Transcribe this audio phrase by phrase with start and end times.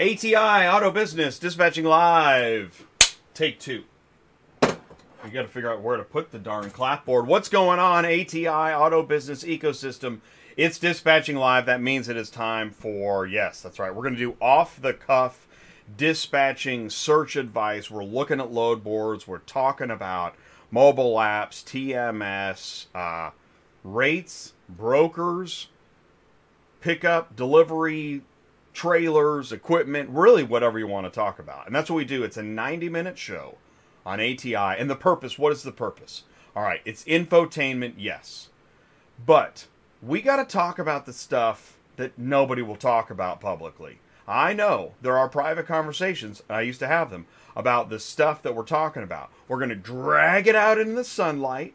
[0.00, 2.86] ATI Auto Business Dispatching Live.
[3.34, 3.84] Take two.
[4.62, 7.26] We got to figure out where to put the darn clapboard.
[7.26, 10.20] What's going on, ATI Auto Business Ecosystem?
[10.56, 11.66] It's dispatching live.
[11.66, 13.94] That means it is time for, yes, that's right.
[13.94, 15.46] We're going to do off the cuff
[15.98, 17.90] dispatching search advice.
[17.90, 19.28] We're looking at load boards.
[19.28, 20.34] We're talking about
[20.70, 23.32] mobile apps, TMS, uh,
[23.84, 25.68] rates, brokers,
[26.80, 28.22] pickup, delivery,
[28.72, 31.66] trailers, equipment, really whatever you want to talk about.
[31.66, 32.22] And that's what we do.
[32.22, 33.56] It's a 90 minute show
[34.06, 34.54] on ATI.
[34.54, 36.24] And the purpose, what is the purpose?
[36.54, 38.48] All right, it's infotainment, yes.
[39.24, 39.66] But
[40.02, 43.98] we got to talk about the stuff that nobody will talk about publicly.
[44.26, 47.26] I know there are private conversations, I used to have them,
[47.56, 49.30] about the stuff that we're talking about.
[49.48, 51.74] We're going to drag it out in the sunlight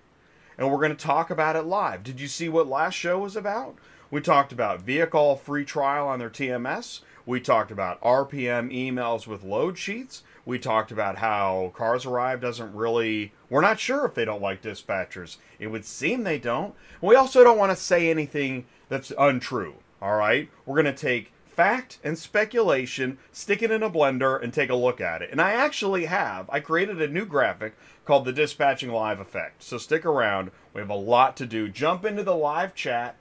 [0.58, 2.04] and we're going to talk about it live.
[2.04, 3.76] Did you see what last show was about?
[4.12, 7.02] We talked about vehicle free trial on their TMS.
[7.26, 10.22] We talked about RPM emails with load sheets.
[10.46, 14.62] We talked about how Cars Arrive doesn't really, we're not sure if they don't like
[14.62, 15.38] dispatchers.
[15.58, 16.76] It would seem they don't.
[17.02, 20.50] We also don't want to say anything that's untrue, all right?
[20.68, 24.76] We're going to take fact and speculation, stick it in a blender, and take a
[24.76, 25.32] look at it.
[25.32, 26.48] And I actually have.
[26.52, 29.64] I created a new graphic called the Dispatching Live Effect.
[29.64, 30.52] So stick around.
[30.76, 31.70] We have a lot to do.
[31.70, 33.16] Jump into the live chat.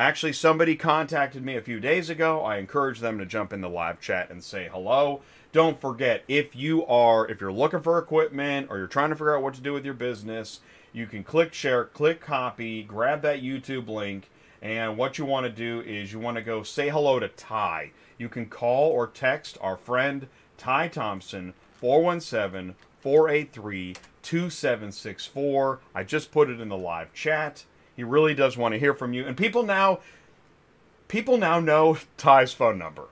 [0.00, 2.42] Actually, somebody contacted me a few days ago.
[2.42, 5.20] I encourage them to jump in the live chat and say hello.
[5.52, 9.36] Don't forget, if you are, if you're looking for equipment or you're trying to figure
[9.36, 10.60] out what to do with your business,
[10.94, 14.30] you can click share, click copy, grab that YouTube link,
[14.62, 17.90] and what you want to do is you want to go say hello to Ty.
[18.16, 25.80] You can call or text our friend Ty Thompson, 417 483 2764.
[25.94, 27.66] I just put it in the live chat.
[28.00, 29.26] He really does want to hear from you.
[29.26, 30.00] And people now
[31.06, 33.08] people now know Ty's phone number.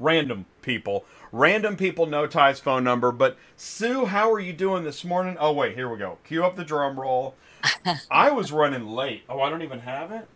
[0.00, 1.04] Random people.
[1.30, 5.36] Random people know Ty's phone number, but Sue, how are you doing this morning?
[5.38, 6.18] Oh wait, here we go.
[6.24, 7.36] Cue up the drum roll.
[8.10, 9.22] I was running late.
[9.28, 10.26] Oh, I don't even have it.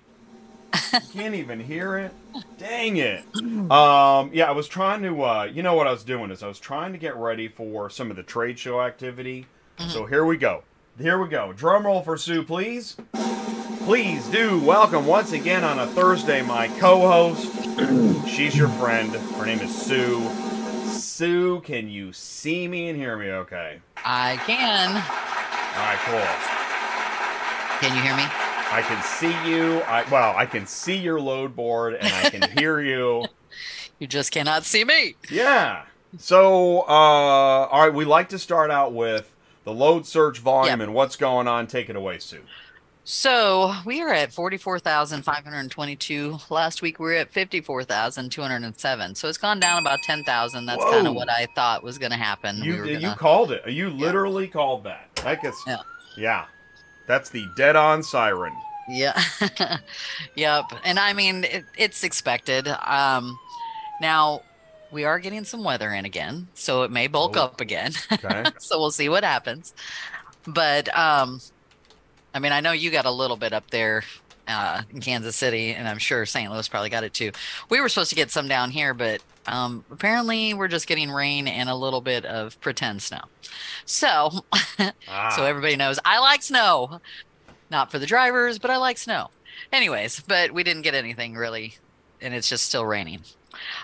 [1.12, 2.14] Can't even hear it.
[2.56, 3.24] Dang it.
[3.68, 5.22] Um, yeah, I was trying to.
[5.24, 7.90] Uh, you know what I was doing is I was trying to get ready for
[7.90, 9.46] some of the trade show activity.
[9.88, 10.62] So here we go.
[11.00, 11.54] Here we go.
[11.54, 12.94] Drum roll for Sue, please.
[13.84, 17.46] Please do welcome once again on a Thursday my co-host.
[18.28, 19.10] She's your friend.
[19.10, 20.20] Her name is Sue.
[20.84, 23.30] Sue, can you see me and hear me?
[23.30, 23.80] Okay.
[24.04, 24.88] I can.
[24.90, 27.88] All right, cool.
[27.88, 28.24] Can you hear me?
[28.72, 29.80] I can see you.
[29.84, 33.24] I well, I can see your load board and I can hear you.
[33.98, 35.14] You just cannot see me.
[35.30, 35.84] Yeah.
[36.18, 36.84] So, uh,
[37.70, 39.29] all right, we like to start out with
[39.64, 40.88] the load search volume Yep.
[40.88, 41.66] and what's going on.
[41.66, 42.42] Take it away, Sue.
[43.04, 46.38] So we are at 44,522.
[46.50, 49.14] Last week we were at 54,207.
[49.14, 50.66] So it's gone down about 10,000.
[50.66, 52.62] That's kind of what I thought was going to happen.
[52.62, 53.66] You we you gonna, called it.
[53.68, 55.08] You literally called that.
[55.16, 55.78] That gets Yeah.
[56.16, 56.44] yeah.
[57.06, 58.52] That's the dead on siren.
[58.88, 59.20] Yeah.
[60.36, 60.64] yep.
[60.84, 62.68] And I mean, it, it's expected.
[62.68, 63.38] Um,
[64.00, 64.42] now
[64.92, 67.42] we are getting some weather in again, so it may bulk Oh.
[67.44, 67.92] up again.
[68.12, 68.44] Okay.
[68.58, 69.74] so we'll see what happens.
[70.46, 71.40] But um,
[72.34, 74.02] I mean, I know you got a little bit up there
[74.48, 76.50] uh, in Kansas City, and I'm sure St.
[76.50, 77.30] Louis probably got it too.
[77.68, 81.46] We were supposed to get some down here, but um, apparently we're just getting rain
[81.48, 83.20] and a little bit of pretend snow.
[83.84, 84.44] So,
[85.08, 87.00] Ah, so everybody knows I like snow,
[87.70, 89.28] not for the drivers, but I like snow.
[89.72, 91.74] Anyways, but we didn't get anything really,
[92.20, 93.20] and it's just still raining.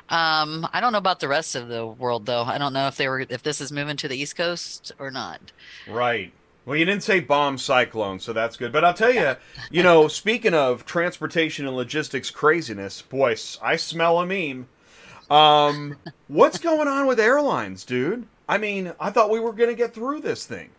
[0.08, 2.42] Um, I don't know about the rest of the world though.
[2.42, 5.10] I don't know if they were if this is moving to the East Coast or
[5.10, 5.40] not.
[5.88, 6.32] right.
[6.64, 8.72] Well, you didn't say bomb cyclone, so that's good.
[8.72, 9.36] But I'll tell you,
[9.70, 14.66] you know, speaking of transportation and logistics craziness, boy, I smell a meme.
[15.30, 15.96] Um,
[16.26, 18.26] what's going on with airlines, dude?
[18.48, 20.70] I mean, I thought we were going to get through this thing.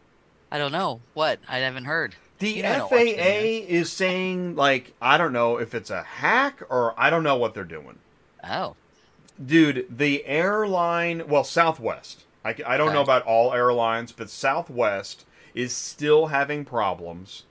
[0.51, 2.15] I don't know what I haven't heard.
[2.39, 3.69] The You know FAA watch the news.
[3.69, 7.53] is saying, like, I don't know if it's a hack or I don't know what
[7.53, 7.97] they're doing.
[8.49, 8.75] Oh,
[9.43, 12.23] Dude, the airline, well, Southwest.
[12.43, 17.43] I, I don't know about all airlines, but Southwest is still having problems,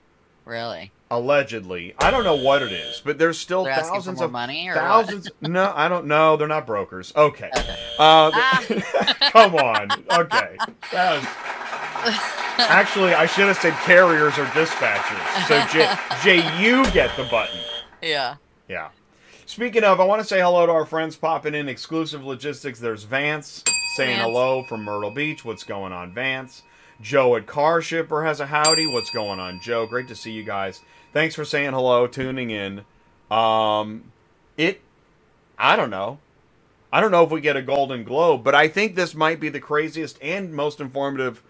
[0.43, 0.91] really?
[1.09, 1.93] allegedly.
[1.99, 5.29] I don't know what it is, but there's still They're thousands of money thousands.
[5.41, 6.35] no, I don't know.
[6.35, 7.13] They're not brokers.
[7.15, 7.49] Okay.
[7.55, 7.77] Okay.
[7.99, 8.65] Uh, Ah.
[9.31, 9.91] come on.
[10.11, 10.57] Okay.
[10.91, 11.23] Was,
[12.57, 15.47] actually, I should have said carriers or dispatchers.
[15.47, 15.95] So, Jay,
[16.41, 17.59] Jay, you get the button.
[18.01, 18.35] Yeah.
[18.67, 18.89] Yeah.
[19.57, 22.77] Speaking of, I want to say hello to our friends popping in exclusive logistics.
[22.77, 23.63] There's Vance
[23.95, 24.27] saying Vance.
[24.27, 25.43] hello from Myrtle Beach.
[25.43, 26.61] What's going on, Vance?
[27.01, 28.85] Joe at Car Shipper has a howdy.
[28.85, 29.87] What's going on, Joe?
[29.87, 30.81] Great to see you guys.
[31.11, 32.85] Thanks for saying hello, tuning in.
[33.31, 34.03] Um,
[34.57, 34.79] it,
[35.57, 36.19] I don't know.
[36.93, 39.39] I I don't know if we get a Golden Globe, but I think this might
[39.39, 41.41] be the craziest and most informative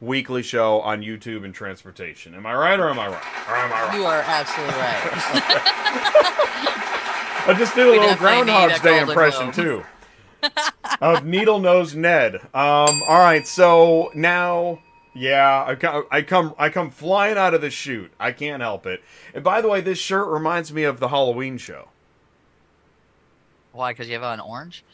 [0.00, 2.34] weekly show on YouTube and transportation.
[2.34, 3.48] Am I right or am I right?
[3.50, 3.98] Or am I right?
[3.98, 6.66] You are absolutely right.
[7.46, 9.84] I just did a We little Groundhog's Day impression too.
[11.00, 12.36] of Needle Nose Ned.
[12.54, 14.80] Um, all right, so now,
[15.14, 18.12] yeah, I come, I come, I come flying out of the chute.
[18.18, 19.02] I can't help it.
[19.34, 21.88] And by the way, this shirt reminds me of the Halloween show.
[23.72, 23.92] Why?
[23.92, 24.84] Because you have an orange?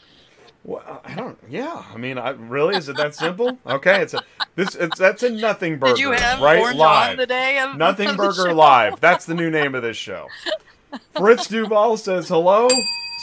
[0.63, 1.37] Well, I don't.
[1.49, 3.57] Yeah, I mean, I really is it that simple?
[3.65, 4.21] Okay, it's a
[4.55, 4.75] this.
[4.75, 5.95] It's that's a Nothing Burger.
[5.95, 7.11] Did you have right orange live?
[7.11, 8.53] on the day of Nothing Burger show?
[8.53, 8.99] Live.
[8.99, 10.27] That's the new name of this show.
[11.15, 12.67] Fritz Duval says hello.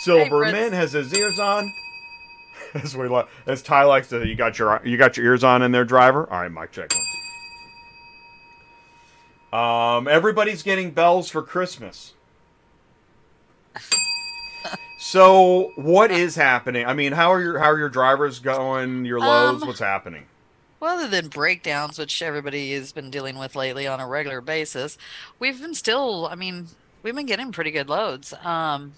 [0.02, 0.52] Silverman.
[0.52, 1.72] Mint has his ears on.
[2.74, 5.62] As we li- as Ty likes to, you got your you got your ears on
[5.62, 6.28] in there, driver.
[6.28, 7.04] All right, Mike, check one.
[9.52, 9.56] two.
[9.56, 12.14] Um, everybody's getting bells for Christmas.
[14.98, 16.86] So what is happening?
[16.86, 19.04] I mean, how are your how are your drivers going?
[19.04, 19.62] Your loads?
[19.62, 20.24] Um, What's happening?
[20.80, 24.98] Well, other than breakdowns, which everybody has been dealing with lately on a regular basis,
[25.38, 26.66] we've been still, I mean,
[27.04, 28.32] we've been getting pretty good loads.
[28.42, 28.94] Um,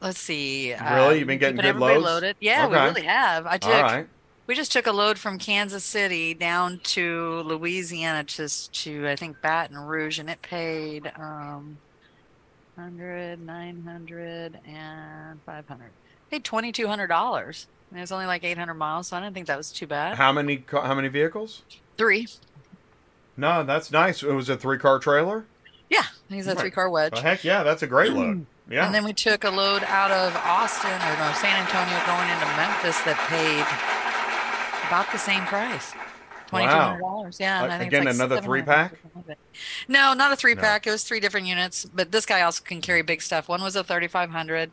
[0.00, 0.72] let's see.
[0.72, 1.18] Really?
[1.18, 2.02] You've been getting good loads?
[2.02, 2.36] Loaded.
[2.40, 3.46] Yeah, we really have.
[3.46, 4.06] I took, All right.
[4.46, 9.42] we just took a load from Kansas City down to Louisiana, just to, I think,
[9.42, 11.76] Baton Rouge, and it paid, um,
[12.76, 15.90] 100, 900, and 500.
[16.30, 17.66] Paid $2,200.
[17.90, 20.16] It was only like 800 miles, so I didn't think that was too bad.
[20.16, 21.62] How many how many vehicles?
[21.96, 22.28] Three.
[23.38, 24.22] No, that's nice.
[24.22, 25.46] It was a three car trailer.
[25.88, 26.58] Yeah, he's a Right.
[26.58, 27.14] three car wedge.
[27.16, 28.44] Oh, heck yeah, that's a great load.
[28.68, 28.84] Yeah.
[28.84, 32.44] And then we took a load out of Austin or no, San Antonio going into
[32.56, 33.64] Memphis that paid
[34.88, 35.94] about the same price.
[36.48, 37.36] Twenty two hundred dollars.
[37.40, 37.62] Yeah.
[37.62, 38.92] And Uh, I think again, like another three-pack?
[39.86, 40.60] No, not a three No.
[40.62, 40.86] pack.
[40.86, 41.84] It was three different units.
[41.86, 43.48] But this guy also can carry big stuff.
[43.48, 44.70] One was a thirty five hundred,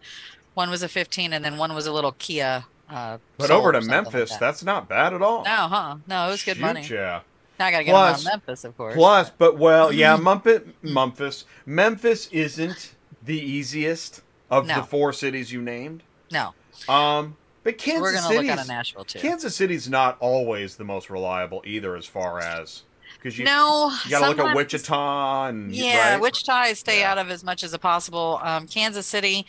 [0.54, 2.66] one was a fifteen, and then one was a little Kia.
[2.90, 4.40] Uh, but over to something like Memphis, that.
[4.40, 5.44] that's not bad at all.
[5.44, 5.96] No, huh?
[6.08, 6.82] No, it was good Shoot money.
[6.88, 7.22] ya.
[7.60, 8.96] Now I gotta get Plus- him out of Memphis, of course.
[8.96, 12.94] Plus, but well, yeah, Mumpet, Memphis, Memphis isn't
[13.24, 14.22] the easiest
[14.52, 16.04] of the four cities you named.
[16.32, 16.54] no,
[16.88, 19.20] Um, but Kansas gonna look City's Nashville too.
[19.20, 22.84] Kansas City's not always the most reliable either, as far as
[23.18, 26.22] because you no, you got to look at Wichita and Yeah, right?
[26.22, 27.12] Wichita I stay Yeah.
[27.12, 28.40] out of as much as possible.
[28.44, 29.48] Um, Kansas City,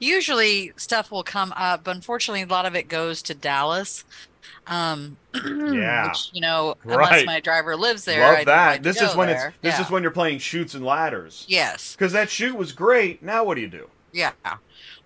[0.00, 4.04] usually stuff will come up, but unfortunately, a lot of it goes to Dallas.
[4.66, 6.06] Um, Yeah.
[6.08, 7.06] which, you know, Right.
[7.08, 8.82] unless my driver lives there, Love I'd that.
[8.82, 9.48] This is when there.
[9.48, 9.84] it's this yeah.
[9.84, 11.44] is when you're playing Chutes and Ladders.
[11.48, 13.22] yes, Because that shoot was great.
[13.22, 13.88] Now what do you do?
[14.12, 14.32] yeah.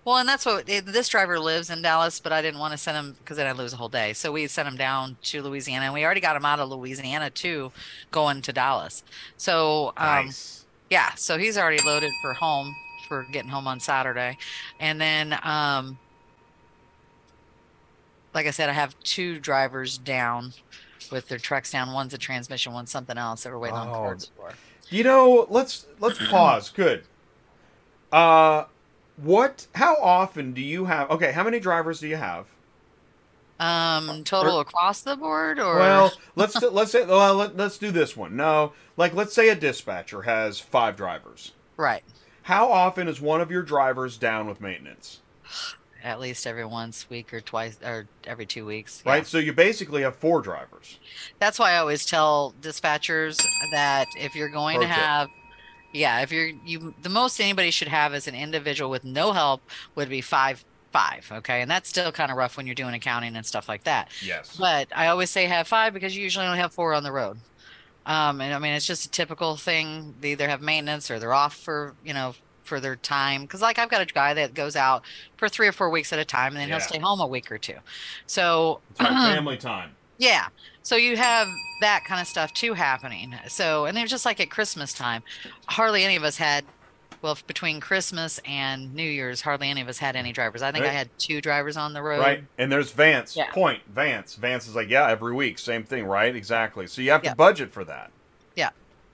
[0.05, 2.95] Well, and that's what this driver lives in Dallas, but I didn't want to send
[2.95, 4.13] him because then I'd lose a whole day.
[4.13, 7.29] So we sent him down to Louisiana, and we already got him out of Louisiana
[7.29, 7.73] too,
[8.09, 9.03] going to Dallas.
[9.35, 10.65] So um, nice.
[10.89, 12.73] Yeah, so he's already loaded for home
[13.09, 14.37] for getting home on Saturday.
[14.79, 15.97] And then um
[18.37, 20.53] like I said, I have two drivers down
[21.11, 21.91] with their trucks down.
[21.91, 24.51] One's a transmission, one's something else that we're waiting on Oh, cards for.
[24.89, 26.69] You know, let's let's pause.
[26.69, 27.03] Good.
[28.11, 28.65] Uh,
[29.17, 29.65] what?
[29.73, 31.09] How often do you have?
[31.09, 32.45] Okay, how many drivers do you have?
[33.59, 38.15] Um total across the board or Well, let's let's say well, let, let's do this
[38.15, 38.35] one.
[38.35, 41.53] No, like let's say a dispatcher has five drivers.
[41.75, 42.03] right.
[42.43, 45.21] How often is one of your drivers down with maintenance?
[46.03, 49.01] At least every once week or twice or every two weeks.
[49.05, 49.11] yeah.
[49.13, 49.27] Right.
[49.27, 50.99] So you basically have four drivers.
[51.39, 54.97] That's why I always tell dispatchers that if you're going Pro to tip.
[54.97, 55.29] have,
[55.93, 59.61] yeah, if you're you, the most anybody should have as an individual with no help
[59.95, 61.29] would be five, five.
[61.31, 64.09] Okay, and that's still kind of rough when you're doing accounting and stuff like that.
[64.23, 64.55] Yes.
[64.57, 67.37] But I always say have five because you usually only have four on the road.
[68.05, 70.15] Um, and I mean it's just a typical thing.
[70.21, 72.35] They either have maintenance or they're off for you know
[72.67, 73.41] for their time.
[73.43, 75.03] Because like I've got a guy that goes out
[75.37, 76.75] for three or four weeks at a time, and then Yeah.
[76.75, 77.77] he'll stay home a week or two.
[78.27, 79.91] So like family time.
[80.17, 80.47] yeah.
[80.83, 81.47] So you have
[81.81, 83.35] that kind of stuff too happening.
[83.49, 85.21] So, and was just like at Christmas time,
[85.65, 86.63] hardly any of us had,
[87.21, 90.61] well, between Christmas and New Year's, hardly any of us had any drivers.
[90.61, 92.19] I think I had two drivers on the road.
[92.21, 92.43] Right.
[92.57, 93.35] And there's Vance.
[93.35, 93.51] Yeah.
[93.51, 93.81] Point.
[93.89, 94.35] Vance.
[94.35, 96.33] Vance is like, yeah, every week, same thing, right?
[96.33, 96.87] Exactly.
[96.87, 97.33] So you have to Yeah.
[97.33, 98.11] budget for that.
[98.55, 98.69] Yeah.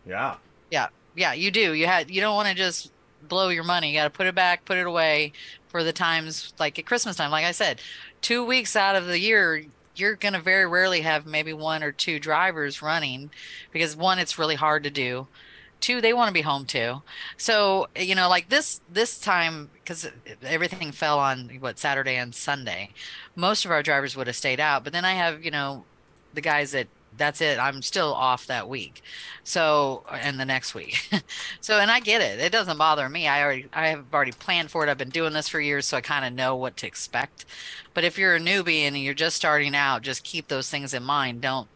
[0.06, 0.36] Yeah.
[0.70, 0.90] Yeah.
[1.16, 1.74] Yeah, you do.
[1.74, 2.92] You had, you don't want to just
[3.28, 3.90] blow your money.
[3.90, 5.34] You got to put it back, put it away
[5.68, 7.32] for the times like at Christmas time.
[7.32, 7.82] Like I said,
[8.22, 9.66] two weeks out of the year,
[9.96, 13.30] you're going to very rarely have maybe one or two drivers running
[13.72, 15.28] because one, it's really hard to do.
[15.80, 17.02] Two, they want to be home too.
[17.36, 20.10] So, you know, like this, this time, because
[20.42, 22.92] everything fell on what Saturday and Sunday,
[23.36, 24.84] most of our drivers would have stayed out.
[24.84, 25.84] But then I have, you know,
[26.34, 27.60] the guys that that's it.
[27.60, 29.02] I'm still off that week.
[29.44, 31.10] So, and the next week.
[31.62, 32.40] so, and I get it.
[32.40, 33.28] It doesn't bother me.
[33.28, 34.90] I already, I have already planned for it.
[34.90, 37.46] I've been doing this for years, so I kind of know what to expect.
[37.94, 41.04] But if you're a newbie and you're just starting out, just keep those things in
[41.04, 41.42] mind.
[41.42, 41.68] Don't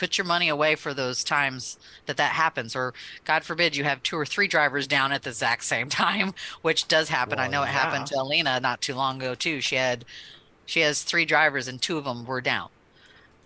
[0.00, 2.94] put your money away for those times that that happens or
[3.26, 6.32] god forbid you have two or three drivers down at the exact same time
[6.62, 9.60] which does happen well, i know it happened to alina not too long ago too
[9.60, 10.06] she had
[10.64, 12.70] she has three drivers and two of them were down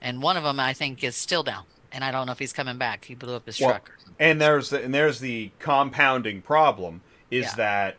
[0.04, 1.64] and one of them i think is still down.
[1.90, 3.04] And i don't know if he's coming back.
[3.04, 7.44] He blew up his well, truck and there's the and there's the compounding problem is
[7.46, 7.54] Yeah.
[7.56, 7.96] that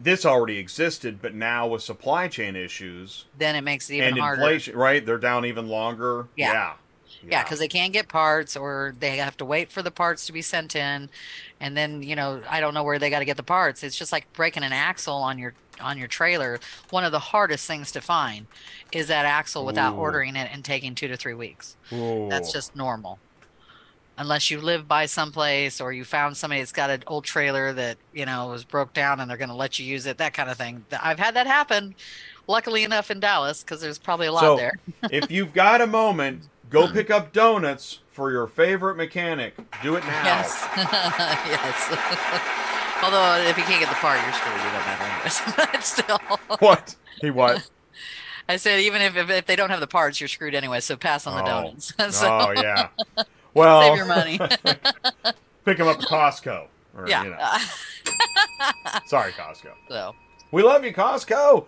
[0.00, 4.18] this already existed but now with supply chain issues then it makes it even and
[4.18, 4.42] harder.
[4.42, 5.04] inflation right?
[5.04, 6.28] They're down even longer.
[6.36, 6.52] Yeah.
[6.52, 6.72] yeah
[7.28, 10.32] Yeah, because they can't get parts or they have to wait for the parts to
[10.32, 11.08] be sent in.
[11.60, 13.82] And then, you know, I don't know where they got to get the parts.
[13.82, 16.58] It's just like breaking an axle on your on your trailer.
[16.90, 18.46] One of the hardest things to find
[18.92, 19.98] is that axle without Ooh.
[19.98, 21.76] ordering it and taking 2 to 3 weeks.
[21.92, 22.28] Ooh.
[22.30, 23.18] That's just normal.
[24.18, 27.98] Unless you live by someplace or you found somebody that's got an old trailer that,
[28.14, 30.48] you know, was broke down and they're going to let you use it, that kind
[30.48, 30.86] of thing.
[31.02, 31.94] I've had that happen.
[32.46, 34.78] Luckily enough in Dallas because there's probably a lot So- there.
[35.10, 36.48] if you've got a moment
[36.80, 40.66] go pick up donuts for your favorite mechanic do it now Yes.
[40.76, 41.98] yes.
[43.02, 44.56] Although if you can't get the part, you're screwed.
[44.56, 46.18] You don't matter but still,
[46.60, 47.68] what he what
[48.48, 50.80] I said even if, if if they don't have the parts, you're screwed anyway.
[50.80, 51.46] So pass on the Oh.
[51.46, 51.92] donuts.
[52.16, 52.88] so oh yeah
[53.54, 54.38] well save your money.
[55.64, 56.66] pick them up at costco
[56.96, 57.24] or, yeah.
[57.24, 58.96] you know.
[59.06, 60.14] sorry costco so
[60.52, 61.66] We love you, Costco.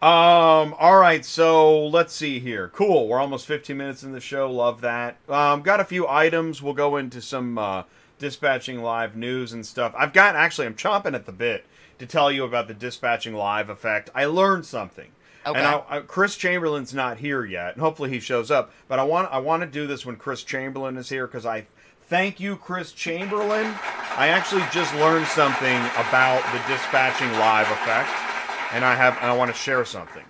[0.00, 2.68] Um, all right, so let's see here.
[2.68, 3.08] Cool.
[3.08, 4.48] We're almost 15 minutes in the show.
[4.50, 5.16] Love that.
[5.28, 6.62] Um, got a few items.
[6.62, 7.82] We'll go into some uh,
[8.20, 9.92] dispatching live news and stuff.
[9.98, 11.64] I've got actually, I'm chomping at the bit
[11.98, 14.08] to tell you about the dispatching live effect.
[14.14, 15.10] I learned something.
[15.44, 15.58] okay.
[15.58, 18.70] And I, I, Chris Chamberlain's not here yet, and hopefully he shows up.
[18.86, 21.66] But I want I want to do this when Chris Chamberlain is here because I
[22.08, 23.74] thank you, Chris Chamberlain.
[24.16, 28.10] I actually just learned something about the dispatching live effect,
[28.72, 30.24] and I have and I want to share something.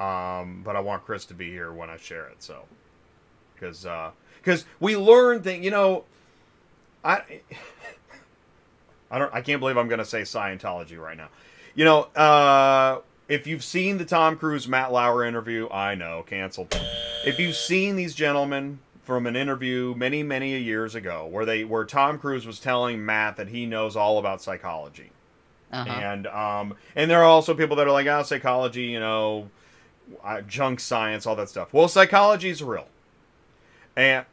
[0.00, 2.64] Um, but I want Chris to be here when I share it, so
[3.54, 3.86] because
[4.38, 6.04] because we learned that you know
[7.04, 7.22] I.
[9.12, 9.32] I don't.
[9.34, 11.28] I can't believe I'm going to say Scientology right now.
[11.74, 16.74] You know, uh, if you've seen the Tom Cruise Matt Lauer interview, I know canceled.
[17.24, 21.84] If you've seen these gentlemen from an interview many many years ago, where they where
[21.84, 25.10] Tom Cruise was telling Matt that he knows all about psychology,
[25.72, 25.90] uh-huh.
[25.90, 29.48] and um, and there are also people that are like, oh, psychology, you know,
[30.46, 31.72] junk science, all that stuff.
[31.72, 32.86] Well, psychology is real,
[33.96, 34.26] and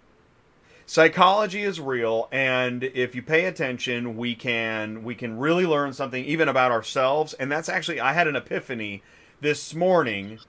[0.89, 6.25] psychology is real and if you pay attention we can we can really learn something
[6.25, 9.03] even about ourselves and that's actually i had an epiphany
[9.39, 10.39] this morning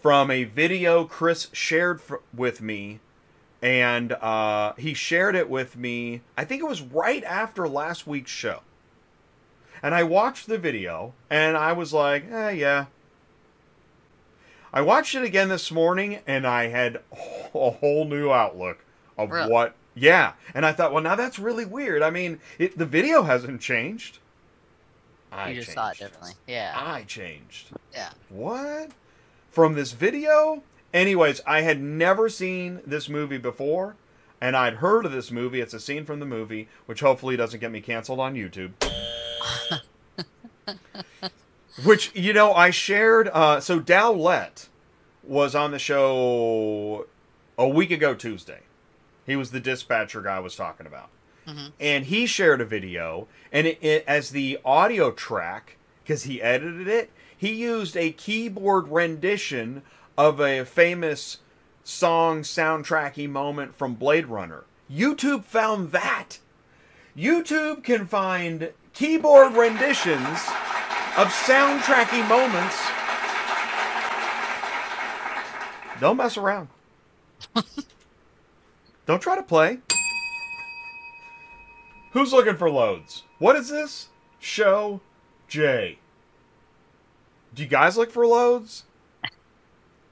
[0.00, 2.98] from a video chris shared fr- with me
[3.60, 8.30] and uh, he shared it with me i think it was right after last week's
[8.30, 8.60] show
[9.82, 12.86] and i watched the video and i was like eh, yeah
[14.72, 17.00] i watched it again this morning and i had
[17.54, 18.84] a whole new outlook
[19.18, 19.50] of Really?
[19.50, 23.22] what yeah and i thought well now that's really weird i mean it, the video
[23.22, 24.18] hasn't changed
[25.32, 25.74] I you just changed.
[25.78, 26.32] saw it differently.
[26.46, 26.72] Yeah.
[26.76, 28.10] i changed Yeah.
[28.28, 28.90] what
[29.50, 30.62] from this video
[30.94, 33.96] anyways i had never seen this movie before
[34.40, 37.60] and i'd heard of this movie it's a scene from the movie which hopefully doesn't
[37.60, 38.70] get me canceled on youtube
[41.84, 44.68] which you know i shared uh, so dowlett
[45.22, 47.06] was on the show
[47.58, 48.60] a week ago tuesday.
[49.26, 51.10] He was the dispatcher guy I was talking about.
[51.46, 51.72] Mhm.
[51.80, 56.86] and he shared a video and it, it, as the audio track because he edited
[56.88, 59.82] it he used a keyboard rendition
[60.18, 61.38] of a famous
[61.82, 64.64] song soundtracky moment from blade runner.
[64.92, 66.38] Youtube found that.
[67.16, 70.38] Youtube can find keyboard renditions
[71.16, 72.76] of soundtracky moments
[75.98, 76.68] don't mess around
[79.06, 79.78] don't try to play
[82.12, 83.22] Who's looking for loads?
[83.38, 84.08] What is this?
[84.40, 85.00] Show
[85.46, 85.98] J.
[87.54, 88.84] Do you guys look for loads?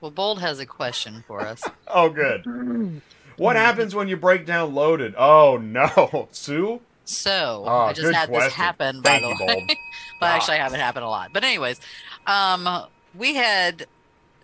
[0.00, 1.62] Well, Bold has a question for us.
[1.88, 3.02] Oh, good.
[3.37, 5.14] What happens when you break down loaded?
[5.18, 6.28] Oh, no.
[6.33, 6.80] Sue?
[7.09, 9.67] So Oh, I just had this happen, by Thank the way.
[9.67, 9.77] But
[10.27, 10.37] Ah.
[10.37, 11.31] actually, I haven't happened a lot.
[11.33, 11.81] But anyways,
[12.27, 12.69] um,
[13.17, 13.87] we had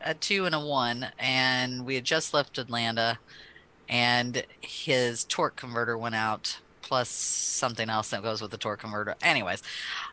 [0.01, 3.19] a two and a one, and we had just left Atlanta,
[3.89, 9.15] and his torque converter went out, plus something else that goes with the torque converter.
[9.23, 9.63] Anyways,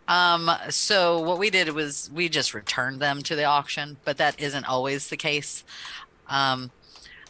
[0.10, 4.38] um, so what we did was we just returned them to the auction, but that
[4.42, 5.64] isn't always the case.
[6.28, 6.72] Um,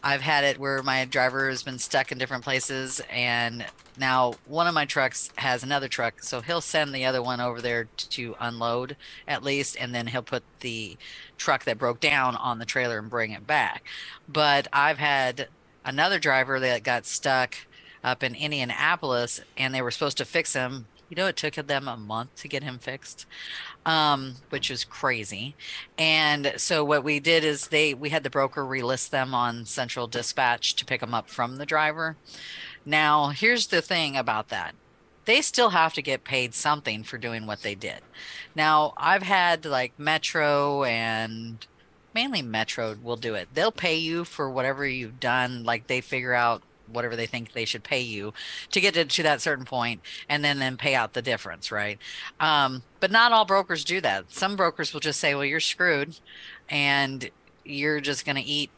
[0.04, 3.64] I've had it where my driver has been stuck in different places, and
[4.02, 7.62] now one of my trucks has another truck, so he'll send the other one over
[7.62, 10.98] there to unload at least, and then he'll put the
[11.38, 13.84] truck that broke down on the trailer and bring it back.
[14.28, 15.48] But I've had
[15.86, 17.56] another driver that got stuck
[18.04, 20.88] up in Indianapolis, and they were supposed to fix him.
[21.10, 23.26] You know, it took them a month to get him fixed
[23.86, 25.56] um, which is crazy.
[25.98, 30.08] And so what we did is they we had the broker relist them on Central
[30.08, 32.16] Dispatch to pick them up from the driver.
[32.86, 34.76] Now, here's the thing about that.
[35.26, 38.02] They still have to get paid something for doing what they did.
[38.56, 41.66] Now, I've had like Metro and
[42.14, 43.50] mainly Metro will do it.
[43.54, 45.64] They'll pay you for whatever you've done.
[45.64, 48.34] Like they figure out whatever they think they should pay you
[48.72, 51.98] to get to, to that certain point and then then pay out the difference right
[52.40, 56.20] um, but not all brokers do that some brokers will just say well you're screwed
[56.70, 57.30] and
[57.64, 58.70] you're just going to eat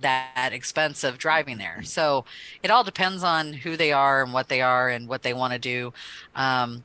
[0.00, 2.24] that expense of driving there so
[2.62, 5.52] it all depends on who they are and what they are and what they want
[5.52, 5.92] to do
[6.34, 6.84] um,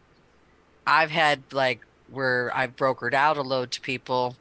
[0.86, 1.82] i've had like
[2.12, 4.36] where i've brokered out a load to people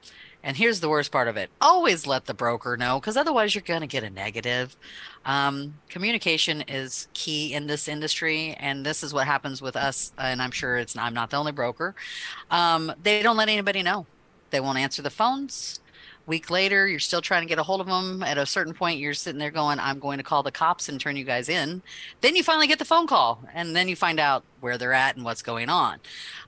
[0.44, 3.62] and here's the worst part of it always let the broker know because otherwise you're
[3.62, 4.76] going to get a negative.
[5.24, 8.54] Um, communication is key in this industry.
[8.60, 10.12] And this is what happens with us.
[10.18, 11.94] And I'm sure it's I'm not the only broker.
[12.50, 14.04] Um, they don't let anybody know.
[14.50, 15.80] They won't answer the phones
[16.26, 18.98] week later you're still trying to get a hold of them at a certain point
[18.98, 21.82] you're sitting there going i'm going to call the cops and turn you guys in.
[22.20, 25.16] Then you finally get the phone call and then you find out where they're at
[25.16, 25.98] and what's going on.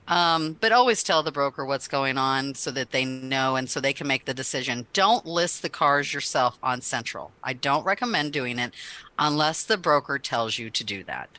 [0.07, 3.79] Um, but always tell the broker what's going on so that they know and so
[3.79, 4.87] they can make the decision.
[4.93, 7.31] Don't list the cars yourself on central.
[7.43, 8.73] I don't recommend doing it
[9.19, 11.29] unless the broker tells you to do that.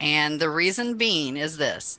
[0.00, 1.98] And the reason being is this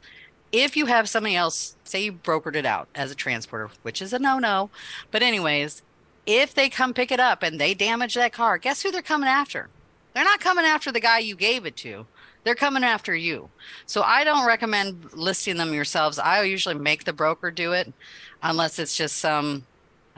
[0.51, 4.13] if you have somebody else, say you brokered it out as a transporter, which is
[4.13, 4.69] a no no,
[5.11, 5.81] but anyways,
[6.25, 9.29] if they come pick it up and they damage that car, guess who they're coming
[9.29, 9.69] after?
[10.13, 12.05] They're not coming after the guy you gave it to.
[12.43, 13.49] They're coming after you.
[13.85, 16.19] So I don't recommend listing them yourselves.
[16.19, 17.93] I usually make the broker do it
[18.41, 19.65] unless it's just some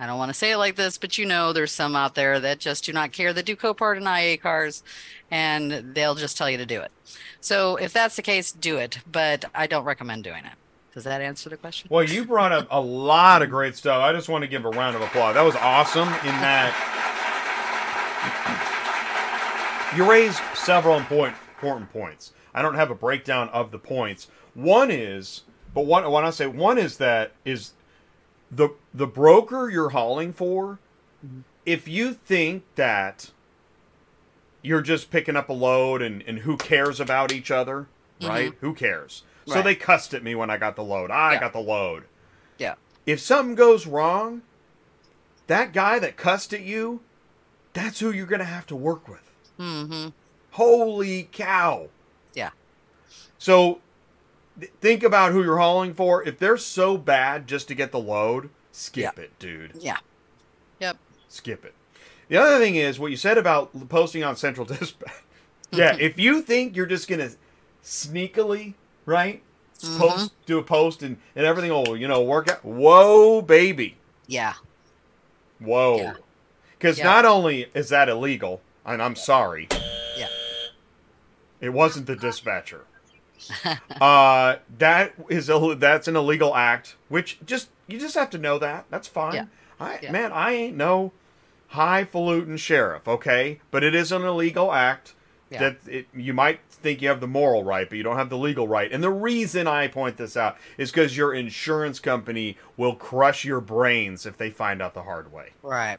[0.04, 2.38] I don't want to say it like this, but you know, there's some out there
[2.42, 4.84] that just do not care that do Copart and IA cars,
[5.32, 6.92] and they'll just tell you to do it.
[7.39, 10.52] So if that's the case, do it, but I don't recommend doing it.
[10.94, 11.88] Does that answer the question?
[11.89, 14.04] Well, you brought up a lot of great stuff.
[14.04, 15.36] I just want to give a round of applause.
[15.36, 16.76] That was awesome in that
[19.96, 22.34] you raised several important points.
[22.54, 24.28] I don't have a breakdown of the points.
[24.54, 27.72] One is, but when I say one is that is
[28.56, 30.80] the the broker you're hauling for,
[31.66, 33.32] if you think that
[34.62, 37.88] you're just picking up a load and, and who cares about each other,
[38.22, 38.52] right?
[38.52, 38.66] Mm-hmm.
[38.66, 39.24] Who cares?
[39.46, 39.56] Right.
[39.56, 41.12] So they cussed at me when I got the load.
[41.12, 41.39] I yeah.
[41.39, 42.04] got the load.
[42.58, 42.76] Yeah.
[43.06, 44.42] If something goes wrong,
[45.48, 47.02] that guy that cussed at you,
[47.74, 49.30] that's who you're going to have to work with.
[49.60, 50.10] Mm-hmm.
[50.52, 51.89] Holy cow.
[52.34, 52.52] Yeah.
[53.38, 53.82] So
[54.82, 56.24] think about who you're hauling for.
[56.24, 59.72] If they're so bad just to get the load, skip it, dude.
[59.80, 59.98] Yeah.
[60.80, 60.98] Yep.
[61.28, 61.74] Skip it.
[62.30, 65.12] The other thing is what you said about posting on Central Dispatch.
[65.72, 67.32] yeah, if you think you're just gonna
[67.84, 68.74] sneakily,
[69.06, 69.42] right,
[69.80, 69.98] mm-hmm.
[70.00, 72.63] post do a post and and everything will you know work out.
[72.63, 73.98] Whoa, baby.
[74.28, 74.54] Yeah.
[75.60, 76.13] Whoa.
[76.78, 77.06] Because yeah.
[77.06, 79.68] not only is that illegal, and I'm sorry.
[80.18, 80.28] Yeah.
[81.62, 82.86] It wasn't the dispatcher.
[84.02, 88.60] uh, that is a, that's an illegal act, which just you just have to know
[88.60, 88.86] that.
[88.90, 89.36] That's fine.
[89.36, 89.46] Yeah.
[89.80, 90.12] I yeah.
[90.12, 91.12] man, I ain't no
[91.70, 93.60] highfalutin sheriff, okay?
[93.72, 95.16] But it is an illegal act
[95.50, 95.60] yeah.
[95.60, 98.38] that it, you might think you have the moral right, but you don't have the
[98.38, 98.92] legal right.
[98.92, 103.62] And the reason I point this out is because your insurance company will crush your
[103.62, 105.50] brains if they find out the hard way.
[105.62, 105.98] Right.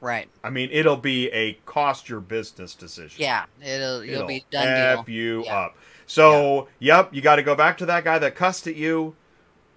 [0.00, 0.28] Right.
[0.44, 3.16] I mean, it'll be a cost your business decision.
[3.18, 5.14] Yeah, it'll you'll it'll be done F deal.
[5.14, 5.58] you yeah.
[5.58, 5.76] up.
[6.06, 6.98] So, yeah.
[6.98, 9.16] yep, you got to go back to that guy that cussed at you.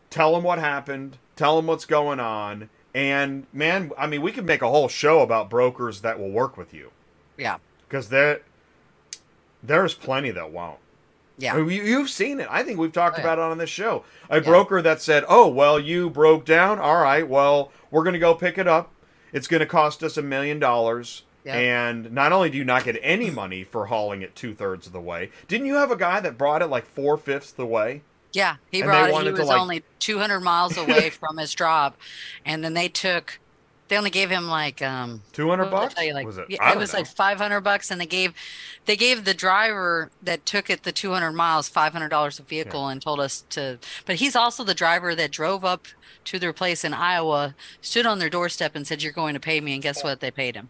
[0.10, 1.18] Tell him what happened.
[1.36, 2.70] Tell him what's going on.
[2.94, 6.58] And man, I mean, we could make a whole show about brokers that will work
[6.58, 6.92] with you.
[7.38, 7.58] Yeah.
[7.88, 8.42] Because there,
[9.64, 10.80] there's plenty that won't.
[11.38, 11.56] Yeah.
[11.56, 12.48] I mean, you've seen it.
[12.50, 13.28] I think we've talked oh, yeah.
[13.34, 14.04] about it on this show.
[14.30, 14.44] A yeah.
[14.44, 16.80] broker that said, "Oh, well, you broke down.
[16.80, 17.28] All right.
[17.28, 18.92] Well, we're going to go pick it up.
[19.32, 22.98] It's going to cost us a million dollars." And not only do you not get
[23.02, 26.20] any money for hauling it two thirds of the way, didn't you have a guy
[26.20, 28.02] that brought it like four fifths the way?
[28.32, 29.26] Yeah, he and brought it.
[29.26, 29.60] He was like...
[29.60, 31.96] only 200 miles away from his job,
[32.46, 33.40] and then they took.
[33.88, 35.96] They only gave him like um 200 bucks.
[35.98, 36.46] Like, was it?
[36.48, 37.00] Yeah, it was know.
[37.00, 38.36] like 500 bucks, and they gave
[38.86, 42.92] they gave the driver that took it the 200 miles 500 dollars a vehicle, yeah.
[42.92, 43.80] and told us to.
[44.06, 45.88] But he's also the driver that drove up
[46.26, 49.60] to their place in Iowa, stood on their doorstep, and said, "You're going to pay
[49.60, 50.20] me," and guess what?
[50.20, 50.70] They paid him.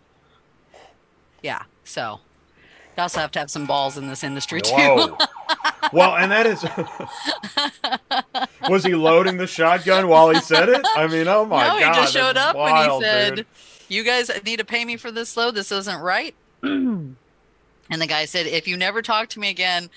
[1.42, 1.64] Yeah.
[1.84, 2.20] So
[3.00, 4.74] you also have to have some balls in this industry too.
[4.74, 5.18] Whoa.
[5.94, 6.66] well, and that is.
[8.70, 10.86] was he loading the shotgun while he said it?
[10.96, 11.96] I mean, oh my no, god!
[11.96, 13.46] he just showed up wild, and he said, dude.
[13.88, 15.56] "You guys need to pay me for this load.
[15.56, 17.16] This isn't right." and
[17.90, 19.90] the guy said, "If you never talk to me again,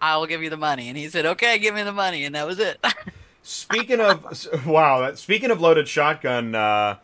[0.00, 2.34] I will give you the money." And he said, "Okay, give me the money," and
[2.34, 2.84] that was it.
[3.42, 6.98] Speaking of wow, speaking of loaded shotgun uh,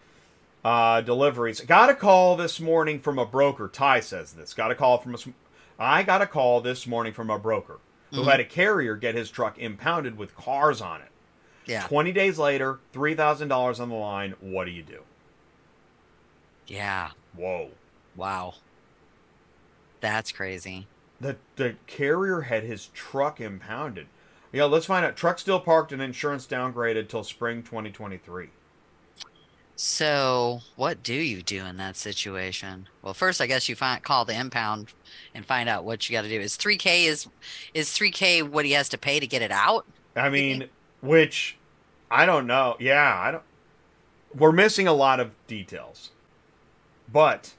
[0.64, 3.68] uh, deliveries, got a call this morning from a broker.
[3.68, 4.54] Ty says this.
[4.54, 5.18] Got a call from a.
[5.78, 7.78] I got a call this morning from a broker
[8.12, 8.30] who Mhm.
[8.30, 11.10] had a carrier get his truck impounded with cars on it.
[11.66, 11.86] yeah.
[11.86, 14.34] Twenty days later, three thousand dollars on the line.
[14.40, 15.02] What do you do?
[16.66, 17.10] Yeah.
[17.34, 17.70] Whoa.
[18.16, 18.54] Wow.
[20.00, 20.86] That's crazy.
[21.20, 24.06] The the carrier had his truck impounded.
[24.52, 25.16] Yeah, let's find out.
[25.16, 28.48] Truck still parked and insurance downgraded till spring 2023.
[29.80, 32.88] So, what do you do in that situation?
[33.00, 34.92] Well, first, I guess you find call the impound
[35.32, 36.40] and find out what you got to do.
[36.40, 37.28] Is 3K is
[37.74, 39.86] is 3K what he has to pay to get it out?
[40.16, 40.68] I mean,
[41.00, 41.58] which
[42.10, 42.76] I don't know.
[42.80, 43.44] Yeah, I don't.
[44.36, 46.10] We're missing a lot of details,
[47.10, 47.54] but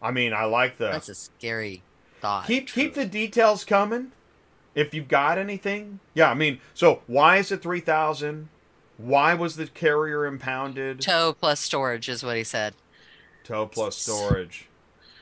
[0.00, 1.82] I mean, I like the That's a scary
[2.20, 2.46] thought.
[2.46, 4.12] keep keep the details coming.
[4.76, 6.30] If you've got anything, yeah.
[6.30, 8.50] I mean, so why is it three thousand?
[8.98, 11.00] Why was the carrier impounded?
[11.00, 12.74] tow plus storage is what he said.
[13.44, 14.68] Tow plus storage.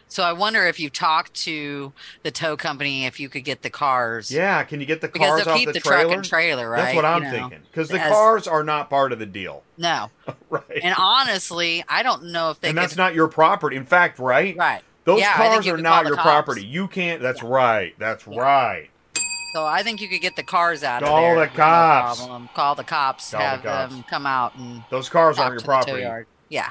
[0.06, 3.70] So I wonder if you talked to the tow company if you could get the
[3.70, 4.30] cars.
[4.30, 6.04] Yeah, can you get the Because cars they'll off keep the, the, trailer?
[6.04, 6.82] truck and trailer, right?
[6.84, 7.30] That's what I'm know.
[7.30, 7.60] thinking.
[7.68, 10.10] Because the As- cars are not part of the deal, No.
[10.50, 10.62] right?
[10.82, 13.76] And honestly, I don't know if they and could that's not your property.
[13.76, 14.56] In fact, right?
[14.56, 14.82] right.
[15.04, 16.64] Those Yeah, cars are not your property.
[16.64, 17.20] You can't.
[17.20, 17.94] That's right.
[17.98, 18.40] That's Yeah.
[18.40, 18.90] right.
[19.54, 21.34] So I think you could get the cars out Call of there.
[21.46, 22.18] the no cops.
[22.18, 22.48] problem.
[22.54, 23.30] Call the cops.
[23.30, 23.94] Call the have cops.
[23.94, 26.26] them come out and Those cars aren't your the property.
[26.48, 26.70] Yeah.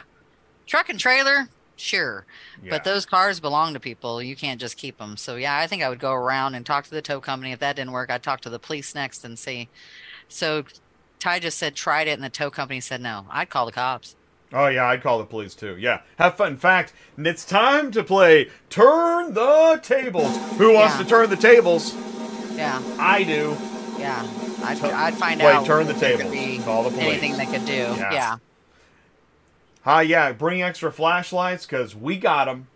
[0.67, 2.25] Truck and trailer, sure.
[2.61, 2.71] Yeah.
[2.71, 4.21] But those cars belong to people.
[4.21, 5.15] You can't just keep them.
[5.15, 7.53] So yeah, I think I would go around and talk to the tow company.
[7.53, 9.69] If that didn't work, I'd talk to the police next and see.
[10.27, 10.65] So
[11.19, 13.25] Ty just said tried it, and the tow company said no.
[13.29, 14.17] I'd call the cops.
[14.51, 15.77] oh yeah, I'd call the police too.
[15.77, 16.51] Yeah, have fun.
[16.53, 20.35] In fact, it's time to play Turn the Tables.
[20.57, 21.03] Who wants Yeah.
[21.03, 21.95] to turn the tables?
[22.55, 23.55] Yeah, I do.
[23.99, 24.27] yeah.
[24.63, 25.65] I'd, Tu- I'd find play out.
[25.65, 26.57] turn the if there could tables.
[26.59, 27.05] be Call the police.
[27.05, 27.73] Anything they could do.
[27.73, 28.13] Yes.
[28.13, 28.37] Yeah.
[29.81, 32.67] Hi, yeah, bring extra flashlights because we got them.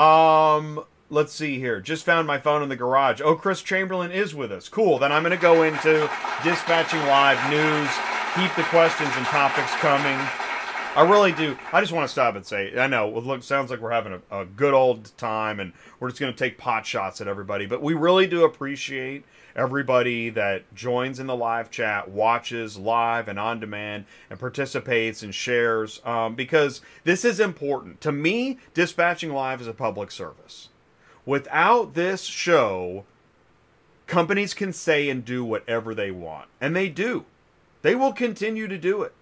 [0.00, 1.80] Um, let's see here.
[1.80, 3.20] Just found my phone in the garage.
[3.24, 4.68] Oh, Chris Chamberlain is with us.
[4.68, 4.98] Cool.
[4.98, 6.10] Then I'm going to go into
[6.44, 7.88] dispatching live news.
[8.36, 10.18] Keep the questions and topics coming.
[10.98, 11.56] I really do.
[11.72, 14.20] I just want to stop and say, I know, it look, sounds like we're having
[14.32, 17.66] a, a good old time and we're just going to take pot shots at everybody,
[17.66, 23.38] but we really do appreciate everybody that joins in the live chat, watches live and
[23.38, 28.00] on demand, and participates and shares um, because this is important.
[28.00, 30.68] To me, dispatching live is a public service.
[31.24, 33.04] Without this show,
[34.08, 37.24] companies can say and do whatever they want, and they do.
[37.82, 39.14] They will continue to do it.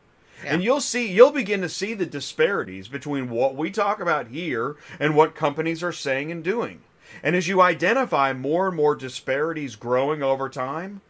[0.45, 4.77] And you'll see, you'll begin to see the disparities between what we talk about here
[5.01, 6.83] and what companies are saying and doing.
[7.23, 11.01] And as you identify more and more disparities growing over time,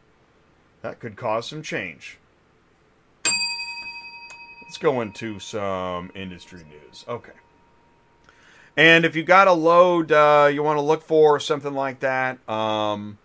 [0.83, 2.19] that could cause some change.
[4.63, 7.05] Let's go into some industry news.
[7.09, 7.33] Okay.
[8.77, 12.01] And if you got a load uh, you want to look for or something like
[12.01, 13.19] that, um,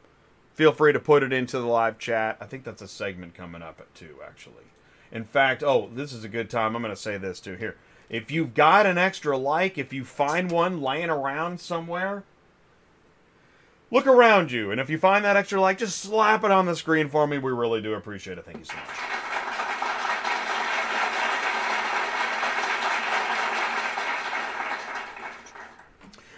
[0.53, 2.37] feel free to put it into the live chat.
[2.39, 4.70] I think that's a segment coming up at two, actually.
[5.11, 6.75] In fact, oh, this is a good time.
[6.75, 7.55] I'm going to say this too.
[7.55, 7.75] Here,
[8.09, 12.23] if you've got an extra like, if you find one laying around somewhere,
[13.89, 16.75] look around you, and if you find that extra like, just slap it on the
[16.75, 17.37] screen for me.
[17.37, 18.45] We really do appreciate it.
[18.45, 18.87] Thank you so much.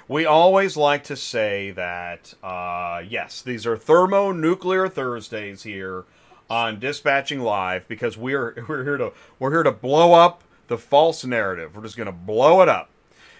[0.07, 6.03] We always like to say that, uh, yes, these are thermonuclear Thursdays here
[6.49, 11.23] on Dispatching Live because we're we're here to we're here to blow up the false
[11.23, 11.75] narrative.
[11.75, 12.89] We're just going to blow it up.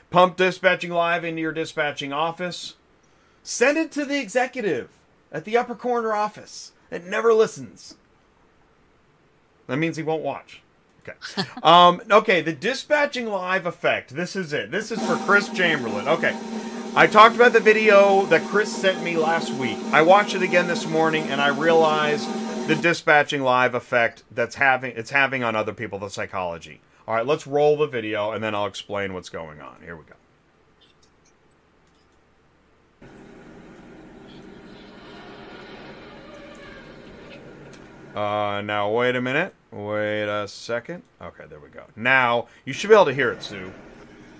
[0.10, 2.76] Pump Dispatching Live into your dispatching office.
[3.42, 4.90] Send it to the executive
[5.32, 7.96] at the upper corner office that never listens.
[9.68, 10.62] That means he won't watch.
[11.08, 11.18] Okay.
[11.64, 14.16] Um, okay, the dispatching live effect.
[14.16, 14.70] This is it.
[14.70, 16.08] This is for Chris Chamberlain.
[16.08, 16.38] Okay.
[16.96, 19.78] I talked about the video that Chris sent me last week.
[19.92, 22.30] I watched it again this morning and I realized
[22.68, 26.80] the dispatching live effect that's having it's having on other people, the psychology.
[27.06, 29.76] All right, let's roll the video and then I'll explain what's going on.
[29.84, 30.14] Here we go.
[38.20, 39.54] Uh, now wait a minute.
[39.72, 41.04] Wait a second.
[41.22, 41.84] Okay, there we go.
[41.98, 43.74] Now you should be able to hear it, Sue.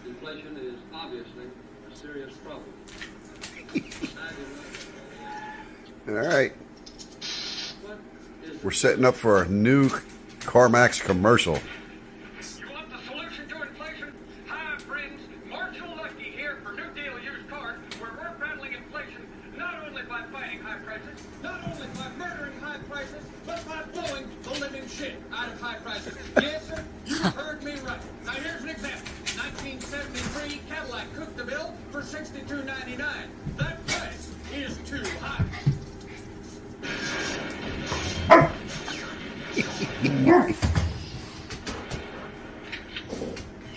[0.06, 1.46] Inflation is obviously
[1.92, 2.64] a serious trouble.
[6.08, 6.54] All right.
[8.64, 9.90] We're setting up for a new
[10.40, 11.60] CarMax commercial.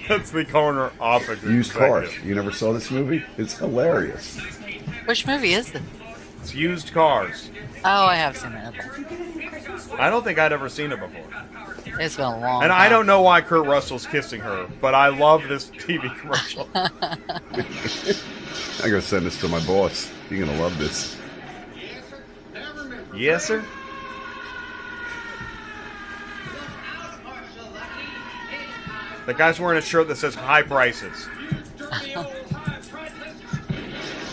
[0.08, 1.42] That's the corner opposite.
[1.42, 2.10] Used cars.
[2.24, 3.24] You never saw this movie?
[3.38, 4.38] It's hilarious.
[5.06, 5.82] Which movie is it?
[6.40, 7.50] It's used cars.
[7.84, 8.74] Oh, I have seen it.
[9.98, 11.24] I don't think I'd ever seen it before.
[11.98, 12.80] It's been a long And time.
[12.80, 16.68] I don't know why Kurt Russell's kissing her, but I love this TV commercial.
[16.74, 16.90] I'm
[18.90, 20.10] gonna send this to my boss.
[20.30, 21.16] You're gonna love this.
[21.74, 22.22] Yes, sir.
[22.54, 23.16] Now remember.
[23.16, 23.64] yes, sir.
[29.26, 31.28] The guy's wearing a shirt that says high prices.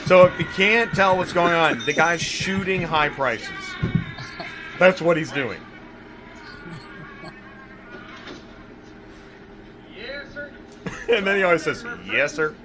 [0.05, 3.49] So if you can't tell what's going on, the guy's shooting high prices.
[4.77, 5.59] That's what he's doing.
[11.09, 12.55] And then he always says, "Yes, sir,"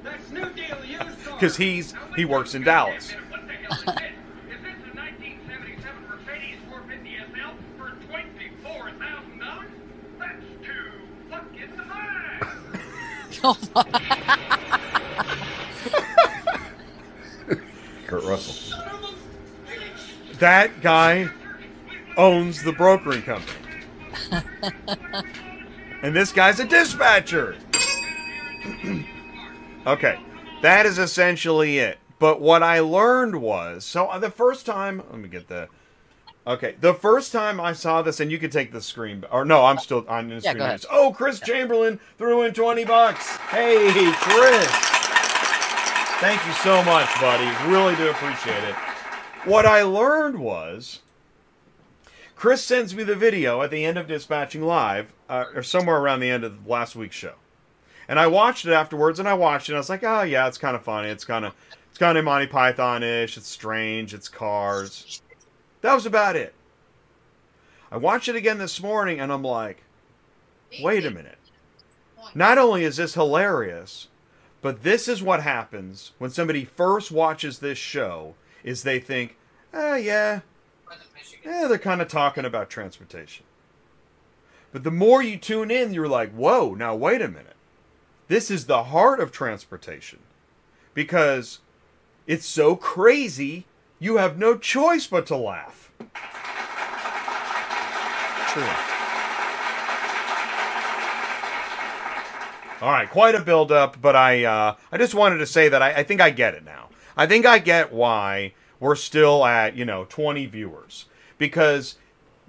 [1.25, 3.11] because he's he works in Dallas.
[3.13, 3.95] what the hell is this?
[3.95, 9.67] Is this a 1977 Mercedes 450 SL for $24,000?
[10.19, 10.91] That's too
[11.29, 11.73] fucking
[18.07, 18.79] Kurt Russell.
[20.39, 21.29] That guy
[22.17, 23.59] owns the brokering company.
[26.03, 27.57] and this guy's a dispatcher.
[29.87, 30.21] okay.
[30.63, 31.99] That is essentially it.
[32.19, 35.69] But what I learned was so the first time, let me get the
[36.49, 39.67] Okay, the first time I saw this, and you could take the screen, or no,
[39.67, 40.91] I'm still on the Yeah, screen.
[40.91, 43.37] Oh, Chris Chamberlain threw in twenty bucks.
[43.37, 44.67] Hey, Chris,
[46.21, 47.45] thank you so much, buddy.
[47.71, 48.75] Really do appreciate it.
[49.45, 51.01] What I learned was
[52.35, 56.21] Chris sends me the video at the end of Dispatching Live, uh, or somewhere around
[56.21, 57.35] the end of last week's show.
[58.09, 60.49] And I watched it afterwards, and I watched it, and I was like, oh, yeah,
[60.49, 61.11] it's kind of funny.
[61.11, 61.53] It's kind of
[61.91, 63.37] it's kind of Monty Python-ish.
[63.37, 64.15] It's strange.
[64.15, 65.21] It's cars.
[65.81, 66.55] That was about it.
[67.91, 69.83] I watched it again this morning, and I'm like,
[70.83, 71.39] wait a minute.
[72.35, 74.09] Not only is this hilarious,
[74.61, 79.37] but this is what happens when somebody first watches this show is they think,
[79.73, 80.41] oh, yeah,
[81.45, 83.45] yeah, they're kind of talking about transportation.
[84.73, 87.57] But the more you tune in, you're like, whoa, now wait a minute.
[88.27, 90.19] This is the heart of transportation.
[90.93, 91.61] Because
[92.27, 93.65] it's so crazy,
[93.99, 95.91] you have no choice but to laugh.
[98.49, 98.63] True.
[102.81, 105.83] All right, quite a build up, but I uh, I just wanted to say that
[105.83, 106.91] I, I think I get it now.
[107.17, 111.07] I think I get why we're still at you know 20 viewers
[111.39, 111.97] because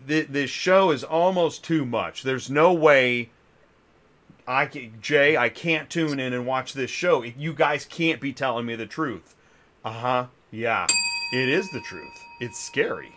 [0.08, 2.22] th- this show is almost too much.
[2.22, 3.32] There's no way
[4.48, 7.24] I can, Jay I can't tune in and watch this show.
[7.24, 9.36] You guys can't be telling me the truth.
[9.84, 10.26] Uh huh.
[10.52, 10.86] Yeah,
[11.32, 12.24] it is the truth.
[12.40, 13.14] It's scary.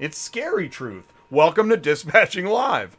[0.00, 1.04] It's scary truth.
[1.30, 2.96] Welcome to Dispatching Live.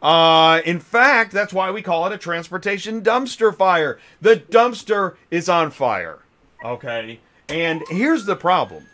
[0.00, 4.00] Uh, in fact, that's why we call it a transportation dumpster fire.
[4.20, 6.18] The dumpster is on fire.
[6.64, 7.20] Okay?
[7.48, 8.84] And here's the problem.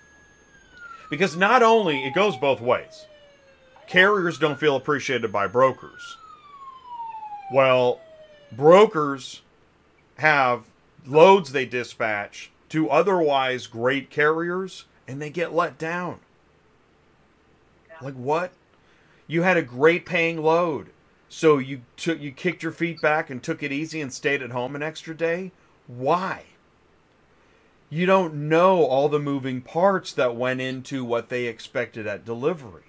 [1.09, 3.07] Because not only it goes both ways.
[3.87, 6.19] Carriers don't feel appreciated by brokers.
[7.51, 8.03] Well,
[8.53, 9.41] brokers
[10.19, 10.65] have
[11.07, 16.21] loads they dispatch to otherwise great carriers and they get let down.
[18.03, 18.53] Like what?
[19.27, 20.91] You had a great paying load.
[21.29, 24.51] So you took you kicked your feet back and took it easy and stayed at
[24.51, 25.51] home an extra day?
[25.87, 26.45] Why?
[27.91, 32.83] You don't know all the moving parts that went into what they expected at delivery.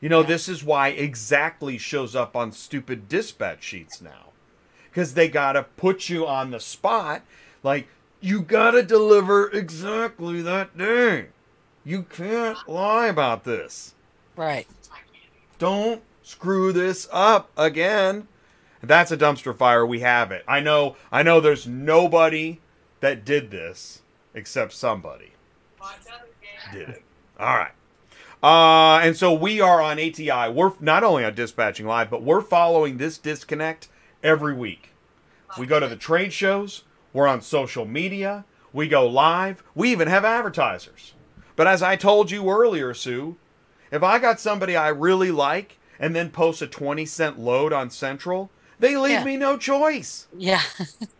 [0.00, 4.32] You know, this is why exactly shows up on stupid dispatch sheets now.
[4.92, 7.22] Cuz they got to put you on the spot
[7.62, 7.88] like
[8.24, 11.26] you got to deliver exactly that day.
[11.84, 13.94] You can't lie about this
[14.34, 14.66] Right.
[15.58, 18.26] don't screw this up again.
[18.82, 19.84] That's a dumpster fire.
[19.84, 20.42] We have it.
[20.48, 20.96] I know.
[21.12, 21.40] I know.
[21.40, 22.60] There's nobody
[23.00, 24.00] that did this
[24.34, 25.32] except somebody
[26.72, 27.02] did it.
[27.38, 27.72] All right.
[28.42, 30.50] Uh, and so we are on ATI.
[30.50, 33.88] We're not only on Dispatching Live, but we're following this disconnect
[34.22, 34.90] every week.
[35.58, 36.84] We go to the trade shows.
[37.14, 38.44] We're on social media.
[38.74, 39.62] We go live.
[39.74, 41.14] We even have advertisers.
[41.56, 43.36] But as I told you earlier, Sue,
[43.90, 47.88] if I got somebody I really like and then post a 20 cent load on
[47.88, 48.50] Central,
[48.80, 49.24] they leave Yeah.
[49.24, 50.26] me no choice.
[50.36, 50.60] Yeah.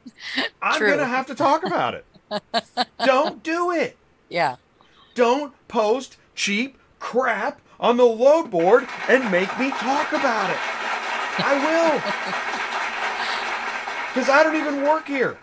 [0.61, 2.05] I'm going to have to talk about it.
[3.05, 3.97] Don't do it.
[4.29, 4.57] yeah.
[5.15, 10.59] Don't post cheap crap on the load board and make me talk about it.
[11.39, 12.51] I will.
[14.13, 15.37] Because I don't even work here.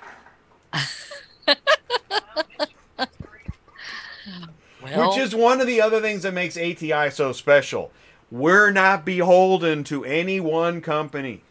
[4.81, 7.91] Well, Which is one of the other things that makes ATI so special.
[8.31, 11.43] We're not beholden to any one company.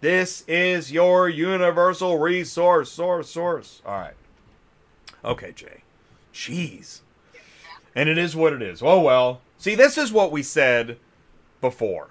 [0.00, 3.82] This is your universal resource, source, source.
[3.86, 4.14] All right.
[5.24, 5.82] Okay, Jay.
[6.34, 7.00] Jeez.
[7.94, 8.82] And it is what it is.
[8.82, 9.40] Oh, well.
[9.58, 10.98] See, this is what we said
[11.60, 12.10] before.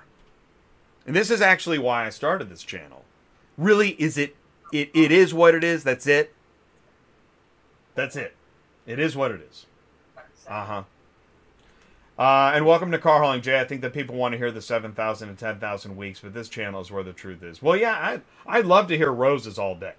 [1.05, 3.05] And this is actually why I started this channel.
[3.57, 4.35] Really, is it,
[4.71, 5.83] it, it is what it is.
[5.83, 6.33] That's it.
[7.95, 8.35] That's it.
[8.85, 9.65] It is what it is.
[10.47, 10.83] Uh-huh.
[12.17, 13.59] Uh, and welcome to Car Hauling, Jay.
[13.59, 16.79] I think that people want to hear the 7,000 and 10,000 weeks, but this channel
[16.81, 17.61] is where the truth is.
[17.61, 18.21] Well, yeah, I,
[18.59, 19.95] I'd love to hear roses all day.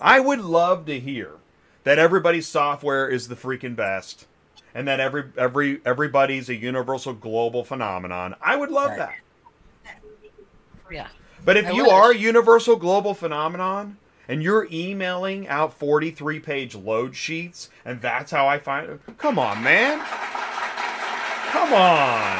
[0.00, 1.32] I would love to hear
[1.84, 4.26] that everybody's software is the freaking best
[4.74, 8.34] and that every every everybody's a universal global phenomenon.
[8.40, 8.98] I would love Right.
[9.84, 9.94] that.
[10.90, 11.08] yeah.
[11.44, 11.92] But if I you wish.
[11.92, 18.30] are a universal global phenomenon and you're emailing out 43 page load sheets and that's
[18.30, 19.98] how I find it, come on, man.
[21.50, 22.38] Come on.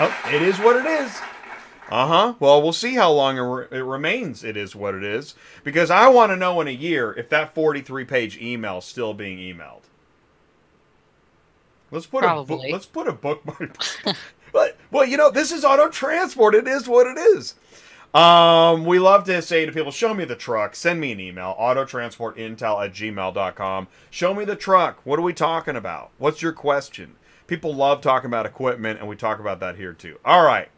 [0.00, 1.20] Oh, it is what it is.
[1.90, 2.34] Uh huh.
[2.38, 4.44] Well, we'll see how long it, re- it remains.
[4.44, 7.54] It is what it is because I want to know in a year if that
[7.54, 9.82] 43 page email is still being emailed.
[11.90, 12.60] Let's put a book.
[12.70, 13.76] Let's put a bookmark.
[14.52, 16.54] but well, you know, this is auto transport.
[16.54, 17.54] It is what it is.
[18.14, 20.74] Um, we love to say to people, show me the truck.
[20.74, 23.88] Send me an email, autotransportintel at gmail.com.
[24.10, 25.00] Show me the truck.
[25.04, 26.10] What are we talking about?
[26.18, 27.16] What's your question?
[27.46, 30.18] People love talking about equipment, and we talk about that here too.
[30.24, 30.68] All right.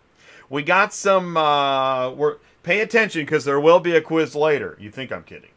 [0.49, 4.77] We got some, uh, we're, pay attention because there will be a quiz later.
[4.81, 5.51] You think I'm kidding.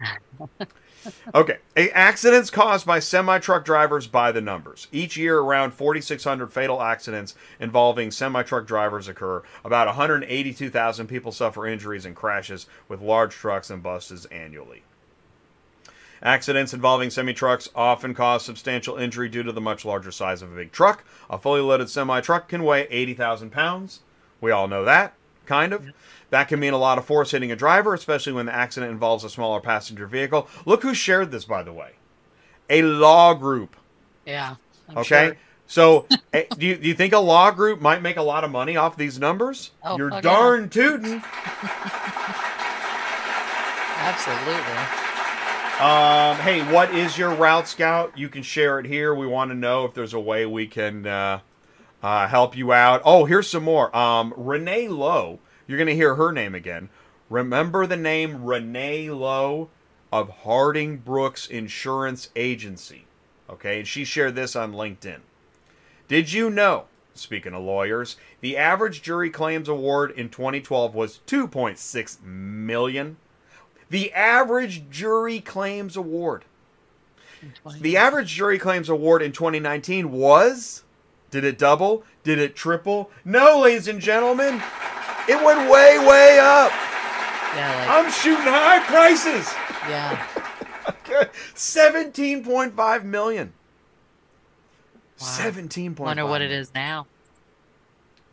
[1.34, 1.58] Okay.
[1.76, 4.88] A- accidents caused by semi truck drivers by the numbers.
[4.92, 9.42] Each year, around 4,600 fatal accidents involving semi truck drivers occur.
[9.64, 14.82] About 182,000 people suffer injuries and crashes with large trucks and buses annually.
[16.22, 20.52] Accidents involving semi trucks often cause substantial injury due to the much larger size of
[20.52, 21.04] a big truck.
[21.30, 24.00] A fully loaded semi truck can weigh 80,000 pounds.
[24.40, 25.14] We all know that,
[25.46, 25.86] kind of.
[26.30, 29.24] That can mean a lot of force hitting a driver, especially when the accident involves
[29.24, 30.48] a smaller passenger vehicle.
[30.64, 31.92] Look who shared this, by the way.
[32.68, 33.76] A law group.
[34.24, 34.54] Yeah.
[34.88, 35.26] I'm Okay?
[35.28, 35.36] sure.
[35.66, 38.50] So, eh, do you, do you think a law group might make a lot of
[38.50, 39.72] money off these numbers?
[39.84, 40.20] Oh, You're yeah.
[40.20, 41.22] darn tootin'.
[44.02, 44.80] Absolutely.
[45.80, 48.16] Um, hey, what is your route scout?
[48.16, 49.14] You can share it here.
[49.14, 51.40] We want to know if there's a way we can uh,
[52.02, 53.00] uh, help you out.
[53.04, 53.94] Oh, here's some more.
[53.96, 55.38] Um, Renee Lowe.
[55.70, 56.88] You're going to hear her name again.
[57.28, 59.68] Remember the name Renee Lowe
[60.12, 63.04] of Harding Brooks Insurance Agency.
[63.48, 65.20] Okay, and she shared this on LinkedIn.
[66.08, 72.20] Did you know, speaking of lawyers, the average jury claims award in 2012 was 2.6
[72.24, 73.16] million?
[73.90, 76.46] The average jury claims award.
[77.78, 80.82] The average jury claims award in 2019 was
[81.30, 82.02] did it double?
[82.24, 83.12] Did it triple?
[83.24, 84.60] No, ladies and gentlemen.
[85.30, 86.72] It went way way up.
[87.54, 87.74] Yeah.
[87.78, 89.52] Like, I'm shooting high prices.
[89.88, 90.26] yeah.
[90.88, 91.28] Okay.
[91.54, 93.52] 17.5 million.
[95.20, 95.26] Wow.
[95.26, 97.06] 17.5 Wonder what it is now.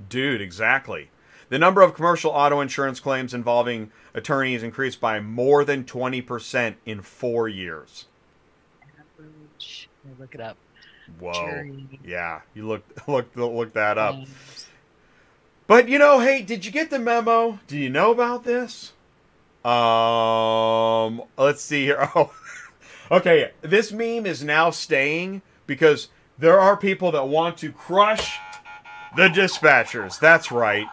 [0.10, 1.10] Dude, exactly.
[1.50, 7.02] The number of commercial auto insurance claims involving attorneys increased by more than 20% in
[7.02, 8.06] 4 years.
[9.20, 10.58] Average- Look it up.
[11.20, 11.34] Whoa.
[11.34, 14.14] Jury Yeah, you look look look that up.
[14.16, 14.66] claims.
[15.67, 17.60] But you know, hey, did you get the memo?
[17.67, 18.93] Do you know about this?
[19.65, 22.09] Um, let's see here.
[22.15, 22.32] Oh,
[23.11, 23.51] okay.
[23.61, 26.07] This meme is now staying because
[26.38, 28.39] there are people that want to crush
[29.18, 30.20] the dispatchers.
[30.20, 30.88] That's right.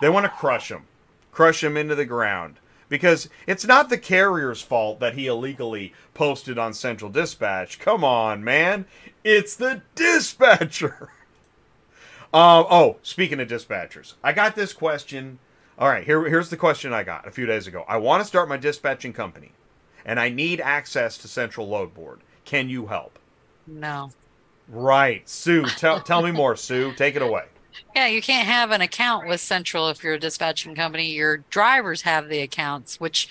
[0.00, 0.86] They want to crush them,
[1.30, 2.60] crush them into the ground.
[2.88, 7.78] Because it's not the carrier's fault that he illegally posted on Central Dispatch.
[7.78, 8.86] Come on, man.
[9.22, 11.10] It's the dispatcher.
[12.34, 15.38] Um, oh, speaking of dispatchers, I got this question.
[15.78, 17.84] All right, here, here's the question I got a few days ago.
[17.86, 19.52] I want to start my dispatching company,
[20.04, 22.22] and I need access to Central Load Board.
[22.44, 23.20] Can you help?
[23.68, 24.10] No.
[24.68, 25.64] Right, Sue.
[25.64, 26.92] Tell tell me more, Sue.
[26.96, 27.44] Take it away.
[27.94, 31.12] Yeah, you can't have an account with Central if you're a dispatching company.
[31.12, 33.28] Your drivers have the accounts, which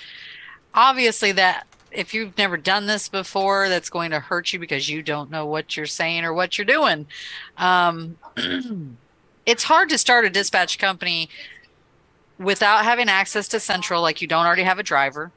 [0.74, 5.02] obviously that if you've never done this before, that's going to hurt you because you
[5.02, 7.08] don't know what you're saying or what you're doing.
[7.58, 8.18] Um,
[9.46, 11.30] it's hard to start a dispatch company
[12.40, 15.32] without having access to central like you don't already have a driver.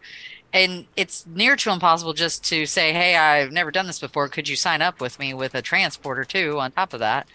[0.52, 4.28] And it's near to impossible just to say hey i've never done this before.
[4.28, 7.26] Could you sign up with me with a transporter too on top of that?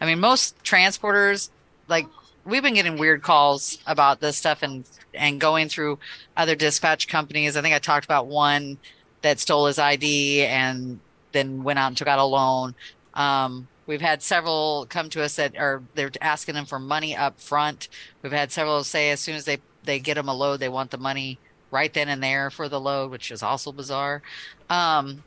[0.00, 1.50] I mean most transporters
[1.88, 2.06] like
[2.44, 4.84] we've been getting weird calls about this stuff and
[5.14, 5.98] and going through
[6.36, 8.78] other dispatch companies i think i talked about one
[9.22, 11.00] that stole his id and
[11.32, 12.74] then went out and took out a loan
[13.14, 17.40] um, We've had several come to us that are they're asking them for money up
[17.40, 17.88] front.
[18.22, 20.92] We've had several say as soon as they they get them a load, they want
[20.92, 21.40] the money
[21.72, 24.22] right then and there for the load, which is also bizarre.
[24.68, 25.24] Um,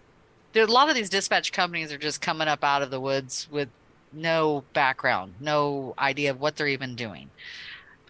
[0.53, 3.49] there a lot of these dispatch companies are just coming up out of the woods
[3.51, 3.67] with
[4.13, 7.29] no background, no idea of what they're even doing.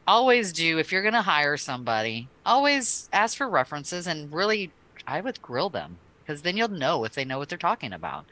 [0.06, 4.72] Always do if you're going to hire somebody, always ask for references and really
[5.08, 8.26] I would grill them because then you'll know if they know what they're talking about.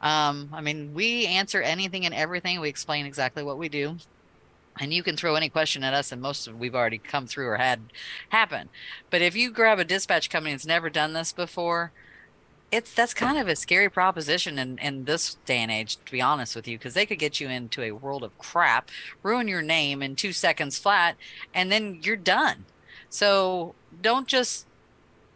[0.00, 2.60] Um, I mean, we answer anything and everything.
[2.60, 3.96] We explain exactly what we do.
[4.80, 7.48] And you can throw any question at us, and most of we've already come through
[7.48, 7.80] or had
[8.28, 8.68] happen.
[9.10, 11.90] But if you grab a dispatch company that's never done this before,
[12.70, 16.20] it's that's kind of a scary proposition in, in this day and age, to be
[16.20, 18.90] honest with you, because they could get you into a world of crap,
[19.22, 21.16] ruin your name in two seconds flat,
[21.54, 22.66] and then you're done.
[23.08, 24.66] So don't just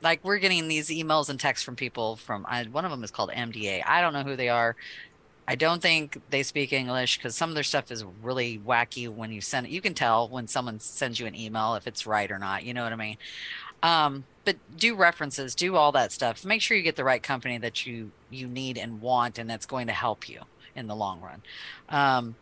[0.03, 3.11] like we're getting these emails and texts from people from I, one of them is
[3.11, 3.83] called MDA.
[3.87, 4.77] I don't know who they are.
[5.49, 9.33] I don't think they speak English because some of their stuff is really wacky when
[9.33, 9.73] you send it.
[9.73, 12.65] You can tell when someone sends you an email if it's right or not.
[12.65, 13.17] You know what I mean?
[13.83, 16.45] Um, but do references, do all that stuff.
[16.45, 19.67] Make sure you get the right company that you you need and want, and that's
[19.67, 20.43] going to help you
[20.75, 21.43] in the long run.
[21.89, 22.37] Um,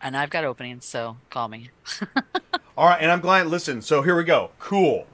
[0.00, 1.70] and I've got openings, so call me.
[2.76, 3.46] All right, and I'm glad.
[3.46, 4.50] Listen, so here we go.
[4.58, 5.06] Cool.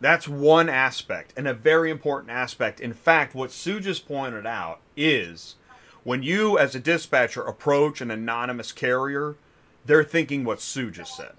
[0.00, 2.80] That's one aspect, and a very important aspect.
[2.80, 5.56] In fact, what Sue just pointed out is
[6.04, 9.34] when you, as a dispatcher, approach an anonymous carrier,
[9.84, 11.32] they're thinking what Sue just said.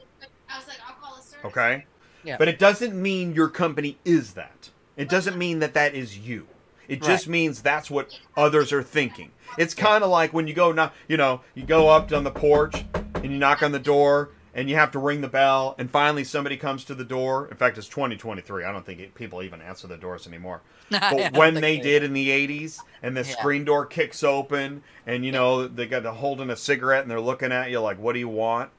[1.45, 1.85] Okay?
[2.23, 2.37] Yeah.
[2.37, 4.69] But it doesn't mean your company is that.
[4.97, 6.47] It doesn't mean that that is you.
[6.87, 7.31] It just Right.
[7.31, 9.31] means that's what others are thinking.
[9.57, 12.31] It's kind of like when you go knock, you know, you go up on the
[12.31, 12.83] porch
[13.15, 16.23] and you knock on the door and you have to ring the bell and finally
[16.23, 17.47] somebody comes to the door.
[17.49, 18.63] In fact, it's 2023.
[18.63, 20.61] I don't think it, people even answer the doors anymore.
[20.89, 23.27] But when they they did in the 80s and the Yeah.
[23.37, 27.21] screen door kicks open and you know they got to holding a cigarette and they're
[27.21, 28.71] looking at you like, "What do you want?"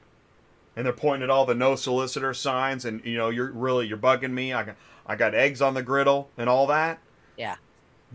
[0.75, 3.97] And they're pointing at all the no solicitor signs and you know you're really you're
[3.97, 4.53] bugging me.
[4.53, 6.99] I got i got eggs on the griddle and all that.
[7.37, 7.55] Yeah.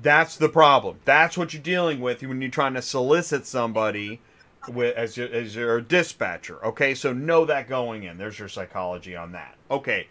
[0.01, 0.99] that's the problem.
[1.05, 4.21] That's what you're dealing with when you're trying to solicit somebody
[4.69, 6.65] with as your, as your dispatcher.
[6.65, 8.19] Okay so know that going in.
[8.19, 9.57] There's your psychology on that.
[9.71, 10.09] Okay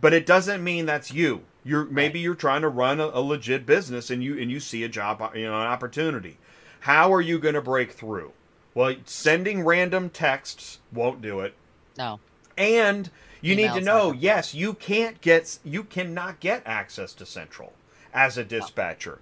[0.00, 1.42] but it doesn't mean that's you.
[1.64, 4.82] You're maybe you're trying to run a, a legit business and you and you see
[4.82, 6.38] a job uh, you know an opportunity.
[6.80, 8.32] How are you going to break through?
[8.74, 11.54] Well sending random texts won't do it
[11.98, 12.20] No.
[12.56, 17.26] and you need to know, not- yes, you can't get you cannot get access to
[17.26, 17.72] Central
[18.14, 19.18] as a dispatcher.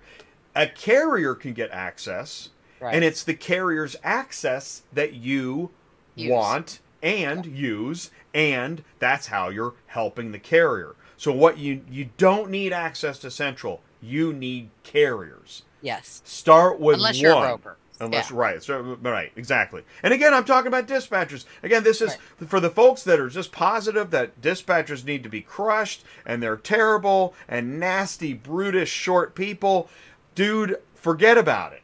[0.54, 2.50] A carrier can get access,
[2.80, 2.94] Right.
[2.94, 5.70] and it's the carrier's access that you
[6.16, 6.30] Use.
[6.30, 10.96] want and use, and that's how you're helping the carrier.
[11.16, 15.62] So what you you don't need access to Central, you need carriers.
[15.82, 16.20] Yes.
[16.24, 17.22] Start with Unless one.
[17.22, 17.76] you're a broker.
[18.00, 18.36] Unless Yeah.
[18.38, 19.82] right, so, right, exactly.
[20.02, 21.44] And again, I'm talking about dispatchers.
[21.62, 25.42] Again, this is for the folks that are just positive that dispatchers need to be
[25.42, 29.90] crushed and they're terrible and nasty, brutish, short people.
[30.34, 31.82] Dude, forget about it.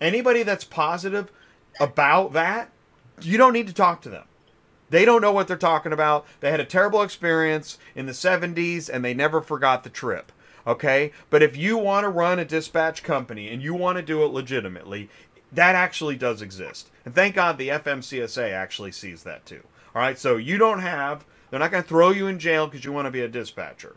[0.00, 1.32] Anybody that's positive
[1.80, 2.70] about that,
[3.20, 4.24] you don't need to talk to them.
[4.90, 6.26] They don't know what they're talking about.
[6.40, 10.30] They had a terrible experience in the 70s and they never forgot the trip.
[10.66, 11.12] Okay?
[11.30, 14.28] But if you want to run a dispatch company and you want to do it
[14.28, 15.08] legitimately,
[15.56, 16.90] that actually does exist.
[17.04, 19.62] And thank God the FMCSA actually sees that too.
[19.94, 20.18] All right?
[20.18, 23.06] So you don't have, they're not going to throw you in jail because you want
[23.06, 23.96] to be a dispatcher.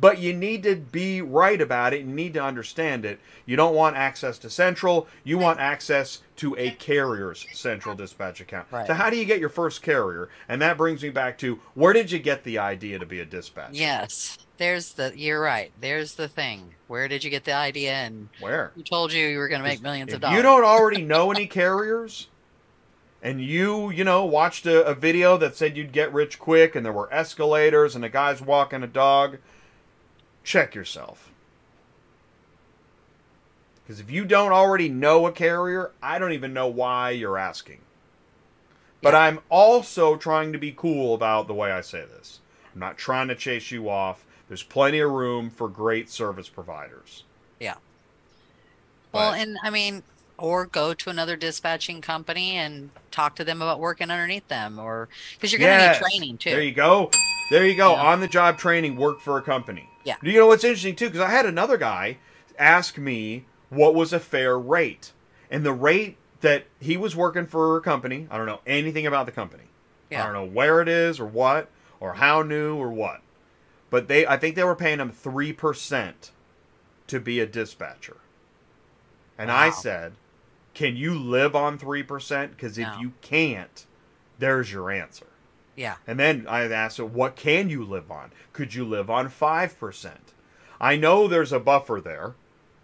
[0.00, 2.00] But you need to be right about it.
[2.00, 3.20] You need to understand it.
[3.46, 5.06] You don't want access to Central.
[5.24, 8.66] You want access to a carrier's Central Dispatch account.
[8.70, 8.86] Right.
[8.86, 10.28] So how do you get your first carrier?
[10.48, 13.24] And that brings me back to where did you get the idea to be a
[13.24, 13.72] dispatcher?
[13.72, 14.36] Yes.
[14.58, 15.12] There's the.
[15.16, 15.72] You're right.
[15.80, 16.74] There's the thing.
[16.88, 17.92] Where did you get the idea?
[17.92, 18.72] And Where?
[18.74, 20.36] who told you you were going to make millions of dollars?
[20.36, 22.28] you don't already know any carriers,
[23.22, 26.84] and you, you know, watched a, a video that said you'd get rich quick, and
[26.84, 29.38] there were escalators, and a guy's walking a dog,
[30.44, 31.30] check yourself.
[33.82, 37.78] Because if you don't already know a carrier, I don't even know why you're asking.
[39.00, 42.40] But I'm also trying to be cool about the way I say this.
[42.74, 44.26] I'm not trying to chase you off.
[44.48, 47.24] There's plenty of room for great service providers.
[47.60, 47.74] Yeah.
[49.12, 50.02] Well, and I mean,
[50.36, 55.08] or go to another dispatching company and talk to them about working underneath them, or
[55.34, 56.00] because you're going to Yes.
[56.00, 56.50] need training too.
[56.50, 57.10] There you go.
[57.50, 57.94] There you go.
[57.94, 59.88] On the job training, work for a company.
[60.04, 60.16] Yeah.
[60.22, 61.06] You know what's interesting too?
[61.06, 62.18] Because I had another guy
[62.58, 65.12] ask me what was a fair rate,
[65.50, 68.28] and the rate that he was working for a company.
[68.30, 69.64] I don't know anything about the company.
[70.10, 70.22] Yeah.
[70.22, 71.68] I don't know where it is or what
[72.00, 73.20] or how new or what.
[73.90, 76.30] But they, I think they were paying him three percent
[77.06, 78.18] to be a dispatcher.
[79.38, 80.12] And I said,
[80.74, 82.52] "Can you live on three percent?
[82.52, 82.98] Because if No.
[83.00, 83.86] you can't,
[84.38, 85.26] there's your answer."
[85.76, 85.94] Yeah.
[86.08, 88.32] And then I asked her, what can you live on?
[88.52, 90.10] Could you live on 5%?
[90.80, 92.34] I know there's a buffer there.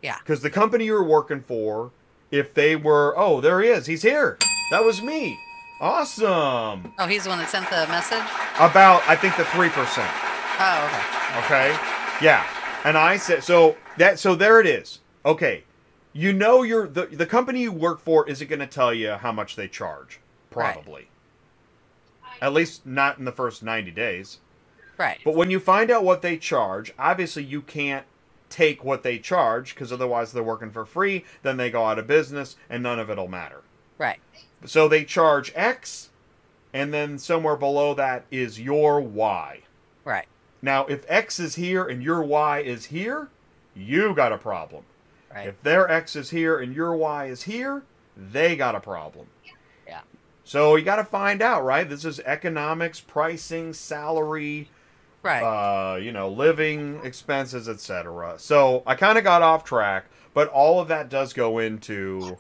[0.01, 0.17] Yeah.
[0.21, 1.91] Because the company you're working for,
[2.31, 3.87] if they were, oh, there he is.
[3.87, 4.39] He's here.
[4.71, 5.37] That was me.
[5.81, 6.95] Awesome.
[7.01, 8.23] Oh, he's the one that sent the message.
[8.61, 10.34] About, I think, the 3%.
[10.59, 11.45] Oh, okay.
[11.45, 11.79] Okay.
[12.25, 12.47] Yeah.
[12.85, 15.01] And I said, so that, so there it is.
[15.25, 15.65] Okay.
[16.13, 19.33] You know, you're the, the company you work for isn't going to tell you how
[19.33, 20.21] much they charge.
[20.55, 20.75] Right.
[20.75, 21.09] Probably.
[22.41, 24.39] At least not in the first 90 days.
[24.97, 25.19] Right.
[25.25, 28.07] But when you find out what they charge, obviously you can't
[28.49, 32.07] take what they charge because otherwise they're working for free, then they go out of
[32.07, 33.63] business and none of it'll matter.
[33.99, 34.21] Right.
[34.65, 36.11] So they charge X
[36.73, 39.61] and then somewhere below that is your Y.
[40.05, 40.27] Right.
[40.65, 43.29] Now, if X is here and your Y is here,
[43.77, 44.85] you got a problem.
[45.33, 45.47] Right.
[45.49, 47.83] If their X is here and your Y is here,
[48.17, 49.27] they got a problem.
[49.87, 50.01] Yeah.
[50.43, 51.87] So you got to find out, right?
[51.87, 54.71] This is economics, pricing, salary,
[55.23, 55.43] Right.
[55.43, 58.37] uh, you know, living expenses, etc.
[58.39, 62.39] So I kind of got off track, but all of that does go into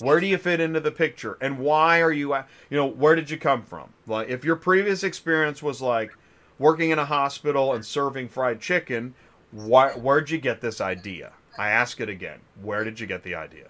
[0.00, 3.30] where do you fit into the picture and why are you, you know, where did
[3.30, 3.90] you come from?
[4.08, 6.12] Like, if your previous experience was like
[6.58, 9.14] working in a hospital and serving fried chicken,
[9.50, 11.32] why, where'd you get this idea?
[11.58, 12.40] I ask it again.
[12.60, 13.68] Where did you get the idea?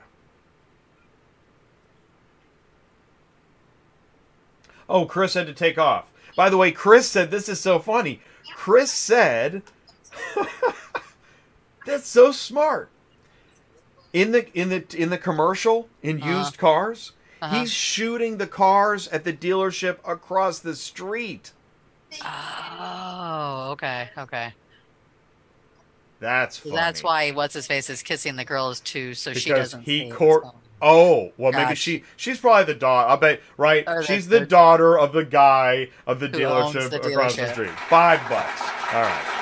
[4.89, 6.07] Oh, Chris had to take off.
[6.37, 8.21] By the way, Chris said this is so funny.
[8.55, 9.63] Chris said
[11.87, 12.91] that's so smart.
[14.13, 16.39] In the in the in the commercial in Uh-huh.
[16.39, 17.55] used cars, Uh-huh.
[17.61, 21.53] he's shooting the cars at the dealership across the street.
[22.23, 24.09] Oh, okay.
[24.17, 24.53] Okay.
[26.21, 26.75] That's funny.
[26.77, 29.83] that's why what's his face is kissing the girls too, so she doesn't.
[29.83, 30.45] he court.
[30.81, 33.09] Oh, well, maybe she she's probably the daughter.
[33.11, 33.85] I bet right.
[33.87, 37.37] Oh, or she's the the- daughter of the guy of the Who owns dealership across
[37.37, 37.71] the street.
[37.89, 38.61] Five bucks.
[38.93, 39.41] All right.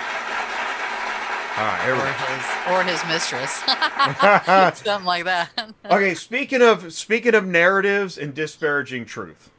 [1.58, 1.82] All right.
[1.84, 2.10] Here we Or go.
[2.34, 3.52] his, or his mistress,
[4.84, 5.50] something like that.
[5.84, 9.50] okay, speaking of speaking of narratives and disparaging truth.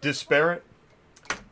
[0.00, 0.62] Disparate?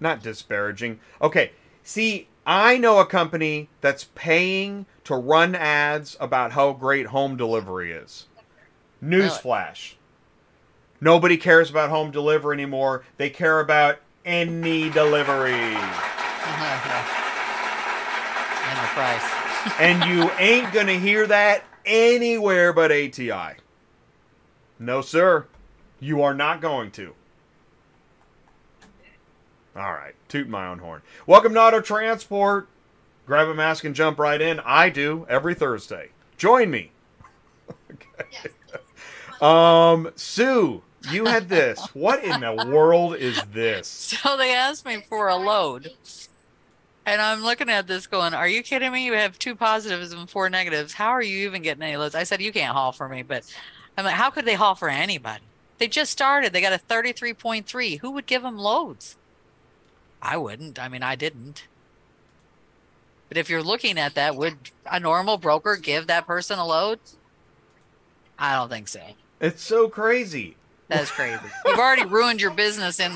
[0.00, 1.00] Not disparaging.
[1.20, 1.52] Okay.
[1.82, 7.92] See, I know a company that's paying to run ads about how great home delivery
[7.92, 8.26] is.
[9.02, 9.94] Newsflash.
[11.00, 13.04] Nobody cares about home delivery anymore.
[13.16, 15.52] They care about any delivery.
[15.52, 15.76] and
[18.78, 19.38] the price.
[19.80, 23.56] and you ain't gonna hear that anywhere but ATI.
[24.78, 25.46] No, sir.
[26.00, 27.14] You are not going to.
[29.76, 31.02] All right, toot my own horn.
[31.26, 32.68] Welcome to Auto Transport.
[33.26, 34.60] Grab a mask and jump right in.
[34.60, 36.08] I do every Thursday.
[36.36, 36.90] Join me.
[37.92, 38.50] okay.
[39.40, 41.80] Um, Sue, you had this.
[41.94, 44.14] What in the world is this?
[44.22, 45.92] So they asked me for a load.
[47.04, 49.04] And I'm looking at this going, Are you kidding me?
[49.04, 50.92] You have two positives and four negatives.
[50.94, 52.14] How are you even getting any loads?
[52.14, 53.22] I said, You can't haul for me.
[53.22, 53.44] But
[53.96, 55.44] I'm like, How could they haul for anybody?
[55.76, 56.52] They just started.
[56.52, 58.00] They got a 33.3.
[58.00, 59.17] Who would give them loads?
[60.22, 60.78] I wouldn't.
[60.78, 61.66] I mean, I didn't.
[63.28, 64.56] But if you're looking at that, would
[64.90, 66.98] a normal broker give that person a load?
[68.38, 69.00] I don't think so.
[69.40, 70.56] It's so crazy.
[70.88, 71.38] That's crazy.
[71.66, 73.12] You've already ruined your business in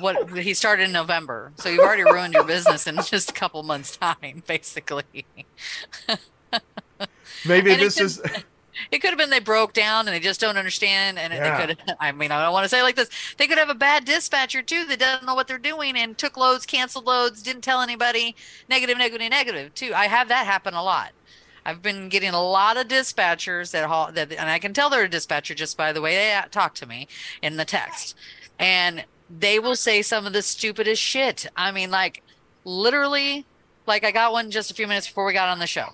[0.00, 1.52] what he started in November.
[1.56, 5.04] So you've already ruined your business in just a couple months' time, basically.
[7.46, 8.22] Maybe this could- is.
[8.90, 11.18] It could have been they broke down and they just don't understand.
[11.18, 11.62] And Yeah.
[11.62, 13.10] it could, I mean, I don't want to say it like this.
[13.36, 16.36] They could have a bad dispatcher too that doesn't know what they're doing and took
[16.36, 18.36] loads, canceled loads, didn't tell anybody.
[18.68, 19.92] Negative, negative, negative too.
[19.94, 21.12] I have that happen a lot.
[21.66, 25.04] I've been getting a lot of dispatchers that haul that, and I can tell they're
[25.04, 27.08] a dispatcher just by the way they uh, talk to me
[27.40, 28.14] in the text,
[28.58, 31.46] and they will say some of the stupidest shit.
[31.56, 32.22] I mean, like
[32.64, 33.46] literally,
[33.86, 35.88] like I got one just a few minutes before we got on the show.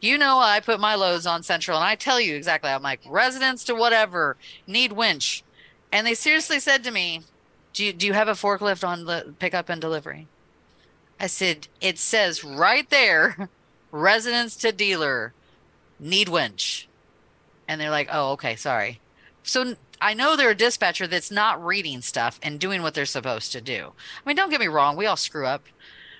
[0.00, 2.70] You know, I put my loads on Central, and I tell you exactly.
[2.70, 4.36] I'm like residents to whatever
[4.66, 5.42] need winch,
[5.90, 7.22] and they seriously said to me,
[7.72, 10.26] "Do you, do you have a forklift on the pickup and delivery?"
[11.18, 13.48] I said, it says right there,
[13.90, 15.32] residence to dealer,
[15.98, 16.88] need winch.
[17.68, 19.00] And they're like, oh, okay, sorry.
[19.42, 23.52] So I know they're a dispatcher that's not reading stuff and doing what they're supposed
[23.52, 23.92] to do.
[23.94, 25.64] I mean, don't get me wrong, we all screw up.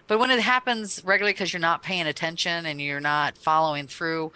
[0.07, 4.32] But when it happens regularly because you're not paying attention and you're not following through,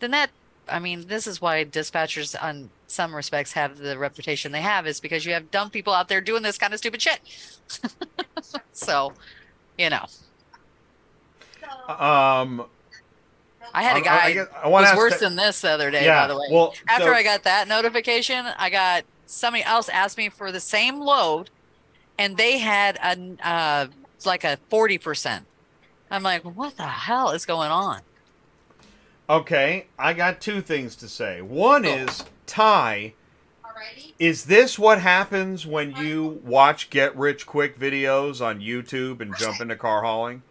[0.00, 0.30] then that,
[0.68, 4.98] I mean, this is why dispatchers, on some respects, have the reputation they have, is
[5.00, 7.20] because you have dumb people out there doing this kind of stupid shit.
[8.72, 9.12] so,
[9.78, 10.04] you know,
[11.88, 12.66] Um,
[13.72, 16.04] I had a guy guess- I wanna was worse that- than this the other day,
[16.04, 16.46] Yeah, by the way.
[16.50, 20.60] well, After so- I got that notification, I got somebody else asked me for the
[20.60, 21.50] same load,
[22.18, 23.86] and they had a uh,
[24.26, 25.46] like a forty percent.
[26.10, 28.00] I'm like, what the hell is going on?
[29.28, 31.40] okay, I got two things to say.
[31.40, 31.92] One Cool.
[31.94, 33.14] is Ty.
[34.18, 39.60] Is this what happens when you watch get rich quick videos on YouTube and jump
[39.60, 40.42] into car hauling?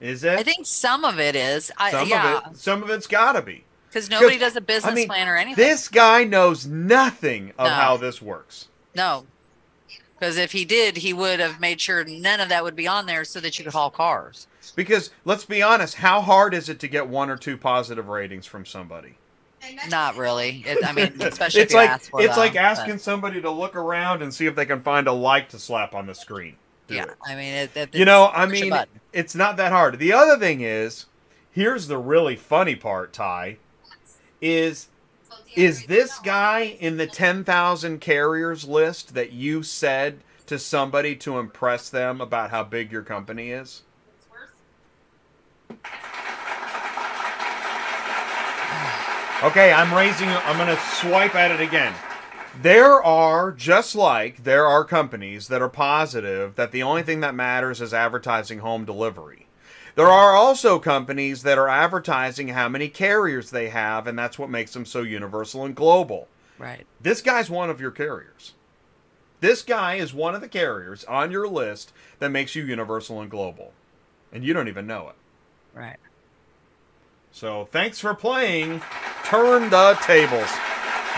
[0.00, 0.38] Is it?
[0.38, 1.72] I think some of it is.
[1.76, 2.56] I, some yeah, of it.
[2.58, 3.64] Some of it's got to be.
[3.88, 5.56] because nobody does a business I mean, plan or anything.
[5.64, 7.70] This guy knows nothing of No.
[7.74, 8.68] how this works.
[8.94, 9.26] no,
[10.18, 13.06] because if he did, he would have made sure none of that would be on
[13.06, 14.46] there so that you could haul cars.
[14.74, 18.46] Because let's be honest, how hard is it to get one or two positive ratings
[18.46, 19.14] from somebody?
[19.88, 20.62] Not really.
[20.66, 22.98] It, I mean, especially it's if you like ask for it's them, like but- asking
[22.98, 26.06] somebody to look around and see if they can find a like to slap on
[26.06, 26.56] the screen.
[26.86, 27.10] Do Yeah, it.
[27.26, 28.72] I mean, it, it, You know, I mean,
[29.12, 29.98] it's not that hard.
[29.98, 31.06] The other thing is,
[31.50, 33.58] here's the really funny part, Ty,
[34.40, 34.88] is
[35.58, 41.90] is this guy in the 10,000 carriers list that you said to somebody to impress
[41.90, 43.82] them about how big your company is?
[49.42, 50.28] Okay, I'm raising.
[50.28, 51.92] I'm going to swipe at it again.
[52.62, 57.34] There are, just like there are companies that are positive that the only thing that
[57.34, 59.47] matters is advertising home delivery.
[59.98, 64.48] There are also companies that are advertising how many carriers they have, and that's what
[64.48, 66.28] makes them so universal and global.
[66.56, 66.86] right.
[67.00, 68.52] This guy's one of your carriers.
[69.40, 73.28] This guy is one of the carriers on your list that makes you universal and
[73.28, 73.72] global.
[74.32, 75.16] And you don't even know it.
[75.76, 75.98] Right.
[77.32, 78.80] So thanks for playing
[79.24, 80.48] Turn the Tables.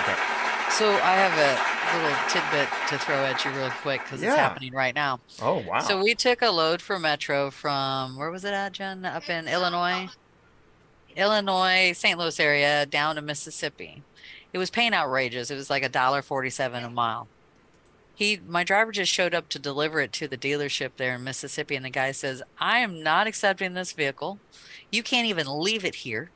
[0.01, 0.17] Okay.
[0.71, 4.31] So I have a little tidbit to throw at you real quick because Yeah.
[4.31, 5.21] it's happening right now.
[5.43, 5.81] Oh, wow.
[5.81, 9.05] So we took a load for Metro from where was it at, Jen?
[9.05, 10.09] Up in Illinois,
[11.17, 12.19] Illinois, St.
[12.19, 14.03] Louis area, down to Mississippi.
[14.53, 15.51] It was paying outrageous.
[15.51, 17.29] It was like a dollar forty-seven a mile.
[18.15, 21.75] He, my driver, just showed up to deliver it to the dealership there in Mississippi,
[21.75, 24.39] and the guy says, "I am not accepting this vehicle.
[24.91, 26.31] You can't even leave it here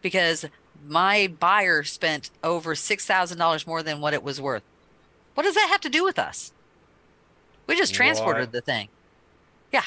[0.00, 0.46] because
[0.86, 4.62] my buyer spent over six thousand dollars more than what it was worth."
[5.36, 6.52] What does that have to do with us?
[7.68, 8.52] We just transported What?
[8.52, 8.90] the thing
[9.72, 9.84] Yeah.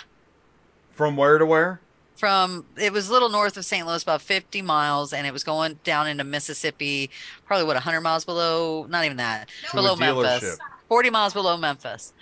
[0.94, 1.82] From where to where?
[2.18, 3.88] from it was a little north of St.
[3.88, 7.12] Louis, about 50 miles, and it was going down into Mississippi,
[7.46, 12.14] probably what 100 miles below, not even that, To below Memphis, 40 miles below Memphis,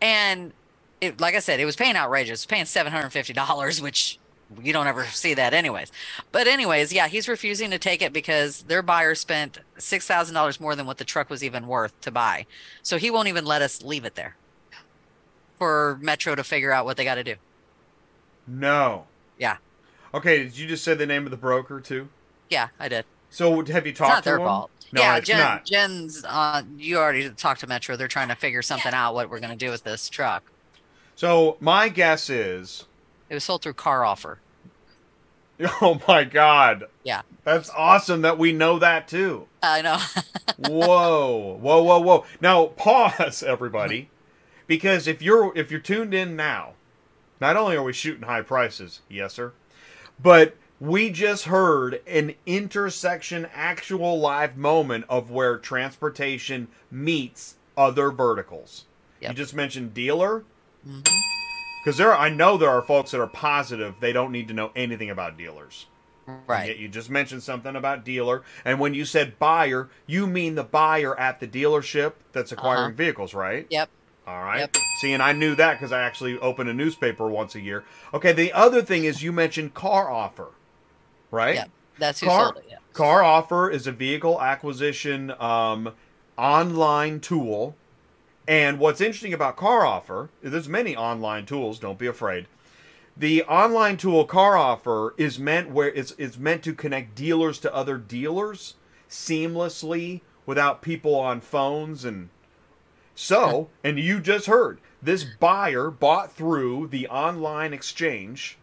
[0.00, 0.54] and
[1.00, 4.18] it, like I said, it was paying outrageous, paying 750 dollars, which
[4.62, 5.92] you don't ever see that anyways.
[6.32, 10.60] But anyways, yeah, he's refusing to take it because their buyer spent six thousand dollars
[10.60, 12.46] more than what the truck was even worth to buy,
[12.82, 14.36] so he won't even let us leave it there
[15.58, 17.36] for Metro to figure out what they got to do.
[18.46, 19.06] No.
[19.38, 19.58] Yeah.
[20.14, 22.08] Okay, did you just say the name of the broker too?
[22.50, 23.04] Yeah, I did.
[23.30, 24.44] So have you It's talked not to their him?
[24.44, 24.70] fault.
[24.92, 25.64] No, yeah, it's Jen, not.
[25.64, 26.24] Jen's.
[26.28, 27.96] Uh, you already talked to Metro.
[27.96, 29.14] They're trying to figure something out.
[29.14, 30.42] What we're going to do with this truck.
[31.14, 32.84] So my guess is,
[33.32, 34.40] It was sold through Car Offer.
[35.80, 39.48] oh my god, Yeah, that's awesome that we know that too.
[39.62, 39.96] I know.
[40.68, 42.26] whoa, whoa, whoa, whoa!
[42.42, 44.10] Now pause, everybody,
[44.66, 46.74] because if you're if you're tuned in now,
[47.40, 49.54] not only are we shooting high prices, yes sir,
[50.22, 58.84] but we just heard an intersection actual live moment of where transportation meets other verticals.
[59.22, 60.44] You just mentioned dealer.
[60.86, 61.31] Mhm.
[61.82, 64.70] Because there, I know there are folks that are positive they don't need to know
[64.76, 65.86] anything about dealers.
[66.46, 66.78] Right.
[66.78, 71.18] you just mentioned something about dealer, and when you said buyer, you mean the buyer
[71.18, 72.96] at the dealership that's acquiring Uh-huh.
[72.96, 73.66] vehicles, right?
[73.70, 73.90] Yep.
[74.28, 74.60] All right.
[74.60, 74.76] Yep.
[75.00, 77.82] See, and I knew that because I actually open a newspaper once a year.
[78.14, 78.32] Okay.
[78.32, 80.50] The other thing is you mentioned car offer,
[81.32, 81.56] right?
[81.56, 81.70] Yep.
[81.98, 82.66] That's who Car, sold it.
[82.70, 82.76] Yeah.
[82.92, 85.92] Car Offer is a vehicle acquisition um,
[86.38, 87.76] online tool.
[88.46, 92.46] And what's interesting about Car Offer, there's many online tools, don't be afraid.
[93.16, 97.74] The online tool Car Offer is meant where it's, it's meant to connect dealers to
[97.74, 98.74] other dealers
[99.08, 102.30] seamlessly without people on phones and
[103.14, 108.56] so, and you just heard this buyer bought through the online exchange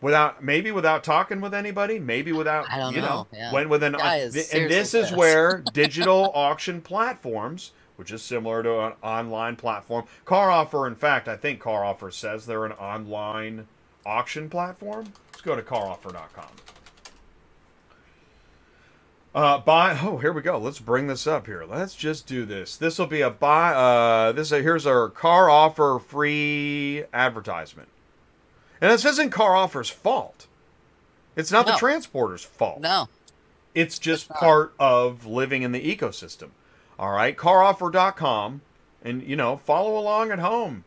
[0.00, 3.52] without maybe without talking with anybody, maybe without you know, know, yeah.
[3.52, 8.62] went with an Guy is and this is where digital auction platforms, which is similar
[8.62, 10.86] to an online platform, Car Offer.
[10.86, 13.66] In fact, I think Car Offer says they're an online
[14.04, 15.12] auction platform.
[15.30, 16.50] Let's go to caroffer.com.
[19.34, 19.98] Uh, buy.
[20.02, 20.58] Oh, here we go.
[20.58, 21.64] Let's bring this up here.
[21.64, 22.76] Let's just do this.
[22.76, 23.72] This will be a buy.
[23.72, 27.88] Uh, this here's our car offer free advertisement,
[28.80, 30.46] and this isn't car offer's fault.
[31.34, 32.80] It's not the transporter's fault.
[32.80, 33.08] No.
[33.74, 34.38] It's just not.
[34.38, 36.50] part of living in the ecosystem.
[37.02, 38.60] All right, caroffer.com,
[39.02, 40.84] and you know, follow along at home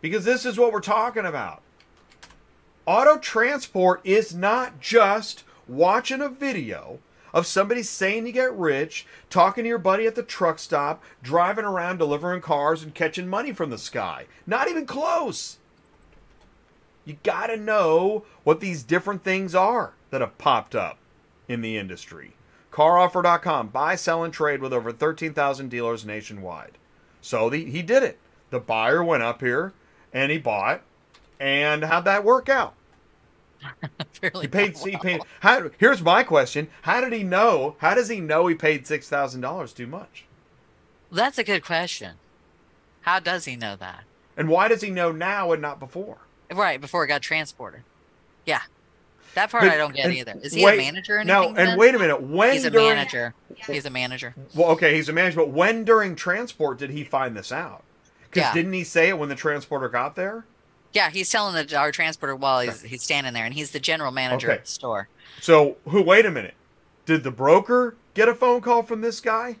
[0.00, 1.60] because this is what we're talking about.
[2.86, 7.00] Auto transport is not just watching a video
[7.34, 11.66] of somebody saying you get rich, talking to your buddy at the truck stop, driving
[11.66, 14.24] around delivering cars and catching money from the sky.
[14.46, 15.58] Not even close.
[17.04, 20.96] You got to know what these different things are that have popped up
[21.48, 22.32] in the industry.
[22.72, 26.72] CarOffer.com, buy, sell, and trade with over 13,000 dealers nationwide.
[27.20, 28.18] So the, he did it.
[28.50, 29.72] The buyer went up here
[30.12, 30.82] and he bought.
[31.38, 32.74] And how'd that work out?
[34.20, 34.74] He paid.
[34.74, 35.20] not He paid.
[35.40, 37.76] How, here's my question: How did he know?
[37.78, 40.24] How does he know he paid six thousand dollars too much?
[41.10, 42.16] That's a good question.
[43.02, 44.04] How does he know that?
[44.36, 46.18] And why does he know now and not before?
[46.52, 47.82] Right, before it got transported.
[48.44, 48.62] Yeah.
[49.34, 50.34] That part But- I don't get either.
[50.42, 51.58] Is he wait- a manager or No, anything?
[51.58, 51.78] and then?
[51.78, 52.20] wait a minute.
[52.22, 53.34] When He's a during, manager.
[53.66, 54.34] He's a manager.
[54.54, 57.84] Well, okay, he's a manager, but when during transport did he find this out?
[58.28, 58.54] Because Yeah.
[58.54, 60.44] didn't he say it when the transporter got there?
[60.92, 64.10] Yeah, he's telling the our transporter while he's he's standing there, and he's the general
[64.10, 64.58] manager Okay.
[64.58, 65.08] of the store.
[65.40, 66.02] So, who?
[66.02, 66.54] Wait a minute.
[67.06, 69.56] Did the broker get a phone call from this guy?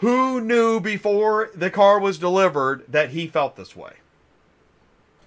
[0.00, 3.94] Who knew before the car was delivered that he felt this way?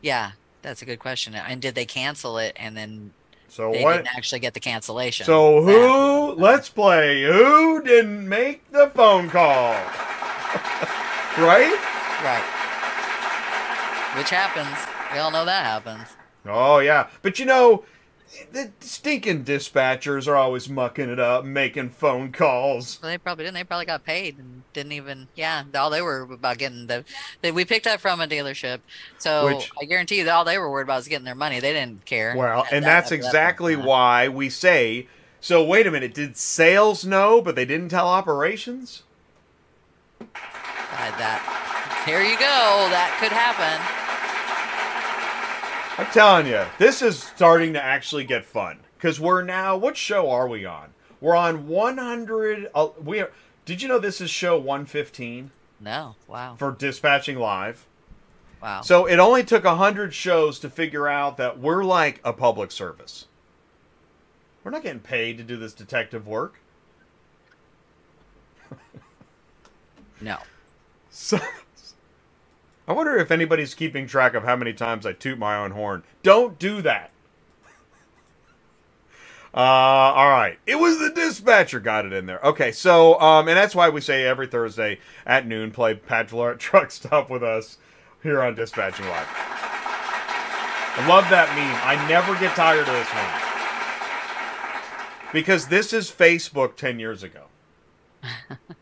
[0.02, 0.32] Yeah,
[0.66, 1.36] that's a good question.
[1.36, 3.12] And did they cancel it and then
[3.48, 3.98] So they what?
[3.98, 5.26] didn't actually get the cancellation?
[5.26, 6.32] So That- who?
[6.42, 7.24] Let's play.
[7.24, 9.74] Who didn't make the phone call?
[11.38, 11.78] right?
[12.24, 12.44] Right.
[14.18, 14.78] Which happens.
[15.14, 16.08] We all know that happens.
[16.46, 17.84] Oh yeah, but you know,
[18.52, 23.00] the stinking dispatchers are always mucking it up, making phone calls.
[23.02, 23.56] Well, they probably didn't.
[23.56, 25.28] They probably got paid and didn't even.
[25.36, 27.04] Yeah, all they were about getting the.
[27.42, 28.82] They, we picked up from a dealership,
[29.18, 31.60] so Which- I guarantee you that all they were worried about was getting their money.
[31.60, 32.36] They didn't care.
[32.38, 33.88] Well, and that- that's at that exactly point.
[33.88, 35.08] why we say.
[35.42, 36.14] So wait a minute.
[36.14, 39.04] Did sales know, but they didn't tell operations?
[40.22, 40.28] Uh,
[41.18, 42.04] that.
[42.06, 42.88] Here you go.
[42.92, 43.82] That could happen.
[45.98, 49.78] I'm telling you, this is starting to actually get fun because we're now.
[49.78, 50.90] What show are we on?
[51.22, 52.70] We're on 100.
[52.76, 53.32] Uh, we are.
[53.66, 56.16] Did you know this is show 115 No.
[56.28, 56.56] Wow.
[56.58, 57.86] for dispatching live?
[58.62, 58.82] Wow.
[58.82, 63.26] So it only took 100 shows to figure out that we're like a public service.
[64.64, 66.60] We're not getting paid to do this detective work.
[70.22, 70.38] no.
[71.12, 71.40] So,
[72.88, 76.04] I wonder if anybody's keeping track of how many times I toot my own horn.
[76.24, 77.12] Don't do that.
[79.56, 80.60] Uh, all right.
[80.68, 82.42] It was the dispatcher got it in there.
[82.44, 86.56] Okay, so um, and that's why we say every Thursday at noon play Pat Fleur
[86.60, 87.78] Truck Stop with us
[88.22, 89.28] here on Dispatching Live.
[90.98, 91.82] I love that meme.
[91.84, 93.26] I never get tired of this one
[95.34, 97.44] because this is Facebook ten years ago.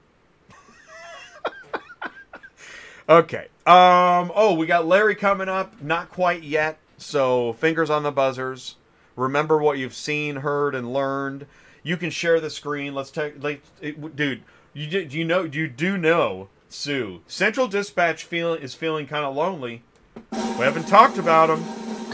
[3.09, 3.47] Okay.
[3.65, 4.31] Um.
[4.33, 5.81] Oh, we got Larry coming up.
[5.81, 6.77] Not quite yet.
[6.97, 8.75] So fingers on the buzzers.
[9.15, 11.45] Remember what you've seen, heard, and learned.
[11.83, 12.93] You can share the screen.
[12.95, 14.43] Let's take, like, it- dude.
[14.73, 15.43] You do you know?
[15.43, 17.21] You do know, Sue.
[17.27, 19.83] Central Dispatch feeling is feeling kind of lonely.
[20.31, 21.63] We haven't talked about him.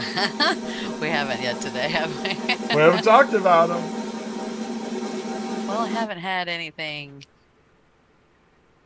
[1.00, 2.34] We haven't yet today, have we?
[2.74, 3.82] We haven't talked about him.
[5.66, 7.24] well, I haven't had anything.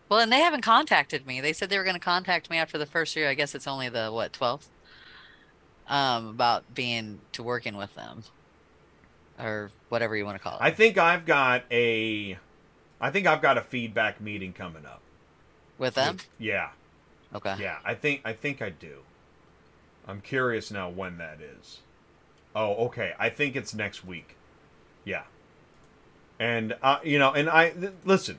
[0.09, 1.41] Well, and they haven't contacted me.
[1.41, 3.29] They said they were going to contact me after the first year.
[3.29, 4.69] I guess it's only the what twelfth.
[5.87, 8.25] Um, about being to working with them,
[9.39, 10.63] or whatever you want to call it.
[10.63, 12.39] I think I've got a.
[13.01, 15.03] I think I've got a feedback meeting coming up.
[15.77, 16.19] with them.
[16.39, 16.71] Yeah.
[17.35, 17.57] Okay.
[17.59, 18.99] Yeah, I think I think I do.
[20.09, 21.81] I'm curious now when that is.
[22.55, 23.13] Oh, okay.
[23.19, 24.37] I think it's next week.
[25.05, 25.25] Yeah.
[26.39, 28.39] And uh, you know, and I th- listen.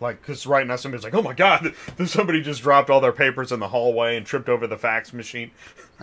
[0.00, 1.74] Like, because right now somebody's like, "Oh my God,
[2.06, 5.50] somebody just dropped all their papers in the hallway and tripped over the fax machine."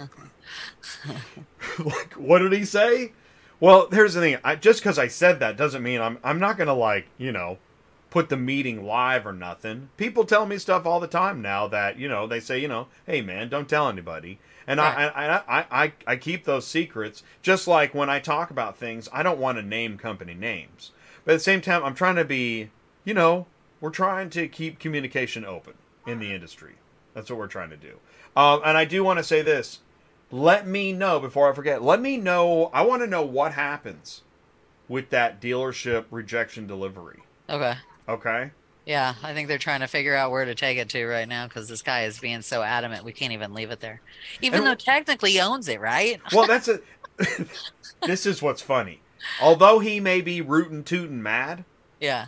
[1.79, 3.13] like, what did he say?
[3.59, 4.37] Well, here's the thing.
[4.43, 7.57] I, just because I said that doesn't mean I'm I'm not gonna like you know
[8.09, 9.89] put the meeting live or nothing.
[9.97, 12.87] People tell me stuff all the time now that you know they say you know,
[13.05, 14.39] hey man, don't tell anybody.
[14.67, 17.21] And I, I, I, I, I keep those secrets.
[17.43, 20.91] Just like when I talk about things, I don't want to name company names.
[21.23, 22.71] But at the same time, I'm trying to be,
[23.03, 23.45] you know,
[23.81, 25.73] we're trying to keep communication open
[26.07, 26.73] in the industry.
[27.13, 27.97] That's what we're trying to do.
[28.35, 29.79] Um, and I do want to say this.
[30.31, 31.81] Let me know before I forget.
[31.81, 32.69] Let me know.
[32.73, 34.21] I want to know what happens
[34.87, 37.19] with that dealership rejection delivery.
[37.49, 37.75] Okay.
[38.09, 38.51] Okay.
[38.85, 41.47] Yeah, I think they're trying to figure out where to take it to right now
[41.47, 43.99] because this guy is being so adamant we can't even leave it there,
[44.41, 46.21] even And- though technically he owns it, right?
[46.31, 46.81] Well, that's a.
[48.05, 49.01] this is what's funny.
[49.41, 51.65] Although he may be rootin' tootin' mad,
[51.99, 52.27] Yeah,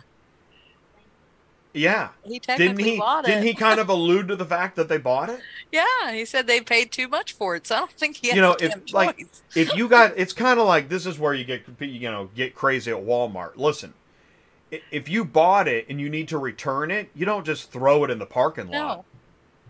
[1.78, 2.08] yeah.
[2.24, 2.98] he technically Didn't he?
[2.98, 3.28] bought it.
[3.28, 5.40] Didn't he kind of allude to the fact that they bought it?
[5.72, 8.40] Yeah, he said they paid too much for it, so I don't think he You
[8.40, 11.62] know, if like if you got, it's kind of like this is where you get
[11.80, 13.56] you know get crazy at Walmart.
[13.56, 13.94] Listen,
[14.70, 18.10] if you bought it and you need to return it, you don't just throw it
[18.10, 19.04] in the parking lot.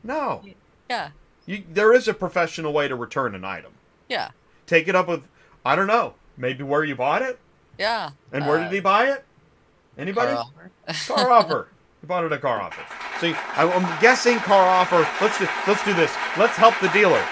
[0.05, 0.55] No, No,
[0.89, 1.11] yeah,
[1.47, 3.73] you, there is a professional way to return an item.
[4.09, 4.31] yeah,
[4.67, 5.23] Take it up with,
[5.65, 7.39] I don't know, maybe where you bought it
[7.79, 8.11] yeah.
[8.33, 9.25] and where Uh, did he buy it?
[9.97, 10.35] Anybody?
[10.35, 10.45] car
[10.87, 11.13] offer.
[11.13, 11.69] car offer.
[12.01, 12.83] He bought it at car offer.
[13.21, 15.07] See, I'm guessing car offer.
[15.21, 16.15] Let's do, let's do this.
[16.37, 17.25] Let's help the dealer.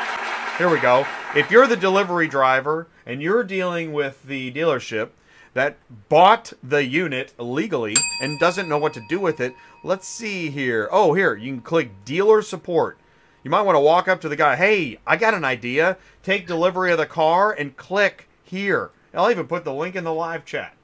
[0.59, 1.07] Here we go.
[1.37, 5.11] If you're the delivery driver and you're dealing with the dealership
[5.55, 5.77] that
[6.09, 9.55] bought the unit legally and doesn't know what to do with it,
[9.85, 10.89] let's see here.
[10.91, 12.99] Oh, here you can click dealer support.
[13.45, 14.57] You might want to walk up to the guy.
[14.57, 15.99] Hey, I got an idea.
[16.25, 18.91] Take delivery of the car and click here.
[19.15, 20.75] I'll even put the link in the live chat.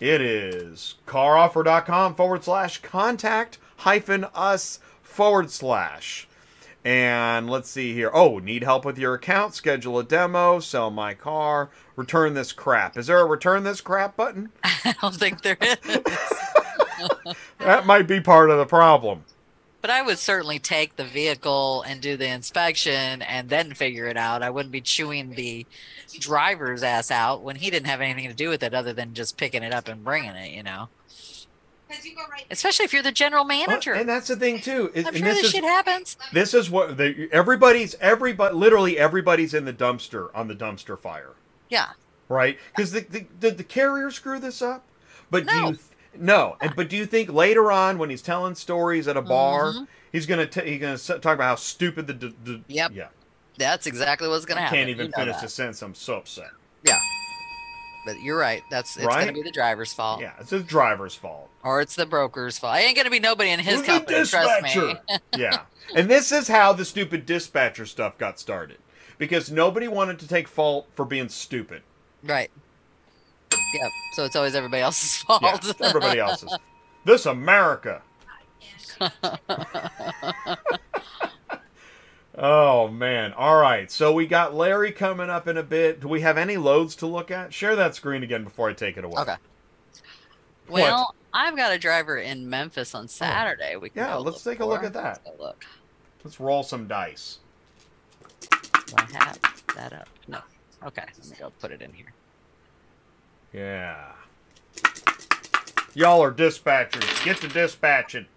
[0.00, 6.28] It is caroffer.com forward slash contact hyphen us forward slash.
[6.84, 8.10] And let's see here.
[8.14, 9.54] Oh, need help with your account?
[9.54, 12.96] Schedule a demo, sell my car, return this crap.
[12.96, 14.50] Is there a return this crap button?
[14.64, 15.76] I don't think there is.
[17.58, 19.24] That might be part of the problem.
[19.80, 24.16] But I would certainly take the vehicle and do the inspection and then figure it
[24.16, 24.42] out.
[24.42, 25.66] I wouldn't be chewing the
[26.18, 29.36] driver's ass out when he didn't have anything to do with it other than just
[29.36, 30.88] picking it up and bringing it, you know?
[32.50, 33.92] Especially if you're the general manager.
[33.94, 34.90] And that's the thing too.
[34.94, 36.16] is- I'm sure this this is shit happens.
[36.32, 41.30] this is what the, everybody's everybody literally everybody's in the dumpster on the dumpster fire.
[41.70, 41.88] Yeah.
[42.28, 42.58] right?
[42.74, 44.84] Because the, the, did the carrier screw this up?
[45.30, 45.66] But do No.
[45.68, 45.80] you th-
[46.18, 46.56] no?
[46.60, 49.86] And but do you think later on when he's telling stories at a bar, Mhm.
[50.12, 52.92] he's gonna t- he's gonna s- talk about how stupid the, d- d- Yep.
[52.94, 53.08] yeah
[53.56, 54.78] That's exactly what's going to I happen.
[54.78, 55.42] can't even You know finish that.
[55.42, 55.82] the sentence.
[55.82, 56.50] I'm so upset.
[56.84, 56.98] Yeah.
[58.06, 58.62] But you're right.
[58.70, 59.16] That's it's Right?
[59.24, 60.20] going to be the driver's fault.
[60.20, 61.50] Yeah, it's the driver's fault.
[61.64, 62.78] Or it's the broker's fault.
[62.78, 64.24] It ain't going to be nobody in his Who's company.
[64.24, 64.94] Trust me.
[65.36, 65.62] yeah,
[65.94, 68.78] and this is how the stupid dispatcher stuff got started
[69.18, 71.82] because nobody wanted to take fault for being stupid.
[72.22, 72.50] right.
[73.74, 73.90] Yep.
[74.12, 75.42] So it's always everybody else's fault.
[75.42, 76.56] Yeah, everybody else's.
[77.04, 78.02] This America.
[82.36, 83.32] oh man.
[83.34, 83.90] All right.
[83.90, 86.00] So we got Larry coming up in a bit.
[86.00, 87.52] Do we have any loads to look at?
[87.52, 89.20] Share that screen again before I take it away.
[89.22, 89.36] Okay.
[90.68, 93.06] Well, I've got a driver in Memphis on oh.
[93.06, 93.76] Saturday.
[93.76, 94.08] We can Oh.
[94.08, 95.20] Yeah, let's take a look at that.
[95.24, 95.64] Let's look.
[96.24, 97.38] Let's roll some dice.
[98.40, 99.38] Do I have
[99.76, 100.08] that up?
[100.26, 100.40] No.
[100.86, 102.12] Okay, let me go put it in here.
[103.52, 104.12] Yeah.
[105.94, 107.24] Y'all are dispatchers.
[107.24, 108.26] Get to dispatching.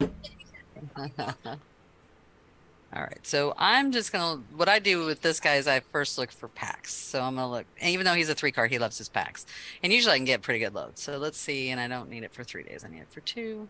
[2.93, 4.41] All right, so I'm just gonna.
[4.53, 6.93] What I do with this guy is I first look for packs.
[6.93, 9.45] So I'm gonna look, and even though he's a three car, he loves his packs,
[9.81, 11.01] and usually I can get pretty good loads.
[11.01, 12.83] So let's see, and I don't need it for three days.
[12.83, 13.69] I need it for two.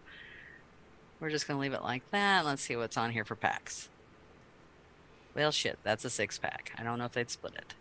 [1.20, 2.46] We're just gonna leave it like that.
[2.46, 3.90] Let's see what's on here for packs.
[5.36, 6.72] Well, shit, that's a six pack.
[6.78, 7.76] I don't know if they'd split it.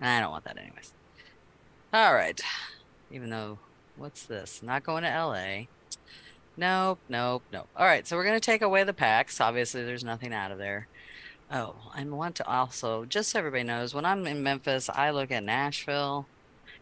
[0.00, 0.92] I don't want that anyways.
[1.92, 2.40] All right.
[3.10, 3.58] Even though,
[3.96, 4.62] what's this?
[4.62, 5.66] Not going to LA.
[6.56, 7.68] Nope, nope, nope.
[7.76, 9.40] All right, so we're going to take away the packs.
[9.40, 10.88] Obviously, there's nothing out of there.
[11.52, 15.30] Oh, I want to also, just so everybody knows, when I'm in Memphis, I look
[15.30, 16.26] at Nashville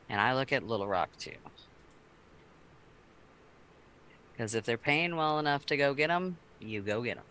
[0.08, 1.36] and I look at Little Rock too.
[4.32, 7.24] Because if they're paying well enough to go get them, you go get them.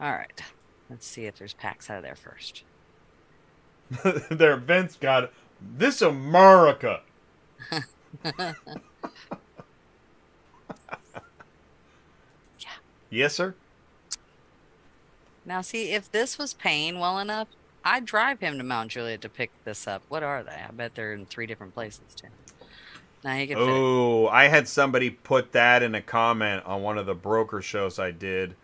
[0.00, 0.42] All right,
[0.88, 2.62] let's see if there's packs out of there first.
[4.30, 7.00] Their events got this America.
[8.24, 8.54] yeah.
[13.10, 13.54] Yes, sir.
[15.46, 17.48] Now, see, if this was paying well enough,
[17.84, 20.02] I'd drive him to Mount Juliet to pick this up.
[20.08, 20.50] What are they?
[20.68, 22.28] I bet they're in three different places too.
[23.24, 23.56] Now he can.
[23.58, 27.98] Oh, I had somebody put that in a comment on one of the broker shows
[27.98, 28.56] I did.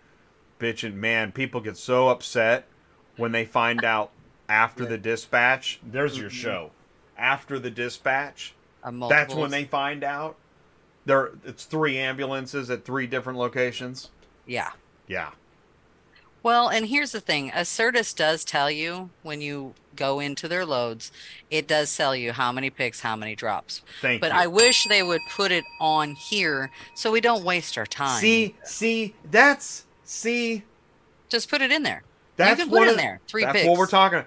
[0.60, 2.66] Bitching, man, people get so upset
[3.16, 4.10] when they find out
[4.48, 5.80] after the dispatch.
[5.82, 6.32] There's your Mhm.
[6.34, 6.70] show.
[7.16, 8.54] After the dispatch,
[9.08, 10.36] that's when they find out.
[11.06, 14.10] There, it's three ambulances at three different locations.
[14.46, 14.70] Yeah.
[15.06, 15.30] Yeah.
[16.42, 17.50] Well, and here's the thing.
[17.54, 21.10] Acertus does tell you when you go into their loads,
[21.50, 23.80] it does tell you how many picks, how many drops.
[24.02, 24.38] Thank But you.
[24.38, 28.20] I wish they would put it on here so we don't waste our time.
[28.20, 30.64] see, see, that's see,
[31.30, 32.02] Just put it in there.
[32.36, 33.20] that's can put one it in there.
[33.26, 33.68] Three That's picks.
[33.68, 34.18] what we're talking.
[34.18, 34.24] Yeah.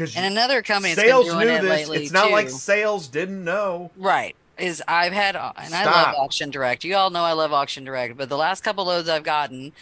[0.00, 1.70] Because And another company sales been doing knew this.
[1.88, 2.32] lately It's not too.
[2.32, 3.90] like sales didn't know.
[3.98, 4.34] Right.
[4.56, 6.84] Is I've had, uh, and I love Auction Direct.
[6.84, 9.72] You all know I love Auction Direct, but the last couple loads I've gotten,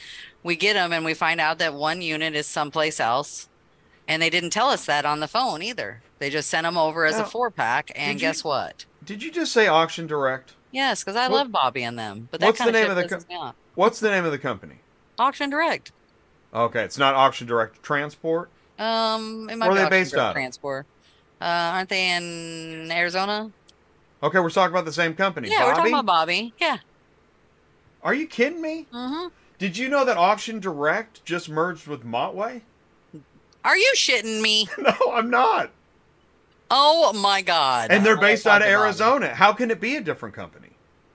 [0.43, 3.49] we get them and we find out that one unit is someplace else.
[4.09, 6.03] And they didn't tell us that on the phone either.
[6.19, 7.93] They just sent them over as Now, a four pack.
[7.95, 8.87] And did you- guess what?
[9.05, 10.55] Did you just say auction direct?
[10.73, 12.27] Yes, because I What- love Bobby and them.
[12.33, 13.55] But that what's the name of the off.
[13.77, 14.81] What's the name of the company?
[15.17, 15.93] Auction Direct.
[16.53, 18.51] Okay, it's not auction direct transport.
[18.79, 20.33] Um, it might Where are be they based of?
[20.35, 20.87] Transport.
[21.41, 23.51] Uh, aren't they in Arizona?
[24.23, 25.49] Okay, we're talking about the same company.
[25.49, 25.77] Yeah, we're Bobby?
[25.77, 26.55] talking about Bobby.
[26.61, 26.79] Yeah.
[28.03, 28.87] Are you kidding me?
[28.93, 29.29] Mm-hmm.
[29.59, 32.63] Did you know that Auction Direct just merged with Montway?
[33.65, 34.69] Are you shitting me?
[34.79, 35.71] No, I'm not.
[36.71, 37.91] Oh my God.
[37.91, 38.69] And they're based out of.
[38.69, 39.35] Arizona.
[39.35, 40.71] How can it be a different company?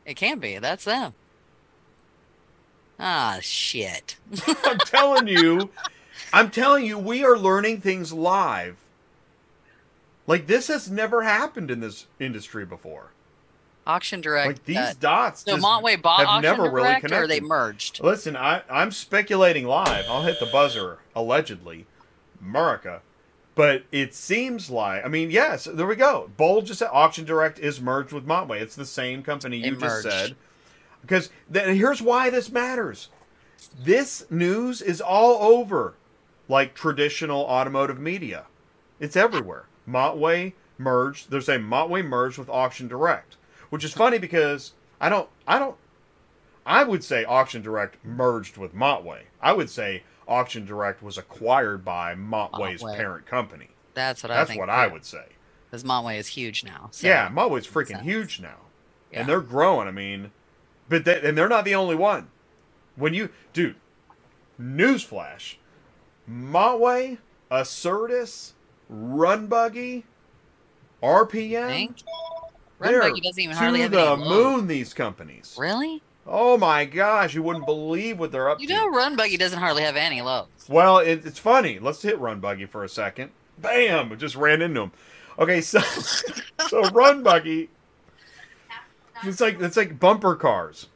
[0.05, 0.57] It can be.
[0.57, 1.13] That's them.
[2.99, 4.17] Ah, shit.
[4.65, 5.69] I'm telling you,
[6.33, 8.77] I'm telling you, we are learning things live.
[10.25, 13.11] Like this has never happened in this industry before.
[13.85, 14.47] Auction Direct.
[14.47, 17.13] Like these uh, dots so Montway bought have Auction never really connected.
[17.13, 18.01] or they merged?
[18.01, 20.05] Listen, I, I'm speculating live.
[20.07, 21.85] I'll hit the buzzer, allegedly.
[22.41, 23.01] America.
[23.55, 26.31] But it seems like, I mean, yes, there we go.
[26.37, 28.59] Bowl just said Auction Direct is merged with Montway.
[28.61, 30.35] It's the same company you just said.
[31.01, 33.09] Because th- here's why this matters.
[33.77, 35.93] This news is all over
[36.47, 38.45] like traditional automotive media.
[38.99, 39.65] It's everywhere.
[39.87, 41.29] Montway merged.
[41.29, 43.35] They're saying Montway merged with Auction Direct,
[43.69, 45.75] which is funny because I don't, I don't,
[46.65, 49.21] I would say Auction Direct merged with Montway.
[49.41, 52.95] I would say Auction Direct was acquired by Montway's Montway.
[52.95, 53.69] parent company.
[53.93, 55.25] That's what I That's what I would say.
[55.69, 56.89] Because Montway is huge now.
[56.91, 57.07] So.
[57.07, 58.57] yeah, Montway's freaking huge now,
[59.11, 59.21] Yeah.
[59.21, 59.87] and they're growing.
[59.87, 60.31] I mean,
[60.87, 62.29] but they, and they're not the only one.
[62.95, 63.75] When you, dude,
[64.61, 65.55] newsflash,
[66.29, 67.17] Montway,
[67.51, 68.53] Acertus,
[68.89, 70.05] Run Buggy,
[71.01, 71.97] RPM, Think?
[72.79, 74.55] Run Buggy doesn't even hardly have the any load.
[74.55, 74.67] moon.
[74.67, 75.55] These companies.
[75.57, 76.01] Really?
[76.25, 78.73] Oh my gosh, you wouldn't believe what they're up You to.
[78.73, 80.67] You know, Run Buggy doesn't hardly have any loads.
[80.69, 81.79] Well, it, it's funny.
[81.79, 83.31] Let's hit Run Buggy for a second.
[83.57, 84.17] Bam!
[84.17, 84.91] Just ran into him.
[85.37, 85.79] Okay, so
[86.69, 87.69] so Run Buggy.
[89.23, 90.87] It's like it's like bumper cars.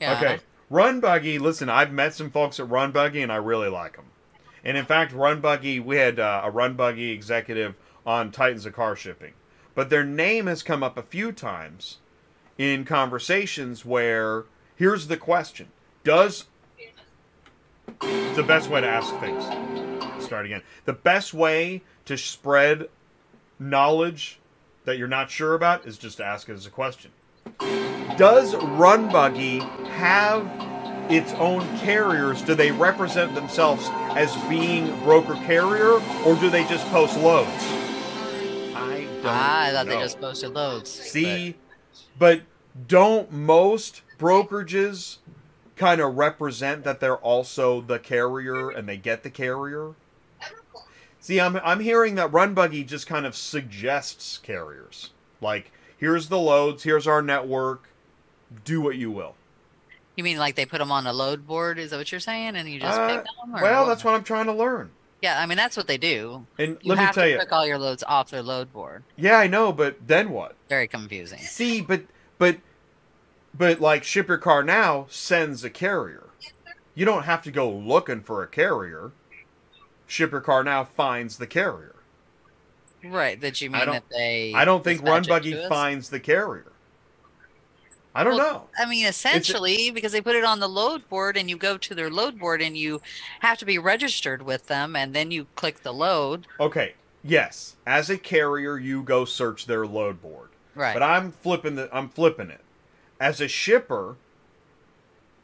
[0.00, 0.16] Yeah.
[0.16, 0.38] Okay,
[0.70, 1.38] Run Buggy.
[1.38, 4.06] Listen, I've met some folks at Run Buggy, and I really like them.
[4.66, 8.72] And in fact, Run Buggy, we had uh, a Run Buggy executive on Titans of
[8.72, 9.34] Car Shipping,
[9.76, 11.98] but their name has come up a few times
[12.58, 15.68] in conversations where here's the question:
[16.02, 16.46] Does
[18.02, 19.44] it's the best way to ask things.
[20.24, 20.62] Start again.
[20.84, 22.88] The best way to spread
[23.60, 24.40] knowledge
[24.84, 27.12] that you're not sure about is just to ask it as a question.
[28.16, 30.44] Does Run Buggy have
[31.10, 32.42] its own carriers?
[32.42, 37.48] Do they represent themselves as being broker carrier, or do they just post loads?
[38.74, 40.90] I don't Ah, I thought they just posted loads.
[40.90, 41.56] See,
[42.18, 42.42] but
[42.86, 45.18] don't most brokerages
[45.76, 49.94] kind of represent that they're also the carrier and they get the carrier?
[51.20, 55.10] See, I'm I'm hearing that Run Buggy just kind of suggests carriers.
[55.40, 57.88] Like, here's the loads, here's our network,
[58.64, 59.34] do what you will.
[60.16, 61.78] You mean like they put them on a load board?
[61.78, 62.56] Is that what you're saying?
[62.56, 63.54] And you just Uh, pick them?
[63.54, 64.90] Or well, that's what I'm trying to learn.
[65.22, 66.46] Yeah, I mean that's what they do.
[66.58, 69.02] And You let me tell you, pick all your loads off their load board.
[69.16, 70.56] yeah, I know, but then what?
[70.68, 71.38] Very confusing.
[71.40, 72.02] See, but
[72.38, 72.58] but
[73.54, 76.24] but like Ship Your Car Now sends a carrier.
[76.94, 79.12] You don't have to go looking for a carrier.
[80.06, 81.94] Ship Your Car Now finds the carrier.
[83.04, 83.40] Right?
[83.40, 84.52] That you mean that they?
[84.54, 86.72] I don't think Run Buggy finds the carrier.
[88.16, 88.68] I don't Well, know.
[88.78, 91.94] I mean, essentially, because they put it on the load board, and you go to
[91.94, 93.02] their load board, and you
[93.40, 96.46] have to be registered with them, and then you click the load.
[96.58, 100.48] Okay, yes, as a carrier, you go search their load board.
[100.74, 100.94] Right.
[100.94, 102.62] But I'm flipping the I'm flipping it.
[103.20, 104.16] As a shipper,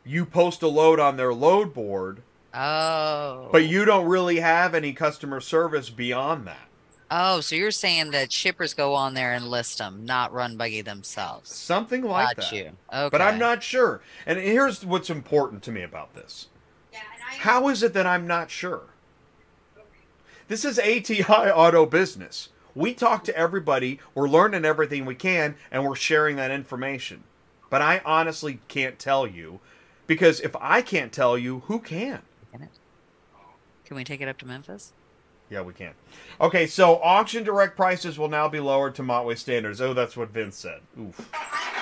[0.03, 2.23] you post a load on their load board,
[2.55, 3.49] oh.
[3.53, 6.69] but you don't really have any customer service beyond that.
[7.15, 10.81] Oh, so you're saying that shippers go on there and list them, not Run Buggy
[10.81, 11.55] themselves?
[11.55, 12.53] Something like Got that.
[12.53, 12.71] you.
[12.91, 13.09] Okay.
[13.11, 14.01] But I'm not sure.
[14.25, 16.49] And here's what's important to me about this.
[17.41, 18.85] How is it that I'm not sure?
[20.49, 22.49] This is ATI Auto Business.
[22.75, 24.01] We talk to everybody.
[24.15, 27.25] We're learning everything we can, and we're sharing that information.
[27.69, 29.61] But I honestly can't tell you
[30.07, 32.23] because if I can't tell you, who can?
[33.85, 34.95] Can we take it up to Memphis?
[35.53, 35.93] Yeah, we can.
[36.41, 39.83] Okay, so auction direct prices will now be lowered to Montway standards.
[39.83, 40.81] Oh, that's what Vince said.
[40.99, 41.15] Oof.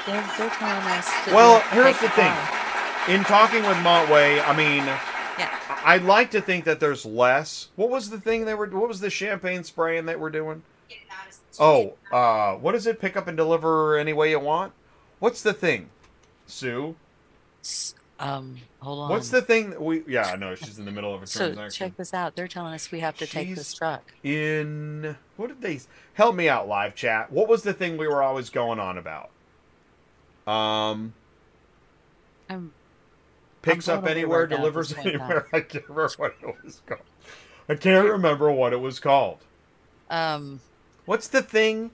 [0.06, 1.02] They're, they're telling
[1.32, 2.32] Well, here's the thing.
[2.32, 3.08] car.
[3.14, 4.84] In talking with Montway, I mean,
[5.38, 5.56] Yeah.
[5.68, 7.68] I- I'd like to think that there's less.
[7.76, 8.66] What was the thing they were?
[8.66, 10.64] What was the champagne spraying that we're doing?
[11.60, 13.00] Oh, uh, what is it?
[13.00, 14.72] Pick up and deliver any way you want.
[15.20, 15.90] What's the thing,
[16.46, 16.96] Sue?
[18.20, 19.08] Um, hold on.
[19.08, 20.02] What's the thing that we?
[20.06, 21.86] Yeah, I know she's in the middle of a So transaction.
[21.86, 22.36] check this out.
[22.36, 24.02] They're telling us we have to take this truck.
[24.22, 25.80] in what did they
[26.12, 27.32] help me out live chat?
[27.32, 29.30] What was the thing we were always going on about?
[30.46, 31.14] Um,
[32.50, 32.72] I'm
[33.62, 35.46] picks I'm up anywhere, right now at delivers this point in anywhere.
[35.52, 37.00] I can't remember what it was called.
[37.70, 39.38] I can't remember what it was called.
[40.10, 40.60] um.
[41.06, 41.90] What's the thing?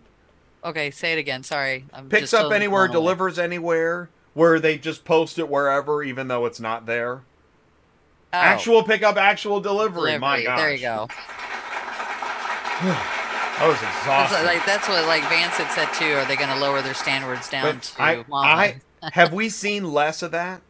[0.64, 1.42] Okay, say it again.
[1.44, 1.84] Sorry.
[1.92, 6.44] I'm Picks up totally anywhere, delivers anywhere, where they just post it wherever, even though
[6.44, 7.22] it's not there.
[8.32, 10.18] Oh, Actual pickup, actual delivery.
[10.18, 10.44] My delivery.
[10.44, 11.08] gosh, There you go.
[13.56, 14.36] That was That's exhausting.
[14.36, 16.12] what, like that's what like Vance had said too.
[16.16, 18.80] Are they going to lower their standards down but to I, I
[19.14, 20.60] have we seen less of that?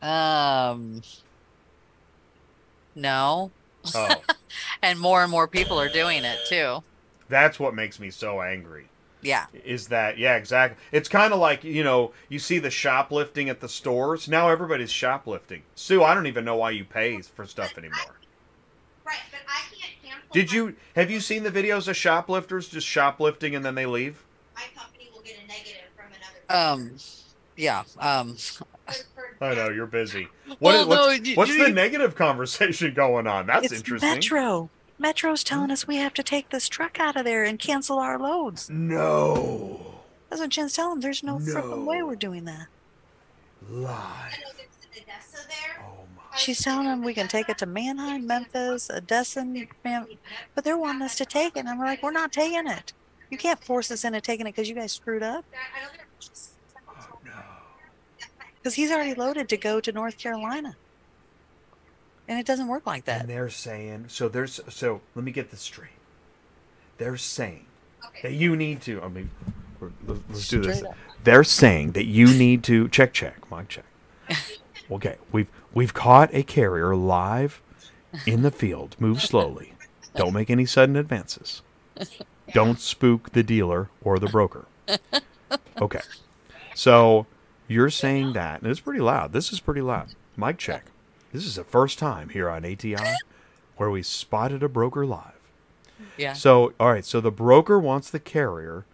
[0.00, 1.02] Um,
[2.94, 3.50] no.
[3.92, 4.14] Oh,
[4.82, 6.84] And more and more people are doing it too.
[7.28, 8.86] that's what makes me so angry.
[9.22, 9.46] Yeah.
[9.64, 13.60] is that yeah exactly it's kind of like you know you see the shoplifting at
[13.60, 17.76] the stores now everybody's shoplifting sue i don't even know why you pay for stuff
[17.78, 17.96] anymore
[19.04, 20.28] Right, but I can't cancel.
[20.32, 24.22] did you have you seen the videos of shoplifters just shoplifting and then they leave
[24.54, 26.06] My company will get a negative from
[26.48, 26.82] another.
[26.90, 26.96] Um.
[27.56, 27.84] Yeah.
[27.98, 28.36] Um.
[28.36, 28.66] for-
[29.14, 32.92] for- i know you're busy what Well, what's, no, you- what's you- the negative conversation
[32.94, 34.68] going on that's interesting Metro.
[34.98, 35.46] Metro's hmm?
[35.46, 38.68] telling us we have to take this truck out of there and cancel our loads.
[38.68, 39.80] no
[40.28, 41.00] That's what Jen's telling them.
[41.00, 42.66] There's no, freaking way we're doing that.
[43.70, 45.84] live I know there's an Odessa there.
[45.84, 50.06] oh my She's telling them we can take it to Manheim, Memphis, Odessa, Man-
[50.54, 51.64] but they're wanting us to take it.
[51.66, 52.92] And we're like, we're not taking it.
[53.30, 55.44] You can't force us into taking it because you guys screwed up.
[55.52, 55.86] I
[56.88, 57.32] oh, no
[58.56, 60.76] Because he's already loaded to go to North Carolina.
[62.28, 63.22] And it doesn't work like that.
[63.22, 65.90] and they're saying so there's so let me get this straight
[66.98, 67.64] they're saying
[68.08, 68.28] Okay.
[68.28, 69.00] that you need to.
[69.02, 69.30] I mean,
[70.06, 70.82] let's, let's do this.
[70.82, 70.94] Up.
[71.24, 73.84] They're saying that you need to check, check, mic check.
[74.90, 77.60] Okay, we've we've caught a carrier live
[78.26, 78.96] in the field.
[78.98, 79.74] Move slowly.
[80.16, 81.60] Don't make any sudden advances.
[82.54, 84.64] Don't spook the dealer or the broker.
[85.80, 86.00] Okay,
[86.74, 87.26] so
[87.68, 89.32] you're saying that, and it's pretty loud.
[89.34, 90.08] This is pretty loud.
[90.38, 90.86] Mic check.
[91.32, 92.96] This is the first time here on ATI
[93.76, 95.32] where we spotted a broker live.
[96.16, 96.32] Yeah.
[96.32, 97.04] So, all right.
[97.04, 98.84] So the broker wants the carrier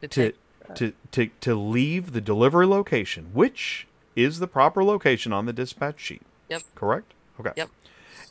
[0.00, 0.32] to to
[0.74, 3.86] to to to leave the delivery location, which
[4.16, 6.22] is the proper location on the dispatch sheet.
[6.48, 6.62] Yep.
[6.74, 7.14] Correct.
[7.40, 7.52] Okay.
[7.56, 7.70] Yep.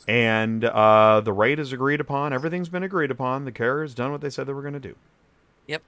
[0.08, 2.32] And uh, the rate is agreed upon.
[2.32, 3.44] Everything's been agreed upon.
[3.44, 4.96] The carrier's done what they said they were going to do.
[5.68, 5.82] Yep.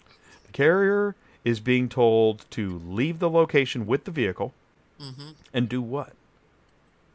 [0.46, 4.54] The carrier is being told to leave the location with the vehicle
[5.00, 5.30] mm-hmm.
[5.52, 6.12] and do what?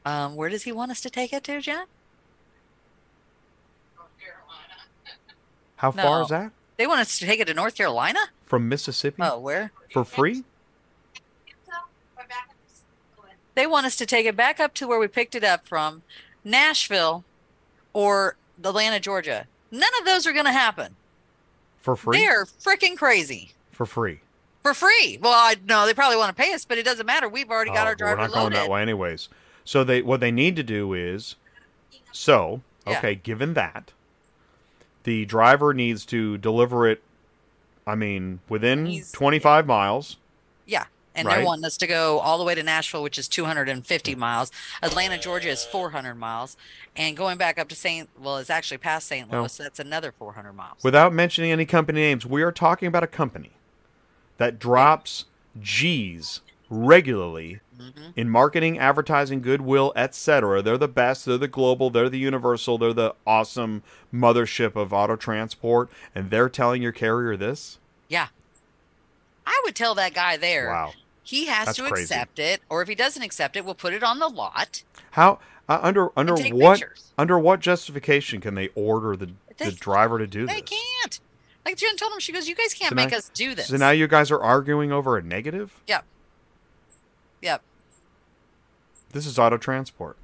[0.06, 1.86] Um, where does he want us to take it to, Jen?
[3.98, 4.74] North Carolina.
[5.78, 6.24] How far No.
[6.24, 8.20] is that They want us to take it to North Carolina?
[8.46, 9.72] from Mississippi Oh, where?
[9.92, 10.44] for free?
[12.18, 12.82] My backup is
[13.16, 13.34] going.
[13.56, 16.02] They want us to take it back up to where we picked it up from,
[16.44, 17.24] Nashville
[17.94, 19.46] or Atlanta, Georgia.
[19.72, 20.96] None of those are going to happen.
[21.80, 22.18] For free?
[22.18, 23.52] They're freaking crazy.
[23.72, 24.20] For free.
[24.64, 25.20] For free.
[25.22, 27.30] Well, I know they probably want to pay us, but it doesn't matter.
[27.30, 28.56] We've already got Oh, our driver We're not loaded.
[28.56, 29.30] going that way anyways.
[29.66, 31.36] So they what they need to do is
[32.12, 32.98] so Yeah.
[33.00, 33.92] okay, given that
[35.04, 37.02] the driver needs to deliver it
[37.88, 40.18] I mean within He's- 25 miles.
[40.66, 40.86] Yeah.
[41.16, 41.38] And Right.
[41.38, 44.52] they're wanting us to go all the way to Nashville, which is 250 miles.
[44.84, 46.56] Atlanta, Georgia is 400 miles.
[46.96, 48.08] And going back up to St.
[48.18, 49.30] Well, it's actually past St.
[49.30, 49.40] No.
[49.42, 49.58] Louis.
[49.58, 50.78] That's another 400 miles.
[50.84, 53.52] Without mentioning any company names, we are talking about a company
[54.38, 55.26] that drops
[55.60, 58.14] G's regularly Mhm.
[58.16, 60.62] in marketing, advertising, goodwill, etc.
[60.62, 63.84] They're the best, they're the global, they're the universal, they're the awesome
[64.14, 67.80] mothership of auto transport and they're telling your carrier this?
[68.08, 68.28] Yeah.
[69.48, 70.70] I would tell that guy there.
[70.70, 70.94] Wow.
[71.24, 72.04] He has That's to crazy.
[72.14, 74.84] accept it, or if he doesn't accept it, we'll put it on the lot.
[75.12, 77.12] How uh, under under what pictures.
[77.18, 80.72] under what justification can they order the, the driver to do They this?
[81.04, 81.20] can't.
[81.66, 83.68] Like Jen told him, she goes, "You guys can't So make now- us do this."
[83.68, 85.72] So now you guys are arguing over a negative?
[85.88, 86.04] Yep.
[87.42, 87.62] Yep.
[89.12, 90.18] This is auto transport.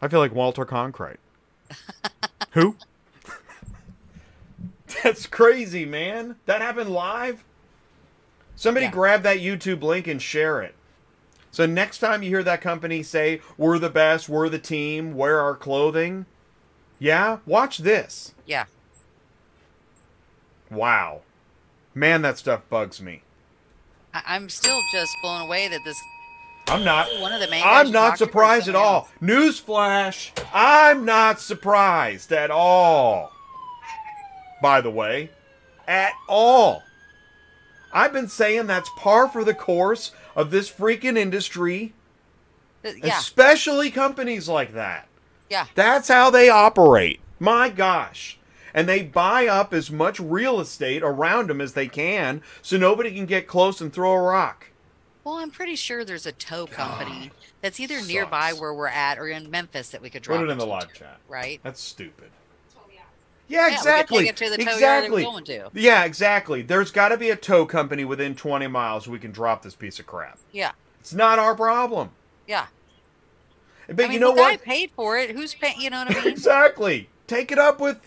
[0.00, 1.16] I feel like Walter Cronkite.
[2.52, 2.76] Who?
[5.02, 6.36] That's crazy, man.
[6.46, 7.44] That happened live?
[8.56, 8.92] Somebody Yeah.
[8.92, 10.74] grab that YouTube link and share it.
[11.50, 15.40] So next time you hear that company say, we're the best, we're the team, wear
[15.40, 16.26] our clothing,
[16.98, 18.34] yeah, watch this.
[18.46, 18.64] Yeah.
[20.70, 21.22] Wow.
[21.94, 23.22] Man, that stuff bugs me.
[24.14, 26.00] I- I'm still just blown away that this
[26.68, 27.08] I'm not.
[27.20, 27.62] one of the main.
[27.64, 29.08] I'm not surprised at all.
[29.20, 33.32] Newsflash, I'm not surprised at all.
[34.62, 35.30] By the way,
[35.86, 36.82] at all.
[37.92, 41.92] I've been saying that's par for the course of this freaking industry.
[42.82, 43.18] Yeah.
[43.18, 45.08] especially companies like that.
[45.48, 45.66] Yeah.
[45.74, 47.20] That's how they operate.
[47.38, 48.38] My gosh.
[48.74, 53.14] And they buy up as much real estate around them as they can so nobody
[53.14, 54.70] can get close and throw a rock.
[55.22, 57.30] Well, I'm pretty sure there's a tow company
[57.62, 60.52] that's either nearby where we're at or in Memphis that we could drop Put it
[60.52, 61.18] in the to, live chat.
[61.28, 61.60] Right?
[61.62, 62.30] That's stupid.
[62.66, 62.92] That's what.
[62.92, 63.00] Yeah,
[63.48, 64.18] Yeah, we could exactly.
[64.18, 65.22] take it to the tow yard exactly.
[65.22, 65.70] going to.
[65.72, 66.60] Yeah, exactly.
[66.60, 69.98] There's got to be a tow company within 20 miles we can drop this piece
[69.98, 70.38] of crap.
[70.52, 70.72] Yeah.
[71.00, 72.10] It's not our problem.
[72.46, 72.66] Yeah.
[73.86, 74.62] But I mean, you know the guy what?
[74.62, 75.30] paid for it.
[75.30, 75.80] Who's paying?
[75.80, 76.32] You know what I mean?
[76.32, 77.08] exactly.
[77.26, 77.98] Take it up with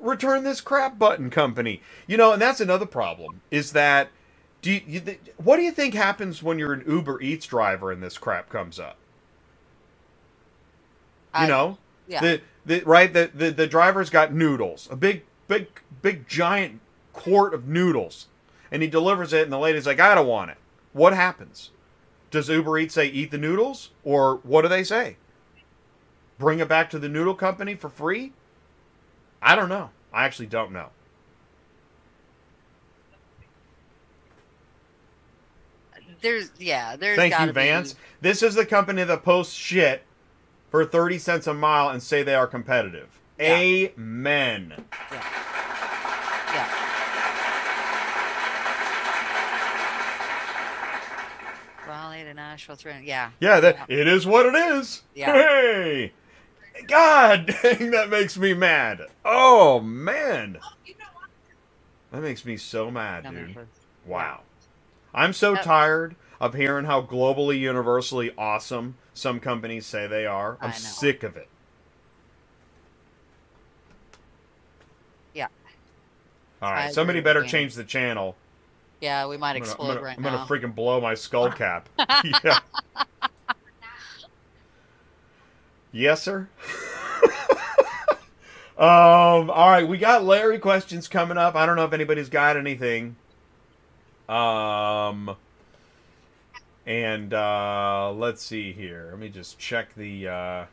[0.00, 1.82] return this crap button company.
[2.06, 4.10] You know, and that's another problem is that
[4.62, 5.00] do you, you
[5.38, 8.78] what do you think happens when you're an Uber Eats driver and this crap comes
[8.80, 8.98] up?
[11.34, 12.20] You know, Yeah.
[12.20, 15.68] the, the right the, the the driver's got noodles, a big big
[16.02, 16.80] big giant
[17.12, 18.28] quart of noodles,
[18.70, 20.58] and he delivers it, and the lady's like, "I don't want it."
[20.92, 21.70] What happens?
[22.30, 25.16] Does Uber Eats say eat the noodles, or what do they say?
[26.38, 28.32] Bring it back to the noodle company for free?
[29.42, 29.90] I don't know.
[30.12, 30.90] I actually don't know.
[36.20, 36.96] there's yeah.
[36.96, 37.94] There's Thank you, Vance.
[37.94, 40.02] Be, This is the company that posts shit
[40.70, 43.20] for 30 cents a mile and say they are competitive.
[43.38, 43.56] Yeah.
[43.56, 44.74] Amen.
[45.12, 45.22] yeah.
[51.86, 52.94] Raleigh to Nashville through.
[53.04, 53.30] Yeah.
[53.40, 55.02] Yeah, that it is what it is.
[55.14, 55.32] Yeah.
[55.32, 56.12] Hey,
[56.88, 59.02] God dang, that makes me mad.
[59.24, 61.30] Oh man, oh, You know what?
[62.12, 63.56] that makes me so mad, dude.
[64.04, 64.40] Wow,
[65.14, 70.58] I'm so tired of hearing how globally, universally awesome some companies say they are.
[70.60, 71.48] I'm sick of it.
[75.34, 75.48] Yeah.
[76.62, 78.36] All right, I somebody better change the channel.
[79.00, 81.50] Yeah, we might I'm gonna, I'm explode gonna- right I'm gonna freaking blow my skull
[81.52, 81.88] cap.
[82.44, 82.60] yeah.
[85.92, 86.48] Yes, sir.
[88.78, 89.50] um.
[89.50, 91.54] All right, we got Larry questions coming up.
[91.54, 93.16] I don't know if anybody's got anything.
[94.28, 95.36] Um.
[96.86, 99.08] And uh, let's see here.
[99.10, 100.28] Let me just check the.
[100.28, 100.64] Uh,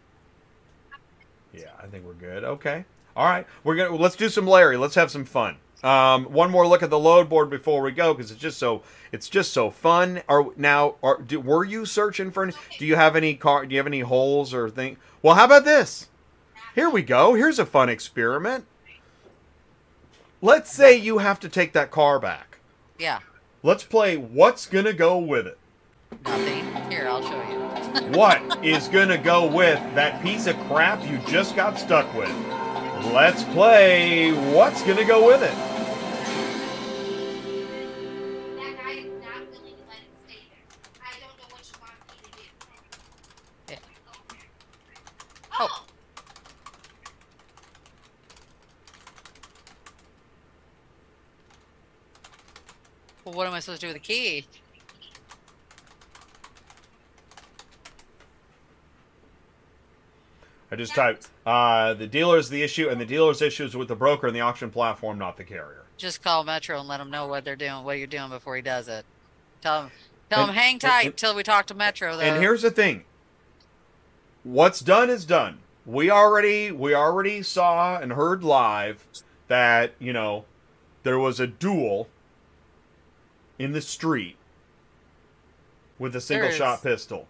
[1.53, 2.43] yeah, I think we're good.
[2.43, 2.85] Okay.
[3.15, 4.75] All right, we're gonna let's do some Larry.
[4.77, 5.57] Let's have some fun.
[5.83, 8.83] Um, one more look at the load board before we go because it's just so
[9.11, 10.21] it's just so fun.
[10.29, 12.53] Are now are do, were you searching for any?
[12.79, 13.65] Do you have any car?
[13.65, 14.95] Do you have any holes or thing?
[15.21, 16.07] Well, how about this?
[16.73, 17.33] Here we go.
[17.33, 18.65] Here's a fun experiment.
[20.41, 22.59] Let's say you have to take that car back.
[22.97, 23.19] Yeah.
[23.61, 25.57] Let's play what's gonna go with it.
[26.25, 26.91] Nothing.
[26.91, 27.63] Here, I'll show you.
[28.13, 32.31] What is gonna go with that piece of crap you just got stuck with?
[33.11, 35.72] Let's play what's gonna go with it.
[53.25, 54.45] Well, what am I supposed to do with the key?
[60.71, 63.87] I just typed uh, the dealer is the issue, and the dealer's issue is with
[63.89, 65.83] the broker and the auction platform, not the carrier.
[65.97, 68.63] Just call Metro and let them know what they're doing, what you're doing before he
[68.63, 69.05] does it.
[69.61, 69.91] Tell him,
[70.31, 72.17] tell And- him, hang tight till we talk to Metro.
[72.17, 72.23] Though.
[72.23, 73.03] And here's the thing:
[74.43, 75.59] what's done is done.
[75.85, 79.05] We already we already saw and heard live
[79.49, 80.45] that you know
[81.03, 82.07] there was a duel
[83.59, 84.37] in the street
[85.99, 87.27] with a single shot pistol.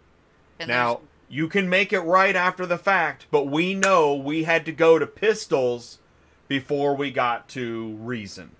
[0.66, 4.72] Now you can make it right after the fact, but we know we had to
[4.72, 6.00] go to pistols
[6.48, 8.52] before we got to reason,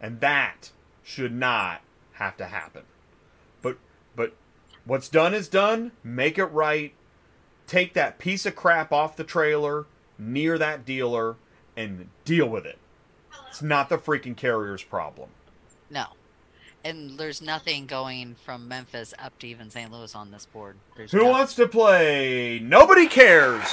[0.00, 0.70] and that
[1.02, 1.80] should not
[2.12, 2.82] have to happen.
[3.62, 3.78] But
[4.14, 4.34] but
[4.84, 5.92] what's done is done.
[6.04, 6.92] Make it right.
[7.66, 9.86] Take that piece of crap off the trailer
[10.18, 11.36] near that dealer
[11.76, 12.78] and deal with it.
[13.48, 15.30] It's not the freaking carrier's problem.
[15.90, 16.06] no,
[16.84, 19.90] and there's nothing going from Memphis up to even St.
[19.92, 20.76] Louis on this board.
[20.96, 22.58] There's Who no- wants to play?
[22.60, 23.68] Nobody cares.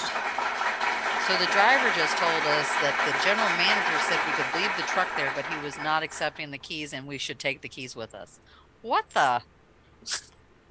[1.27, 4.83] So the driver just told us that the general manager said we could leave the
[4.83, 7.95] truck there, but he was not accepting the keys and we should take the keys
[7.97, 8.39] with us.
[8.81, 9.41] What the?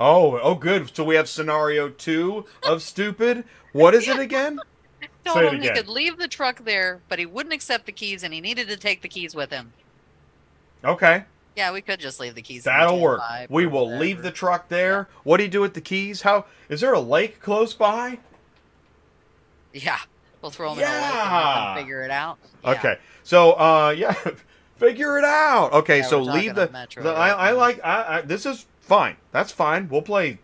[0.00, 0.94] Oh, oh, good.
[0.96, 3.44] So we have scenario two of stupid.
[3.72, 4.58] What is it again?
[5.26, 8.22] Told Say him he could leave the truck there, but he wouldn't accept the keys
[8.22, 9.72] and he needed to take the keys with him.
[10.84, 11.24] Okay,
[11.56, 12.64] Yeah, we could just leave the keys.
[12.64, 13.20] that'll work.
[13.48, 14.00] We will whatever.
[14.02, 15.08] leave the truck there.
[15.24, 16.22] What do you do with the keys?
[16.22, 18.18] How is there a lake close by?
[19.72, 19.98] Yeah,
[20.42, 21.64] we'll throw them in a lake and let Yeah.
[21.74, 22.38] them figure it out.
[22.62, 22.70] Yeah.
[22.72, 24.14] Okay, so uh, yeah,
[24.76, 25.72] figure it out.
[25.72, 26.66] Okay, Yeah, so leave the.
[26.66, 27.80] the- I, I like.
[27.82, 29.16] I, I, this is fine.
[29.32, 29.88] That's fine.
[29.88, 30.38] We'll play.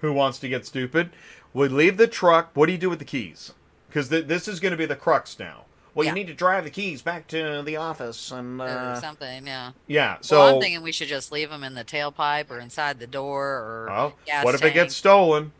[0.00, 1.10] Who wants to get stupid?
[1.52, 2.50] We leave the truck.
[2.54, 3.52] What do you do with the keys?
[3.88, 5.64] Because th- this is going to be the crux now.
[5.94, 6.10] Well, Yeah.
[6.10, 8.60] you need to drive the keys back to the office and.
[8.60, 9.72] Uh, something, yeah.
[9.86, 10.16] yeah.
[10.20, 10.38] So.
[10.40, 13.44] well, I'm thinking we should just leave them in the tailpipe or inside the door
[13.44, 15.52] or well, what if it gets stolen?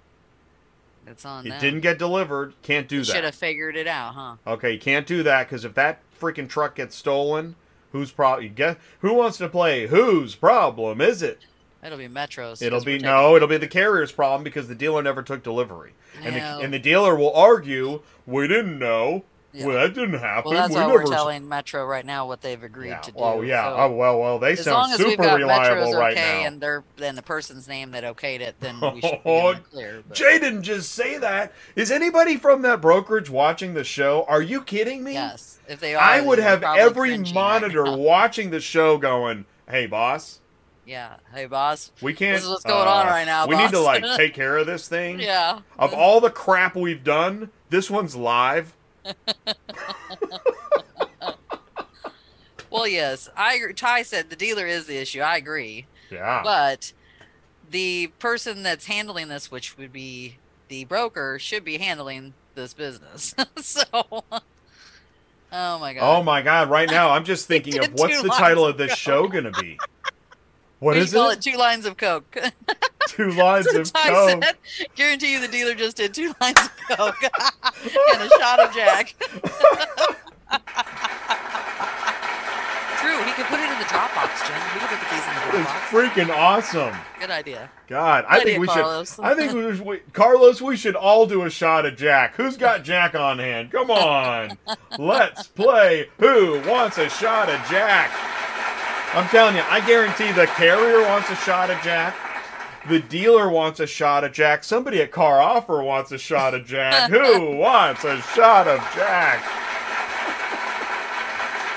[1.07, 1.61] It's on It them.
[1.61, 2.55] didn't get delivered.
[2.63, 3.17] Can't do Should that.
[3.17, 4.37] Should have figured it out, huh?
[4.47, 7.57] Okay, you can't do that because if that freaking truck gets stolen,
[7.93, 8.55] whose problem?
[8.55, 9.87] Get who wants to play?
[9.87, 11.41] Whose problem is it?
[11.85, 12.63] It'll be Metros.
[12.63, 15.93] It'll be no, it'll be the carrier's problem because the dealer never took delivery,
[16.23, 16.59] and No.
[16.59, 19.25] the and the dealer will argue, "We didn't know.
[19.55, 19.67] Yeah.
[19.67, 20.51] Well, that didn't happen.
[20.51, 22.99] Well, that's we why never." we're telling Metro right now what they've agreed yeah.
[22.99, 23.19] to do.
[23.19, 23.63] Well, yeah.
[23.71, 26.13] so oh well, well, they as long sound as we've super got reliable Metros right
[26.17, 26.47] okay now.
[26.49, 30.03] and they're then the person's name that okayed it, then we should be Oh, clear.
[30.09, 31.53] But Jay didn't just say that.
[31.77, 34.25] Is anybody from that brokerage watching the show?
[34.29, 35.13] Are you kidding me?
[35.13, 39.45] yes, if they are, I would have every cringing right monitor watching the show going,
[39.71, 40.41] "Hey, boss,
[40.85, 41.15] Yeah.
[41.33, 41.93] Hey, boss.
[42.03, 42.37] we can't.
[42.37, 44.67] This is what's going on uh, right now, We need to like take care of
[44.67, 45.21] this thing.
[45.21, 45.61] Yeah.
[45.79, 48.75] Of all the crap we've done, this one's live.
[52.75, 53.73] Well, yes, I agree.
[53.73, 55.21] Ty said the dealer is the issue.
[55.21, 56.41] I agree, Yeah.
[56.43, 56.93] but
[57.71, 63.33] the person that's handling this, which would be the broker, should be handling this business.
[63.59, 66.01] so, oh my god.
[66.03, 66.69] oh my god!
[66.69, 69.79] Right now, I'm just thinking of what's the title of of this show gonna be.
[70.81, 71.39] What is call it?
[71.39, 72.37] it two lines of coke.
[73.09, 74.43] Two lines of coke.
[74.43, 74.57] said,
[74.97, 79.15] guarantee you the dealer just did two lines of coke and a shot of Jack.
[83.01, 84.61] True, he could put it in the Dropbox, Jen.
[84.73, 85.91] We could put the keys in the It's Dropbox.
[85.91, 86.97] freaking awesome.
[87.21, 87.71] Good idea.
[87.89, 89.15] God, I Good think idea, we Carlos.
[89.17, 89.25] should.
[89.25, 92.37] I think we, we, Carlos, we should all do a shot of Jack.
[92.37, 93.71] Who's got Jack on hand?
[93.71, 94.57] Come on,
[94.99, 96.09] let's play.
[96.19, 98.11] Who wants a shot of Jack?
[99.15, 102.17] I'm telling you, I guarantee the carrier wants a shot of Jack.
[102.89, 104.65] The dealer wants a shot of Jack.
[104.65, 107.11] Somebody at Car Offer wants a shot of Jack.
[107.13, 109.61] Who wants a shot of Jack?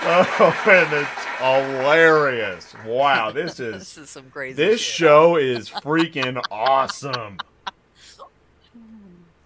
[0.10, 2.74] Oh, and it's hilarious.
[2.86, 4.96] Wow, this is This is some crazy this shit.
[4.96, 7.40] show is freaking awesome.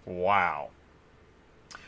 [0.06, 0.68] Wow.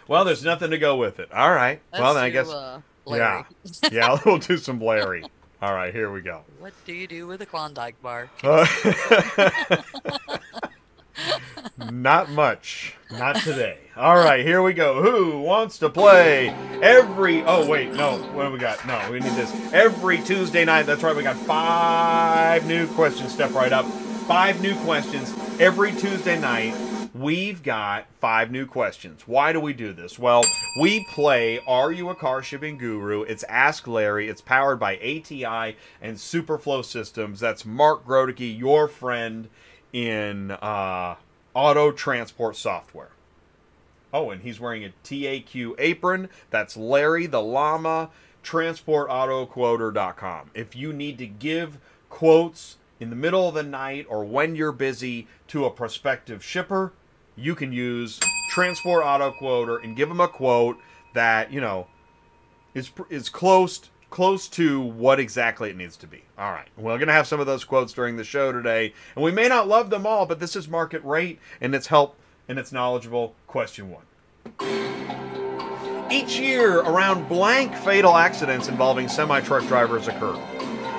[0.08, 1.32] Well, there's nothing to go with it.
[1.32, 1.80] All right.
[1.92, 2.48] Let's well, then I guess.
[2.48, 3.44] uh, yeah.
[3.92, 5.24] Yeah, we'll do some Larry.
[5.64, 6.42] All right, here we go.
[6.58, 8.28] What do you do with a Klondike bar?
[8.42, 8.66] Uh,
[11.90, 12.94] not much.
[13.10, 13.78] Not today.
[13.96, 15.00] All right, here we go.
[15.00, 16.50] Who wants to play
[16.82, 17.44] every.
[17.44, 17.94] Oh, wait.
[17.94, 18.18] No.
[18.34, 18.86] What do we got?
[18.86, 19.50] No, we need this.
[19.72, 20.82] Every Tuesday night.
[20.82, 21.16] That's right.
[21.16, 23.32] We got five new questions.
[23.32, 23.86] Step right up.
[23.86, 26.74] Five new questions every Tuesday night.
[27.14, 29.28] We've got five new questions.
[29.28, 30.18] Why do we do this?
[30.18, 30.42] Well,
[30.80, 33.22] we play Are You a Car Shipping Guru?
[33.22, 34.28] It's Ask Larry.
[34.28, 37.38] It's powered by ATI and Superflow Systems.
[37.38, 39.48] That's Mark Grodicke, your friend
[39.92, 41.14] in uh,
[41.54, 43.12] auto transport software.
[44.12, 46.28] Oh, and he's wearing a TAQ apron.
[46.50, 48.10] That's Larry the Llama,
[48.42, 50.50] transportautoquoter.com.
[50.52, 51.78] If you need to give
[52.10, 56.92] quotes in the middle of the night or when you're busy to a prospective shipper,
[57.36, 58.20] you can use
[58.50, 60.78] Transport Auto Quoter and give them a quote
[61.14, 61.86] that, you know,
[62.74, 66.22] is is close close to what exactly it needs to be.
[66.38, 66.68] All right.
[66.76, 69.48] We're going to have some of those quotes during the show today, and we may
[69.48, 72.16] not love them all, but this is market rate and it's help
[72.48, 73.34] and it's knowledgeable.
[73.48, 74.04] Question 1.
[76.12, 80.34] Each year, around blank fatal accidents involving semi truck drivers occur.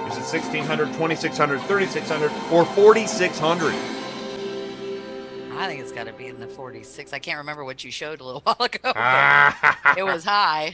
[0.07, 3.94] Is it 1600, 2600, 3600, or 4600?
[5.57, 7.13] I think it's got to be in the 46.
[7.13, 8.91] I can't remember what you showed a little while ago.
[9.97, 10.73] It was high.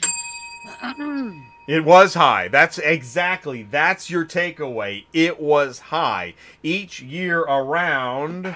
[1.67, 2.47] It was high.
[2.47, 3.63] That's exactly.
[3.63, 5.05] That's your takeaway.
[5.13, 6.33] It was high.
[6.63, 8.55] Each year around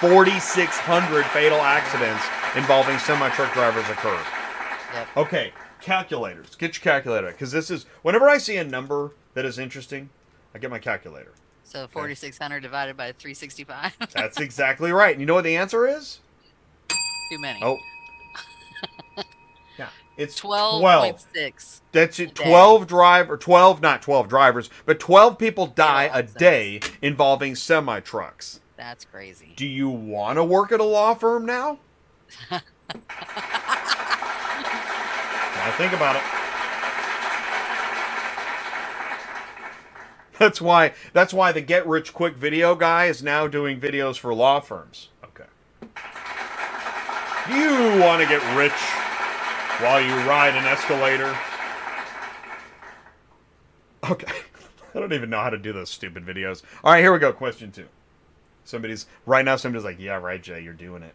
[0.00, 2.24] 4600 fatal accidents
[2.56, 4.20] involving semi truck drivers occur.
[4.92, 5.08] Yep.
[5.16, 6.54] Okay, calculators.
[6.54, 10.10] Get your calculator cuz this is whenever I see a number that is interesting,
[10.54, 11.32] I get my calculator.
[11.76, 13.96] So 4,600 divided by 365.
[14.14, 15.12] That's exactly right.
[15.12, 16.20] And you know what the answer is?
[16.88, 17.60] Too many.
[17.62, 17.76] Oh.
[19.78, 21.04] Yeah, it's Twelve 12.
[21.04, 21.82] point six.
[21.92, 22.34] That's it.
[22.34, 28.00] 12 drive or 12, not 12 drivers, but 12 people die a day involving semi
[28.00, 28.60] trucks.
[28.78, 29.52] That's crazy.
[29.54, 31.78] Do you want to work at a law firm now?
[32.50, 32.62] I
[35.76, 36.45] think about it.
[40.38, 44.34] That's why that's why the get rich quick video guy is now doing videos for
[44.34, 45.08] law firms.
[45.24, 45.44] Okay.
[47.48, 48.72] You want to get rich
[49.80, 51.36] while you ride an escalator?
[54.10, 54.32] Okay.
[54.94, 56.62] I don't even know how to do those stupid videos.
[56.82, 57.32] All right, here we go.
[57.32, 57.86] Question 2.
[58.64, 61.14] Somebody's right now somebody's like, "Yeah, right, Jay, you're doing it."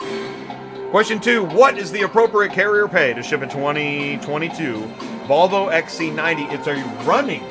[0.00, 0.64] Okay.
[0.90, 4.78] Question 2, what is the appropriate carrier pay to ship a 2022
[5.26, 6.50] Volvo XC90?
[6.50, 7.42] It's a running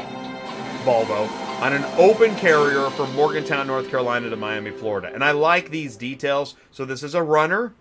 [0.83, 1.29] Volvo
[1.61, 5.11] on an open carrier from Morganton, North Carolina to Miami, Florida.
[5.13, 6.55] And I like these details.
[6.71, 7.75] So this is a runner,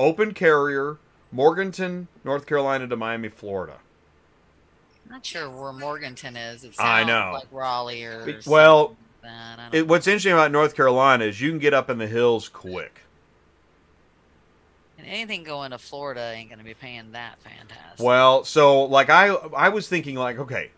[0.00, 0.98] open carrier,
[1.30, 3.78] Morganton, North Carolina to Miami, Florida.
[5.08, 6.64] Not sure where Morganton is.
[6.64, 7.34] It sounds I know.
[7.34, 9.74] like Raleigh or well, like.
[9.74, 13.02] It, what's interesting about North Carolina is you can get up in the hills quick.
[15.08, 18.04] Anything going to Florida ain't going to be paying that fantastic.
[18.04, 20.70] Well, so like I I was thinking like okay,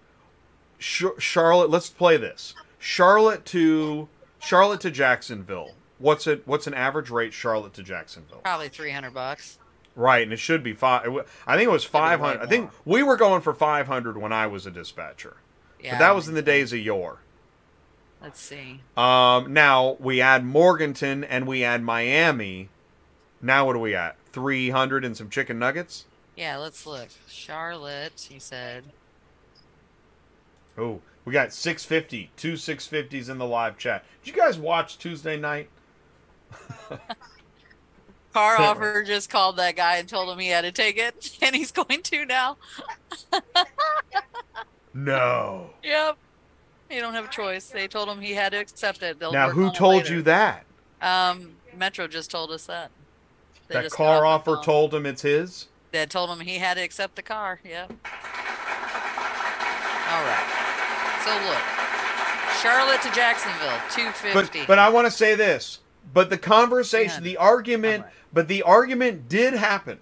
[0.78, 1.70] Ch- Charlotte.
[1.70, 2.54] Let's play this.
[2.78, 4.08] Charlotte to
[4.38, 5.74] Charlotte to Jacksonville.
[5.98, 6.42] What's it?
[6.46, 8.38] What's an average rate Charlotte to Jacksonville?
[8.38, 9.58] Probably 300 bucks.
[9.96, 11.06] Right, and it should be five.
[11.46, 12.42] I think it was Should be way five hundred.
[12.42, 15.36] I think we were going for five hundred when I was a dispatcher.
[15.82, 15.92] Yeah.
[15.92, 17.18] but that was in the days of yore.
[18.22, 18.80] Let's see.
[18.96, 22.68] Um, now we add Morganton and we add Miami.
[23.40, 24.16] Now what are we at?
[24.32, 26.04] Three hundred and some chicken nuggets.
[26.36, 27.08] Yeah, let's look.
[27.28, 28.84] Charlotte, you said.
[30.78, 34.04] Oh, we got 650, two 650s in the live chat.
[34.24, 35.68] Did you guys watch Tuesday night?
[38.32, 41.54] Car offer just called that guy and told him he had to take it, and
[41.54, 42.56] he's going to now.
[44.92, 45.70] No.
[45.84, 46.16] Yep.
[46.88, 47.66] He don't have a choice.
[47.66, 49.20] They told him he had to accept it.
[49.20, 50.14] They'll Now, who told later.
[50.14, 50.64] you that?
[51.00, 52.90] Um, Metro just told us that.
[53.70, 55.66] They that car offer told him it's his?
[55.92, 57.60] They told him he had to accept the car.
[57.64, 57.90] Yep.
[60.10, 61.20] All right.
[61.24, 61.62] So look,
[62.62, 64.60] Charlotte to Jacksonville, 250.
[64.60, 65.80] But but I want to say this.
[66.12, 67.30] But the conversation, Yeah.
[67.30, 68.14] the argument, Alright.
[68.32, 70.00] but the argument did happen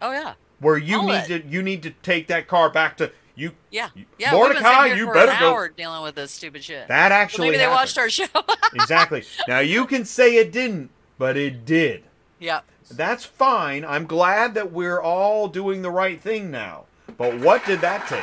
[0.00, 3.10] oh yeah, where you All need to you need to take that car back to
[3.34, 3.52] you.
[3.70, 3.88] yeah,
[4.18, 4.32] yeah.
[4.32, 5.68] Mordecai, you better an go.
[5.76, 6.86] dealing with this stupid shit.
[6.88, 7.76] That actually maybe they happened.
[7.80, 8.26] watched our show.
[8.74, 9.24] exactly.
[9.48, 12.04] Now you can say it didn't, but it did.
[12.38, 12.64] yep.
[12.90, 13.84] That's fine.
[13.84, 16.84] I'm glad that we're all doing the right thing now.
[17.16, 18.20] But what did that take?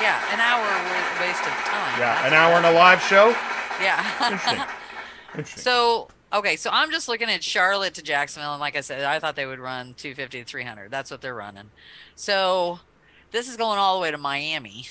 [0.00, 1.98] Yeah, an hour wa- waste of time.
[2.00, 3.34] Yeah, That's an hour and a live show.
[3.80, 4.02] Yeah.
[4.32, 4.64] Interesting.
[5.36, 5.62] Interesting.
[5.62, 9.20] So okay, so I'm just looking at Charlotte to Jacksonville, and like I said, I
[9.20, 10.90] thought they would run 250 to 300.
[10.90, 11.70] That's what they're running.
[12.16, 12.80] So
[13.30, 14.88] this is going all the way to Miami.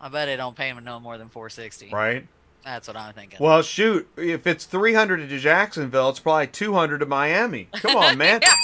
[0.00, 1.90] I bet it don't pay them no more than 460.
[1.92, 2.26] right.
[2.64, 3.38] That's what I'm thinking.
[3.40, 4.08] Well, shoot.
[4.16, 7.68] If it's 300 to Jacksonville, it's probably 200 to Miami.
[7.74, 8.40] Come on, man.
[8.42, 8.54] yeah,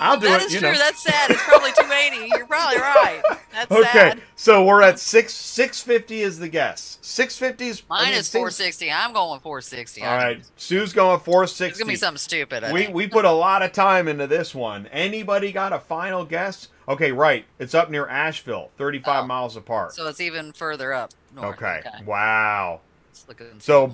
[0.00, 0.46] I'll do that it.
[0.46, 0.72] is you true.
[0.72, 0.78] know.
[0.78, 1.30] That's sad.
[1.30, 2.28] It's probably 280.
[2.36, 3.22] You're probably right.
[3.52, 3.82] That's okay.
[3.92, 4.22] sad.
[4.34, 6.98] So we're at six 650 is the guess.
[7.02, 8.90] 650 is I mean, it is seems- 460.
[8.90, 10.02] I'm going 460.
[10.02, 10.42] All right.
[10.56, 11.64] Sue's going 460.
[11.66, 12.64] It's gonna be something stupid.
[12.64, 12.94] I we think.
[12.94, 14.88] we put a lot of time into this one.
[14.88, 16.68] Anybody got a final guess?
[16.88, 17.44] Okay, right.
[17.60, 19.26] It's up near Asheville, 35 Oh.
[19.28, 19.94] miles apart.
[19.94, 21.56] so it's even further up north.
[21.62, 21.82] okay.
[22.04, 22.80] Wow.
[23.14, 23.92] Let's look and So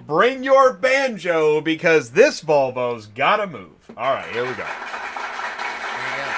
[0.06, 3.74] bring your banjo because this Volvo's got to move.
[3.98, 4.56] All right, here we go.
[4.56, 6.32] There you go.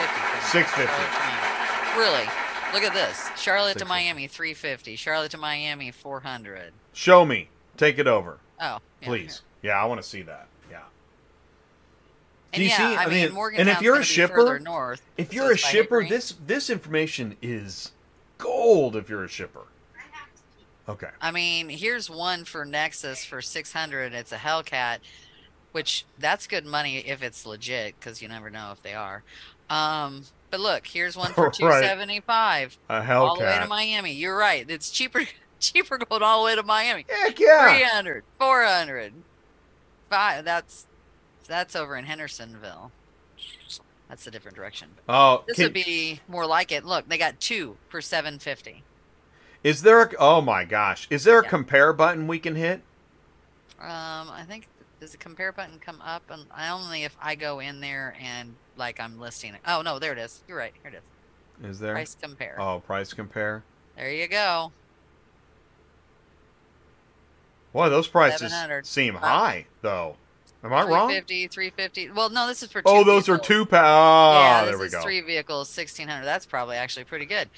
[0.00, 0.48] 350.
[0.48, 0.88] 650.
[0.88, 1.98] Charlotte to Miami.
[1.98, 2.26] Really?
[2.72, 3.28] Look at this.
[3.38, 4.96] Charlotte to Miami, 350.
[4.96, 6.72] Charlotte to Miami, 400.
[6.94, 7.50] Show me.
[7.76, 9.42] Take it over, Oh, yeah, please.
[9.60, 10.46] Yeah, I want to see that.
[10.70, 10.78] Yeah.
[12.54, 12.96] And Do you yeah, see?
[12.96, 15.02] I, I mean, mean, and if you're a shipper- north.
[15.18, 17.92] If you're a shipper, this this information is
[18.38, 18.96] gold.
[18.96, 19.64] If you're a shipper.
[20.88, 21.08] Okay.
[21.20, 24.12] I mean, here's one for Nexus for 600.
[24.12, 24.98] It's a Hellcat,
[25.72, 29.22] which that's good money if it's legit because you never know if they are.
[29.70, 31.54] Um, but look, here's one for Right.
[31.54, 34.12] 275 A Hellcat all the way to Miami.
[34.12, 34.68] You're right.
[34.68, 35.22] It's cheaper
[35.60, 37.06] cheaper going all the way to Miami.
[37.08, 37.68] Heck yeah.
[37.76, 39.12] 300, 400.
[40.10, 40.44] Five.
[40.44, 40.86] That's
[41.46, 42.90] that's over in Hendersonville.
[44.08, 44.88] That's a different direction.
[45.08, 46.84] Oh, This can- would be more like it.
[46.84, 48.82] Look, they got two for 750.
[49.64, 50.02] Is there?
[50.02, 51.48] A, oh my gosh, is there a Yeah.
[51.50, 52.82] compare button we can hit?
[53.80, 54.66] Um, I think
[55.00, 56.22] does the compare button come up?
[56.30, 59.60] And I only if I go in there and like I'm listing it.
[59.66, 60.42] Oh no, there it is.
[60.46, 60.72] You're right.
[60.82, 60.96] Here it
[61.64, 61.70] is.
[61.72, 61.94] Is there?
[61.94, 62.56] Price compare.
[62.60, 63.62] Oh, price compare.
[63.96, 64.72] There you go.
[67.72, 68.52] Boy, those prices
[68.84, 70.16] seem high though.
[70.64, 71.08] Am I wrong?
[71.08, 72.10] 350, 350.
[72.12, 72.82] Well, no, this is for.
[72.84, 73.48] Oh, those are vehicles.
[73.48, 75.02] two pa- Oh, yeah, there we go.
[75.02, 76.24] three vehicles, 1600.
[76.24, 77.50] That's probably actually pretty good.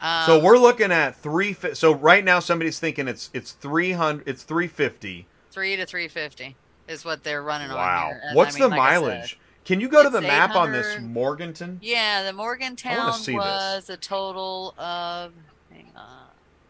[0.00, 1.54] Um, So we're looking at three.
[1.74, 4.26] So right now, somebody's thinking it's it's three hundred.
[4.28, 5.26] It's three fifty.
[5.50, 6.56] three to 350
[6.88, 8.12] is what they're running on Wow.
[8.34, 9.38] What's I mean, the like mileage?
[9.64, 11.10] Can you go to the map on this 800.
[11.12, 11.78] Morganton?
[11.82, 13.38] Yeah, the Morganton see this.
[13.38, 15.32] was a total of.
[15.70, 16.28] Hang on.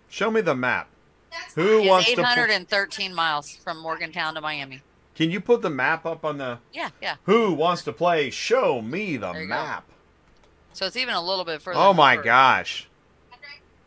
[0.09, 0.89] Show me the map.
[1.31, 2.23] That's Who wants It's to?
[2.23, 4.83] Put, 813 miles from Montway to Miami.
[5.15, 6.59] can you put the map up on the?
[6.73, 7.17] Yeah, yeah.
[7.25, 8.31] Who wants to play?
[8.31, 9.55] Show me the you go.
[9.55, 9.85] map.
[10.73, 11.79] So it's even a little bit further.
[11.79, 12.89] Oh my gosh,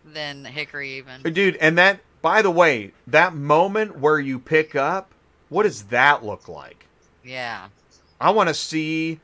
[0.05, 1.21] Than Hickory, even.
[1.33, 1.55] dude!
[1.57, 5.11] And that, by the way, that moment where you pick up,
[5.49, 6.85] what does that look like?
[7.23, 7.67] Yeah.
[8.19, 9.19] I want to see.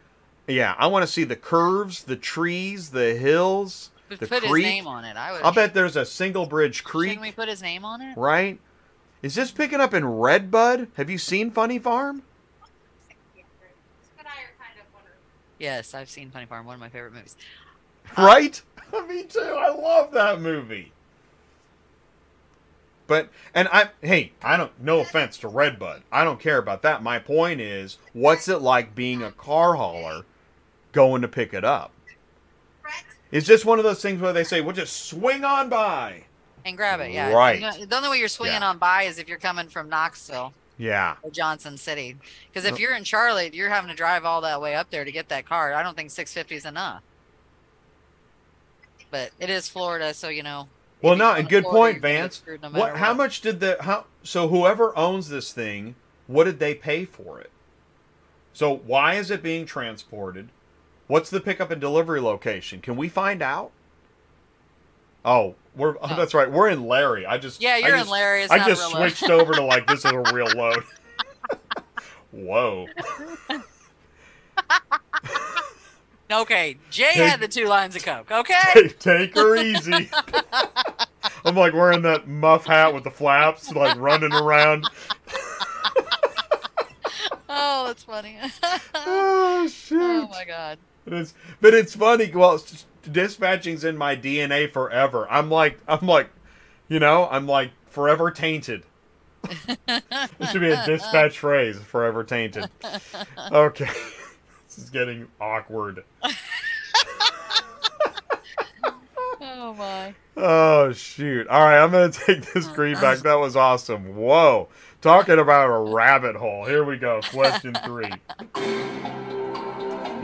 [0.47, 4.65] Yeah, I want to see the curves, the trees, the hills, But the put creek.
[4.65, 5.15] his name on it.
[5.17, 5.41] I would.
[5.43, 7.09] I'll bet there's a single bridge creek.
[7.09, 8.17] Shouldn't we put his name on it?
[8.17, 8.57] right?
[9.21, 10.87] Is this picking up in Redbud?
[10.95, 12.23] Have you seen Funny Farm?
[14.17, 15.15] But I are kind of wondering.
[15.59, 16.65] Yes, I've seen Funny Farm.
[16.65, 17.35] One of my favorite movies.
[18.17, 18.61] Right?
[19.07, 19.39] Me too.
[19.39, 20.91] I love that movie.
[23.07, 26.03] But and I hey, I don't no offense to Redbud.
[26.11, 27.01] I don't care about that.
[27.01, 30.25] My point is, what's it like being a car hauler
[30.91, 31.91] going to pick it up?
[33.31, 36.23] It's just one of those things where they say, "We'll just swing on by."
[36.65, 37.31] And grab it, yeah.
[37.31, 37.55] Right.
[37.59, 38.69] You know, the only way you're swinging Yeah.
[38.69, 41.15] on by is if you're coming from Knoxville Yeah.
[41.23, 42.17] or Johnson City.
[42.51, 45.11] Because if you're in Charlotte, you're having to drive all that way up there to
[45.11, 45.73] get that car.
[45.73, 47.01] I don't think 650 is enough.
[49.11, 50.67] But it is Florida, so you know.
[51.01, 52.43] Well, no, and good Florida, point, you're gonna get Vance.
[52.61, 52.97] no What?
[52.97, 53.17] How what.
[53.17, 54.05] much did the how?
[54.23, 55.95] So whoever owns this thing,
[56.27, 57.49] what did they pay for it?
[58.53, 60.49] So why is it being transported?
[61.07, 62.81] What's the pickup and delivery location?
[62.81, 63.71] Can we find out?
[65.25, 66.51] Oh, we're oh, that's right.
[66.51, 67.25] We're in Larry.
[67.25, 68.43] I just Yeah, you're just, in Larry.
[68.43, 70.83] It's I just switched over to like this is a real load.
[72.31, 72.87] Whoa.
[76.31, 78.29] Okay, Jay Take- had the two lines of coke.
[78.31, 78.53] Okay.
[78.73, 80.09] Take, take her easy.
[81.45, 84.85] I'm like wearing that muff hat with the flaps, like running around.
[87.49, 88.37] oh, that's funny.
[88.93, 90.01] Oh, oh shoot.
[90.01, 90.77] oh my god.
[91.05, 92.31] It is, but it's funny.
[92.33, 95.27] Well, s- dispatching's in my DNA forever.
[95.29, 96.29] I'm like, I'm like,
[96.87, 98.83] you know, I'm like forever tainted.
[99.43, 101.79] this should be a dispatch phrase.
[101.79, 102.69] Forever tainted.
[103.51, 103.89] Okay,
[104.81, 106.03] is getting awkward.
[109.41, 110.13] Oh my.
[110.35, 111.47] Oh shoot!
[111.47, 113.19] All right, I'm gonna take this oh, green back.
[113.19, 114.15] That was awesome.
[114.15, 114.67] Whoa,
[115.01, 116.65] talking about a rabbit hole.
[116.65, 117.21] Here we go.
[117.23, 118.09] Question three.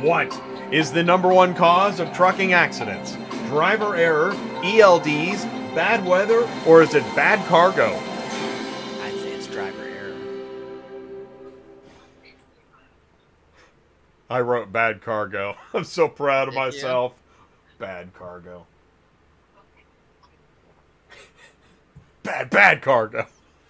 [0.02, 0.42] What
[0.72, 3.18] is the number one cause of trucking accidents?
[3.48, 4.32] Driver error,
[4.64, 5.44] ELDs,
[5.76, 7.92] bad weather, or is it bad cargo?
[14.30, 15.56] I wrote bad cargo.
[15.74, 16.66] I'm so proud of Did you?
[16.66, 17.14] myself.
[17.78, 18.66] Bad cargo.
[22.24, 23.28] bad, bad cargo.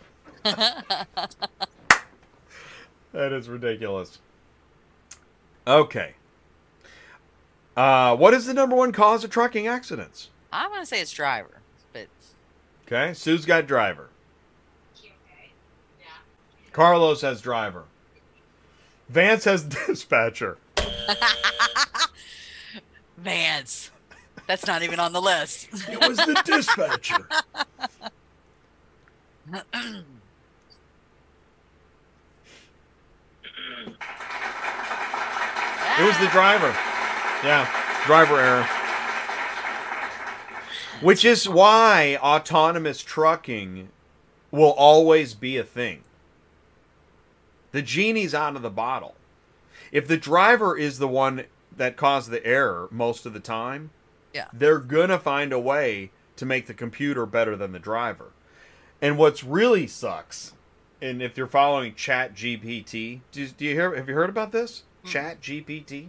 [0.44, 1.08] that
[3.14, 4.20] is ridiculous.
[5.68, 6.14] Okay.
[7.76, 10.30] Uh, what is the number one cause of trucking accidents?
[10.54, 11.60] I'm gonna say it's driver,
[11.92, 12.08] but
[12.86, 14.10] Okay, Sue's got driver.
[15.00, 15.52] Okay.
[16.00, 16.06] Yeah.
[16.72, 17.84] Carlos has driver.
[19.10, 20.58] Vance has dispatcher.
[23.18, 23.92] Vance.
[24.48, 25.70] That's not even on the list.
[25.90, 27.28] It was the dispatcher.
[35.98, 36.76] It was the driver.
[37.42, 37.70] Yeah,
[38.06, 38.68] driver error.
[41.02, 43.88] Which is why autonomous trucking
[44.52, 46.05] will always be a thing.
[47.76, 49.16] The genie's out of the bottle.
[49.92, 51.44] If the driver is the one
[51.76, 53.90] that caused the error most of the time,
[54.34, 54.46] Yeah.
[54.54, 58.28] they're gonna find a way to make the computer better than the driver.
[59.02, 60.54] And what's really sucks,
[61.02, 63.94] and if you're following Chat GPT, do, do you hear?
[63.94, 64.84] Have you heard about this?
[65.04, 65.10] Mm.
[65.10, 66.08] Chat GPT.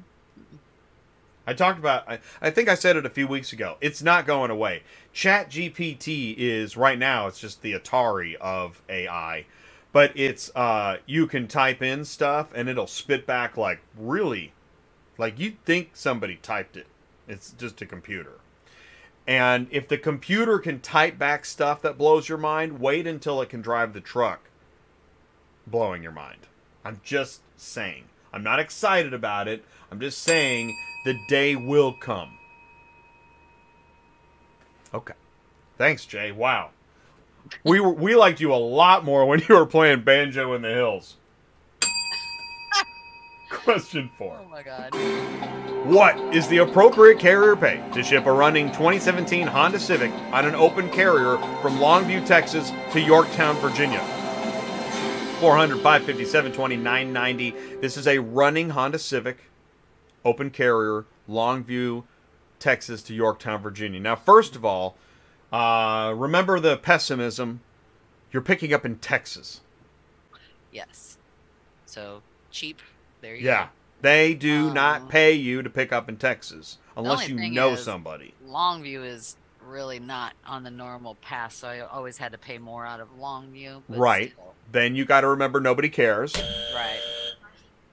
[1.49, 2.09] I talked about.
[2.09, 3.77] I, I think I said it a few weeks ago.
[3.81, 4.85] It's not going away.
[5.13, 7.27] Chat GPT is right now.
[7.27, 9.47] It's just the Atari of AI,
[9.97, 14.53] but it's uh, you can type in stuff and it'll spit back like really,
[15.17, 16.87] like you'd think somebody typed it.
[17.27, 18.33] It's just a computer.
[19.27, 23.49] And if the computer can type back stuff that blows your mind, wait until it
[23.49, 24.51] can drive the truck
[25.67, 26.41] blowing your mind.
[26.85, 28.05] I'm just saying.
[28.35, 29.65] I'm not excited about it.
[29.91, 32.37] I'm just saying the day will come.
[34.93, 35.15] Okay.
[35.79, 36.33] Thanks, Jay.
[36.33, 36.73] Wow.
[37.65, 40.71] We were we liked you a lot more when you were playing Banjo in the
[40.71, 41.17] Hills.
[43.51, 44.39] Question four.
[44.41, 44.95] Oh my god.
[45.87, 50.55] What is the appropriate carrier pay to ship a running 2017 Honda Civic on an
[50.55, 54.01] open carrier from Longview, Texas to Yorktown, Virginia?
[55.41, 57.51] 400, 557, 20, 990.
[57.81, 59.51] This is a running Honda Civic,
[60.25, 62.05] open carrier, Longview,
[62.59, 64.01] Texas to Yorktown, Virginia.
[64.01, 64.97] Now, first of all,
[65.53, 67.61] uh, remember the pessimism.
[68.33, 69.61] You're picking up in Texas.
[70.73, 71.17] Yes.
[71.87, 72.81] So cheap.
[73.21, 73.47] There you go.
[73.49, 73.69] Yeah.
[74.03, 77.85] They do Uh, not pay you to pick up in Texas unless you know is-
[77.85, 78.35] somebody.
[78.47, 79.37] Longview is
[79.67, 83.09] really not on the normal path, so I always had to pay more out of
[83.19, 83.83] Longview.
[83.89, 84.33] Right.
[84.33, 84.55] still.
[84.71, 86.35] Then you got to remember nobody cares.
[86.75, 87.01] Right.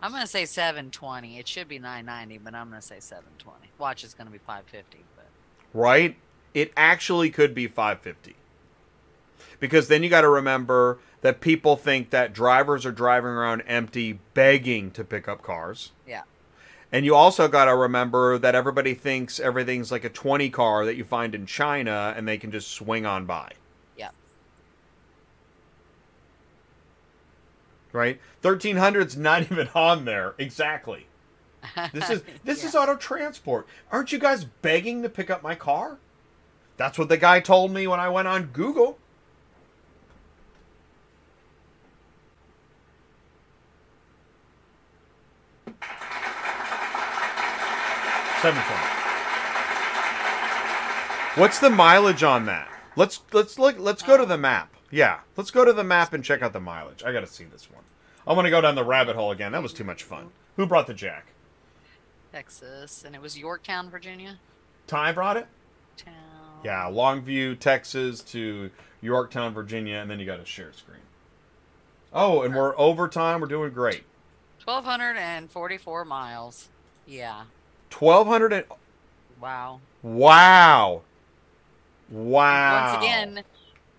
[0.01, 1.39] I'm gonna say 720.
[1.39, 3.69] It should be 990, but I'm gonna say 720.
[3.77, 5.25] Watch is gonna be 550, but
[5.73, 6.17] right?
[6.53, 8.35] It actually could be 550.
[9.59, 14.19] Because then you got to remember that people think that drivers are driving around empty
[14.33, 15.91] begging to pick up cars.
[16.07, 16.23] yeah.
[16.91, 20.95] And you also got to remember that everybody thinks everything's like a 20 car that
[20.95, 23.51] you find in China and they can just swing on by.
[23.97, 24.09] Yeah.
[27.91, 28.19] Right?
[28.43, 30.35] 1300's not even on there.
[30.37, 31.07] Exactly.
[31.93, 32.69] This is this Yeah.
[32.69, 33.67] is auto transport.
[33.91, 35.97] Aren't you guys begging to pick up my car?
[36.77, 38.97] That's what the guy told me when I went on Google.
[48.41, 48.83] Seven twenty.
[51.35, 52.69] What's the mileage on that?
[52.95, 53.79] Let's let's look.
[53.79, 54.73] Let's go to the map.
[54.91, 57.03] Yeah, let's go to the map and check out the mileage.
[57.03, 57.83] I got to see this one.
[58.27, 59.53] I want to go down the rabbit hole again.
[59.53, 60.29] That was too much fun.
[60.57, 61.27] Who brought the jack?
[62.31, 64.39] Texas, and it was Yorktown, Virginia.
[64.87, 65.47] Ty brought it.
[65.97, 66.32] Town.
[66.63, 68.69] Yeah, Longview, Texas to
[69.01, 70.99] Yorktown, Virginia, and then you got a share screen.
[72.13, 73.41] Oh, and we're overtime.
[73.41, 74.03] We're doing great.
[74.63, 76.69] 1,244 miles.
[77.05, 77.43] Yeah.
[77.89, 78.65] Twelve hundred and
[79.41, 79.81] Wow.
[80.01, 81.01] wow,
[82.09, 82.93] wow.
[82.93, 83.43] Once again,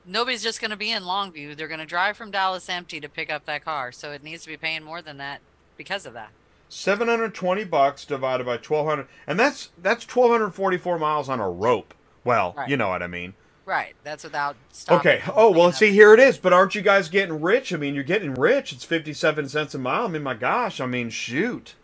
[0.07, 1.55] nobody's just going to be in Longview.
[1.57, 3.93] They're going to drive from Dallas empty to pick up that car.
[3.93, 5.41] So it needs to be paying more than that
[5.77, 6.31] because of that.
[6.69, 11.29] seven hundred twenty bucks divided by twelve hundred, and that's that's twelve hundred forty-four miles
[11.29, 11.95] on a rope.
[12.25, 12.69] Well, Right.
[12.69, 13.35] you know what I mean.
[13.67, 13.95] Right.
[14.05, 14.57] That's without.
[14.91, 15.23] Okay.
[15.35, 16.37] Oh well, see here it is.
[16.37, 17.73] But aren't you guys getting rich?
[17.73, 18.73] I mean, you're getting rich.
[18.73, 20.05] It's fifty-seven cents a mile.
[20.05, 20.81] I mean, my gosh.
[20.81, 21.75] I mean, shoot.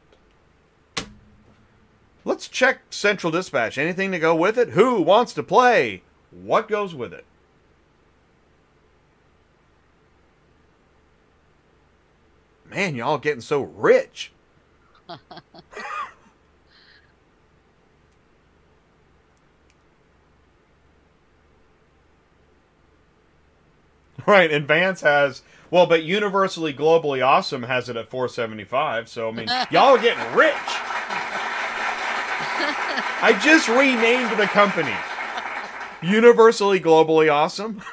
[2.23, 3.79] Let's check Central Dispatch.
[3.79, 4.71] Anything to go with it?
[4.71, 6.03] Who wants to play?
[6.31, 7.25] What goes with it?
[12.69, 14.33] Man, y'all getting so rich.
[24.27, 29.09] Right, and Vance has well, but universally globally awesome has it at 475.
[29.09, 30.55] So I mean, y'all are getting rich.
[33.23, 34.95] I just renamed the company.
[36.03, 37.83] Universally globally awesome.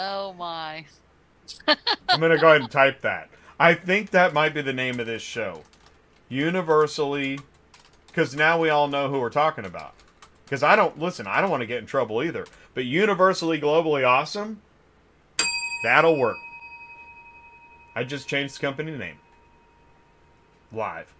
[0.00, 0.84] Oh my.
[2.08, 3.30] I'm gonna go ahead and type that.
[3.58, 5.64] I think that might be the name of this show.
[6.28, 7.40] Universally,
[8.06, 9.94] because now we all know who we're talking about.
[10.48, 11.26] Because I don't listen.
[11.26, 12.46] I don't want to get in trouble either.
[12.72, 14.62] But universally globally awesome.
[15.82, 16.38] That'll work.
[17.94, 19.18] I just changed the company name.
[20.72, 21.12] Live.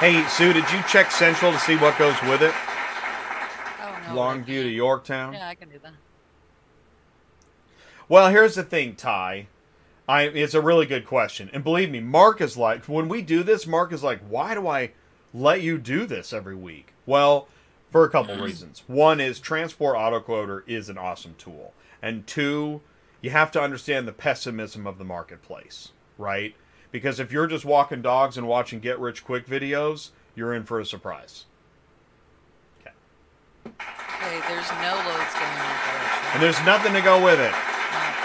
[0.00, 2.52] Hey, Sue, did you check Central to see what goes with it?
[3.80, 4.14] Oh no.
[4.16, 4.68] Longview to.
[4.68, 5.34] Yorktown?
[5.34, 5.92] Yeah, I can do that.
[8.08, 9.46] Well, here's the thing, Ty.
[10.08, 11.50] I it's a really good question.
[11.52, 14.66] And believe me, Mark is like when we do this, Mark is like, "Why do
[14.66, 14.90] I
[15.32, 17.48] let you do this every week?" Well,
[17.92, 18.42] for a couple mm.
[18.42, 18.82] reasons.
[18.86, 21.74] One is Transport Autoquoter is an awesome tool.
[22.00, 22.80] And two,
[23.20, 26.56] you have to understand the pessimism of the marketplace, right?
[26.90, 30.80] Because if you're just walking dogs and watching get rich quick videos, you're in for
[30.80, 31.44] a surprise.
[32.80, 32.94] Okay,
[33.66, 37.52] Okay, there's no loads going on And there's nothing to go with it.
[37.52, 37.58] No,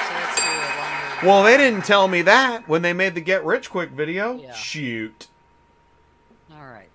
[0.07, 1.27] so let's do a longer.
[1.27, 4.39] Well, they didn't tell me that when they made the get rich quick video.
[4.39, 4.53] Yeah.
[4.53, 5.27] Shoot.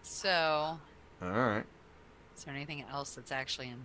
[0.03, 0.79] So,
[1.23, 1.65] All right.
[2.37, 3.85] is there anything else that's actually in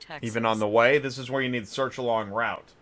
[0.00, 0.26] Texas?
[0.28, 2.72] Even on the way, this is where you need search along route.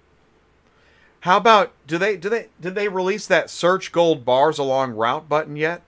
[1.20, 5.28] How about do they do they did they release that search gold bars along route
[5.28, 5.82] button yet?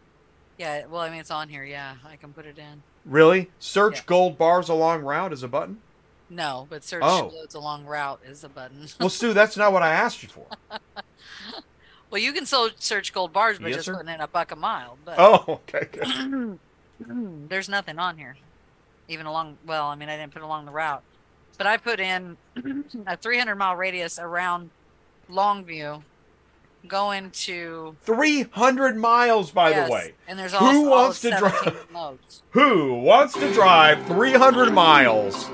[0.58, 0.86] Yeah.
[0.86, 1.64] Well, I mean, it's on here.
[1.64, 2.82] Yeah, I can put it in.
[3.04, 3.50] Really?
[3.58, 4.02] Search Yeah.
[4.06, 5.78] gold bars along route is a button?
[6.30, 7.32] No, but search Oh.
[7.34, 8.86] loads along route is a button.
[9.00, 10.46] Well, Sue, that's not what I asked you for.
[12.14, 13.94] well, you can still search gold bars by Yes, just sir.
[13.96, 15.88] putting in a buck a mile, but Oh, okay.
[17.00, 18.36] There's nothing on here.
[19.08, 21.02] Even along, well, I mean, I didn't put along the route,
[21.58, 22.36] but I put in
[23.08, 24.70] a 300 mile radius around
[25.28, 26.02] Longview
[26.86, 30.12] going to 300 miles, by yes, the way.
[30.28, 32.18] and there's Who also all wants to drive- 17.
[32.52, 35.50] Who wants to drive 300 miles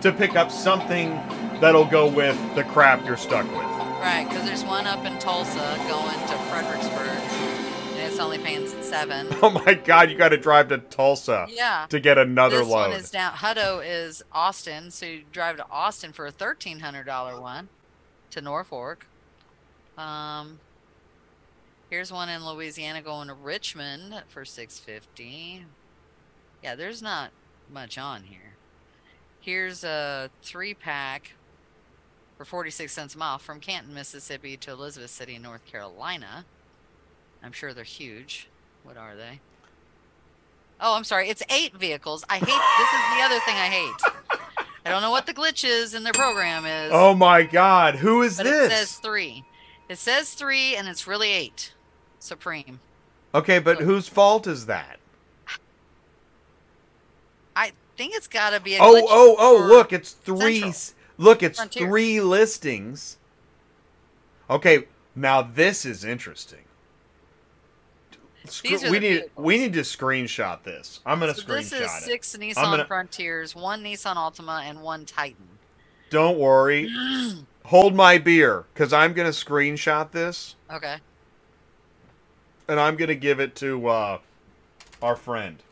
[0.00, 1.10] to pick up something
[1.60, 3.69] that'll go with the crap you're stuck with?
[4.00, 7.18] Right, because there's one up in Tulsa going to Fredericksburg,
[7.92, 9.28] and it's only paying seven.
[9.42, 11.86] Oh my god, you got to drive to Tulsa Yeah.
[11.90, 12.90] to get another this load.
[12.90, 13.34] one is down.
[13.34, 17.68] Hutto is Austin, so you drive to Austin for a thirteen hundred dollar one
[18.30, 19.06] to Norfolk.
[19.98, 20.60] Um,
[21.90, 25.66] here's one in Louisiana going to Richmond for six fifty.
[26.64, 27.30] Yeah, there's not
[27.70, 28.54] much on here.
[29.40, 31.32] Here's a three pack
[32.40, 36.46] for forty six cents a mile from Canton, Mississippi to Elizabeth City, North Carolina.
[37.42, 38.48] I'm sure they're huge.
[38.82, 39.40] What are they?
[40.80, 41.28] Oh, I'm sorry.
[41.28, 42.24] It's eight vehicles.
[42.30, 44.40] I hate this is the other thing I hate.
[44.86, 46.90] I don't know what the glitch is in their program is.
[46.94, 48.72] oh my god, who is but this?
[48.72, 49.44] it says three.
[49.90, 51.74] It says three and it's really eight.
[52.20, 52.80] Supreme.
[53.34, 54.98] okay, but whose fault is that?
[57.54, 60.60] I think it's gotta be a Oh, glitch oh, oh, for- look, it's three.
[60.72, 60.96] Central.
[61.20, 61.86] Look, it's Frontier.
[61.86, 63.18] three listings.
[64.48, 64.84] Okay,
[65.14, 66.60] now this is interesting.
[68.62, 69.44] These are we the need vehicles.
[69.44, 71.00] we need to screenshot this.
[71.04, 72.02] I'm gonna So screenshot this is it.
[72.04, 75.46] six Nissan gonna- Frontiers, one Nissan Altima, and one Titan.
[76.08, 76.90] Don't worry.
[77.66, 80.96] Hold my beer, because I'm gonna screenshot this Okay.
[82.66, 84.18] and I'm gonna give it to uh,
[85.02, 85.62] our friend.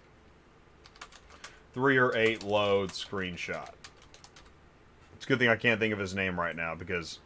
[1.73, 3.71] Three or eight load screenshot.
[5.29, 7.19] A good thing I can't think of his name right now because,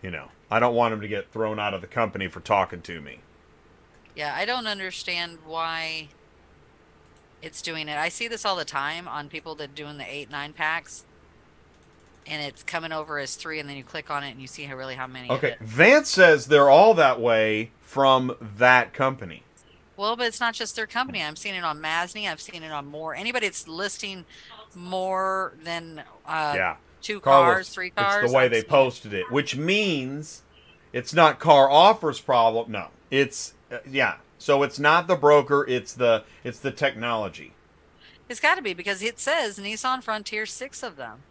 [0.00, 2.80] you know, I don't want him to get thrown out of the company for talking
[2.80, 3.18] to me.
[4.16, 6.08] Yeah, I don't understand why
[7.42, 7.98] it's doing it.
[7.98, 11.04] I see this all the time on people that doing the eight nine packs,
[12.26, 14.62] and it's coming over as three, and then you click on it and you see
[14.62, 15.30] how really how many.
[15.30, 15.56] Okay.
[15.60, 19.42] Vance says they're all that way from that company.
[19.98, 21.22] Well, but it's not just their company.
[21.22, 22.26] I'm seeing it on Masney.
[22.26, 23.14] I've seen it on more.
[23.14, 24.24] Anybody that's listing
[24.74, 26.76] more than uh, yeah.
[27.00, 28.24] Two Carlos, cars, three cars.
[28.24, 30.42] It's the way they posted it, which means
[30.92, 32.70] it's not car offers problem.
[32.72, 34.16] No, it's uh, yeah.
[34.38, 35.66] So it's not the broker.
[35.68, 37.52] It's the it's the technology.
[38.28, 41.22] It's got to be because it says Nissan Frontier six of them.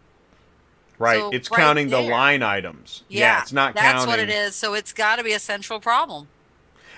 [0.98, 1.18] Right.
[1.18, 3.04] So it's right counting the line items.
[3.08, 4.08] Yeah, it's not That's counting.
[4.08, 4.54] what it is.
[4.54, 6.28] So it's got to be a central problem.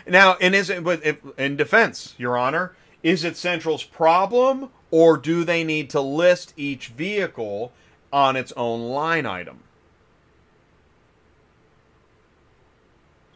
[0.07, 0.83] Now, and is it?
[0.83, 2.75] But if, in defense, Your Honor,
[3.05, 7.73] is it Central's problem, or do they need to list each vehicle
[8.13, 9.61] on its own line item?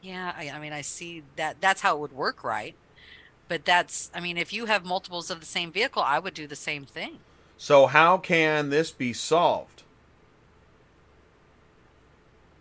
[0.03, 1.61] Yeah, I, I mean, I see that.
[1.61, 2.75] That's how it would work, right?
[3.49, 6.47] But that's, I mean, if you have multiples of the same vehicle, I would do
[6.47, 7.19] the same thing.
[7.57, 9.83] So how can this be solved?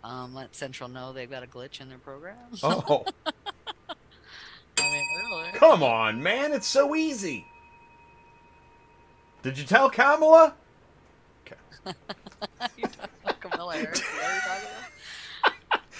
[0.02, 2.36] Um, let Central know they've got a glitch in their program.
[2.62, 5.50] Oh, I mean, really.
[5.54, 6.52] come on, man!
[6.52, 7.44] It's so easy.
[9.42, 10.54] Did you tell Kamala?
[13.40, 15.80] Camilla Harris, is that you're talking about?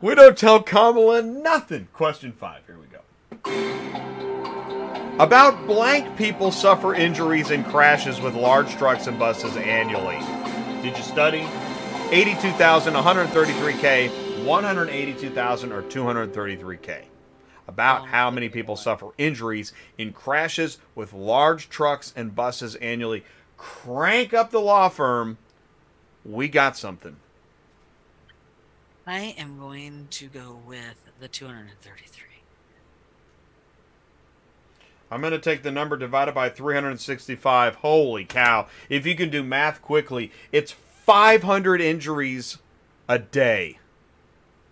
[0.00, 1.86] We don't tell Kamala nothing.
[1.92, 2.62] Question five.
[2.66, 3.02] Here we go.
[5.20, 10.18] About blank people suffer injuries in crashes with large trucks and buses annually.
[10.82, 11.46] Did you study?
[12.10, 17.04] 82,000, 133K, 182,000, or 233K.
[17.68, 23.22] About how many people suffer injuries in crashes with large trucks and buses annually.
[23.62, 25.38] Crank up the law firm.
[26.24, 27.14] We got something.
[29.06, 32.26] I am going to go with the 233.
[35.12, 37.76] I'm going to take the number divided by 365.
[37.76, 38.66] Holy cow.
[38.88, 42.58] If you can do math quickly, it's 500 injuries
[43.08, 43.78] a day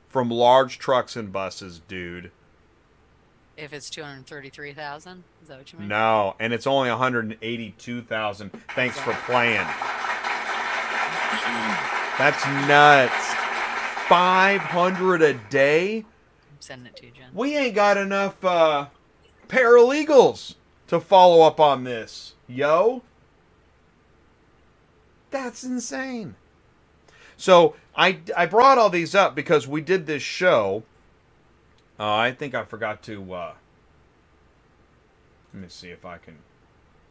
[0.08, 2.32] from large trucks and buses, dude.
[3.60, 5.88] If it's 233,000, is that what you mean?
[5.88, 8.50] No, and it's only 182,000.
[8.74, 9.66] Thanks for playing.
[12.16, 13.34] That's nuts.
[14.08, 15.98] 500 a day?
[15.98, 16.04] I'm
[16.58, 17.26] sending it to you, Jen.
[17.34, 18.86] We ain't got enough uh,
[19.48, 20.54] paralegals
[20.88, 23.02] to follow up on this, yo.
[25.30, 26.34] That's insane.
[27.36, 30.82] So I, I brought all these up because we did this show.
[32.00, 33.34] Uh, I think I forgot to.
[33.34, 33.52] Uh,
[35.52, 36.38] let me see if I can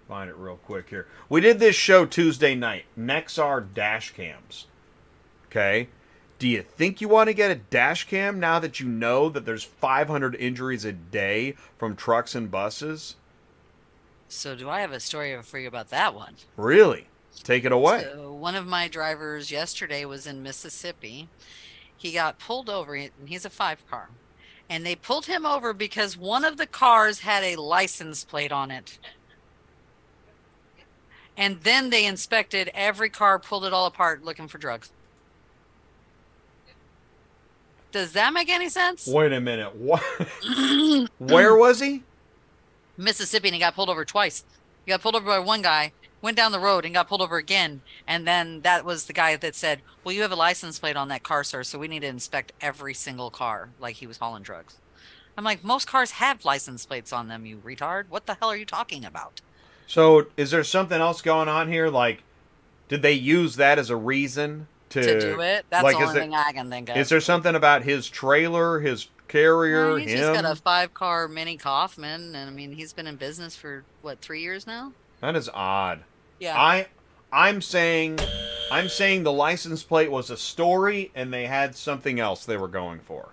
[0.08, 1.06] find it real quick here.
[1.30, 2.86] We did this show Tuesday night.
[2.98, 4.66] Nexar dash cams.
[5.46, 5.90] Okay.
[6.40, 9.46] Do you think you want to get a dash cam now that you know that
[9.46, 13.16] there's 500 injuries a day from trucks and buses?
[14.28, 16.36] So, do I have a story for you about that one?
[16.56, 17.08] Really?
[17.44, 18.08] Take it away.
[18.12, 21.30] So one of my drivers yesterday was in Mississippi.
[21.96, 24.10] He got pulled over, and he's a five car.
[24.70, 28.70] And they pulled him over because one of the cars had a license plate on
[28.70, 29.00] it.
[31.36, 34.92] And then they inspected every car, pulled it all apart looking for drugs.
[37.92, 39.08] Does that make any sense?
[39.08, 39.76] Wait a minute.
[39.76, 40.04] What?
[41.18, 42.04] Where was he?
[42.98, 44.44] Mississippi and he got pulled over twice.
[44.86, 47.38] He got pulled over by one guy, went down the road and got pulled over
[47.38, 47.82] again.
[48.08, 51.08] And then that was the guy that said, Well, you have a license plate on
[51.10, 54.44] that car, sir, so we need to inspect every single car like he was hauling
[54.44, 54.78] drugs.
[55.38, 58.06] I'm like, most cars have license plates on them, you retard.
[58.10, 59.40] What the hell are you talking about?
[59.88, 61.88] So, is there something else going on here?
[61.88, 62.24] Like,
[62.90, 65.66] did they use that as a reason to, To do it?
[65.70, 66.98] That's like, the only it- thing I can think of.
[66.98, 70.18] Is there something about his trailer, his carrier, Well, he's him?
[70.18, 73.84] just got a five car Mini Kaufman, and I mean, he's been in business for
[74.02, 74.92] what, three years now?
[75.22, 76.02] That is odd.
[76.40, 76.60] Yeah.
[76.60, 76.88] I
[77.32, 78.20] I'm saying
[78.72, 82.68] I'm saying the license plate was a story and they had something else they were
[82.68, 83.30] going for.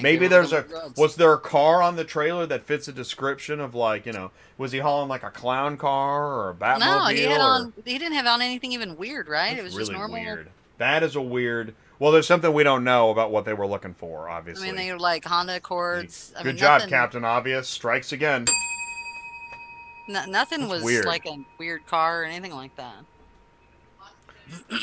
[0.00, 0.98] Maybe there's a drugs.
[0.98, 4.30] was there a car on the trailer that fits a description of like, you know,
[4.58, 6.78] was he hauling like a clown car or a Batmobile?
[6.80, 7.72] No, he had or- on.
[7.84, 9.56] He didn't have on anything even weird, right?
[9.56, 10.20] it was just normal.
[10.20, 10.50] weird.
[10.78, 11.74] That is a weird.
[11.98, 14.76] Well, there's something we don't know about what they were looking for, Obviously, I mean,
[14.76, 16.32] they were like Honda Accords.
[16.36, 17.68] I Good mean, job, nothing, Captain Obvious.
[17.68, 18.46] Strikes again.
[20.08, 21.04] No- nothing That's was weird.
[21.04, 23.04] like a weird car or anything like that.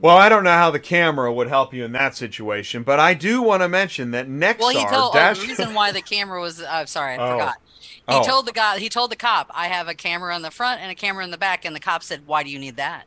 [0.00, 3.14] Well, I don't know how the camera would help you in that situation, but I
[3.14, 5.38] do want to mention that Nexar Well, he told oh, dash.
[5.40, 6.60] the reason why the camera was.
[6.60, 7.30] Uh, sorry, I Oh.
[7.32, 7.54] forgot.
[7.80, 8.22] He Oh.
[8.22, 8.78] told the guy.
[8.78, 11.30] He told the cop, "I have a camera in the front and a camera in
[11.30, 13.06] the back." And the cop said, "Why do you need that?"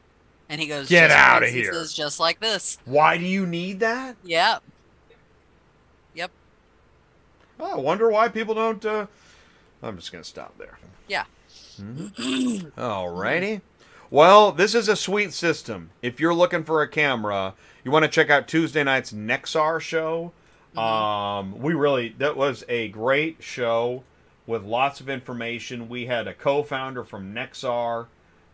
[0.49, 4.15] And he goes, Get out this here." just like this." Why do you need that?
[4.23, 4.63] Yep.
[6.15, 6.31] Yep.
[7.59, 8.83] Oh, I wonder why people don't.
[8.83, 9.05] Uh...
[9.81, 10.77] I'm just gonna stop there.
[11.07, 11.25] Yeah.
[11.79, 13.61] Alrighty.
[14.11, 15.91] Well, this is a sweet system.
[16.01, 17.53] If you're looking for a camera,
[17.83, 20.31] you want to check out Tuesday night's Nexar show.
[20.75, 24.03] Um, we really that was a great show
[24.45, 25.89] with lots of information.
[25.89, 28.07] We had a co-founder from Nexar.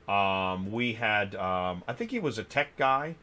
[0.07, 3.15] Um, we had um, I think he was a tech guy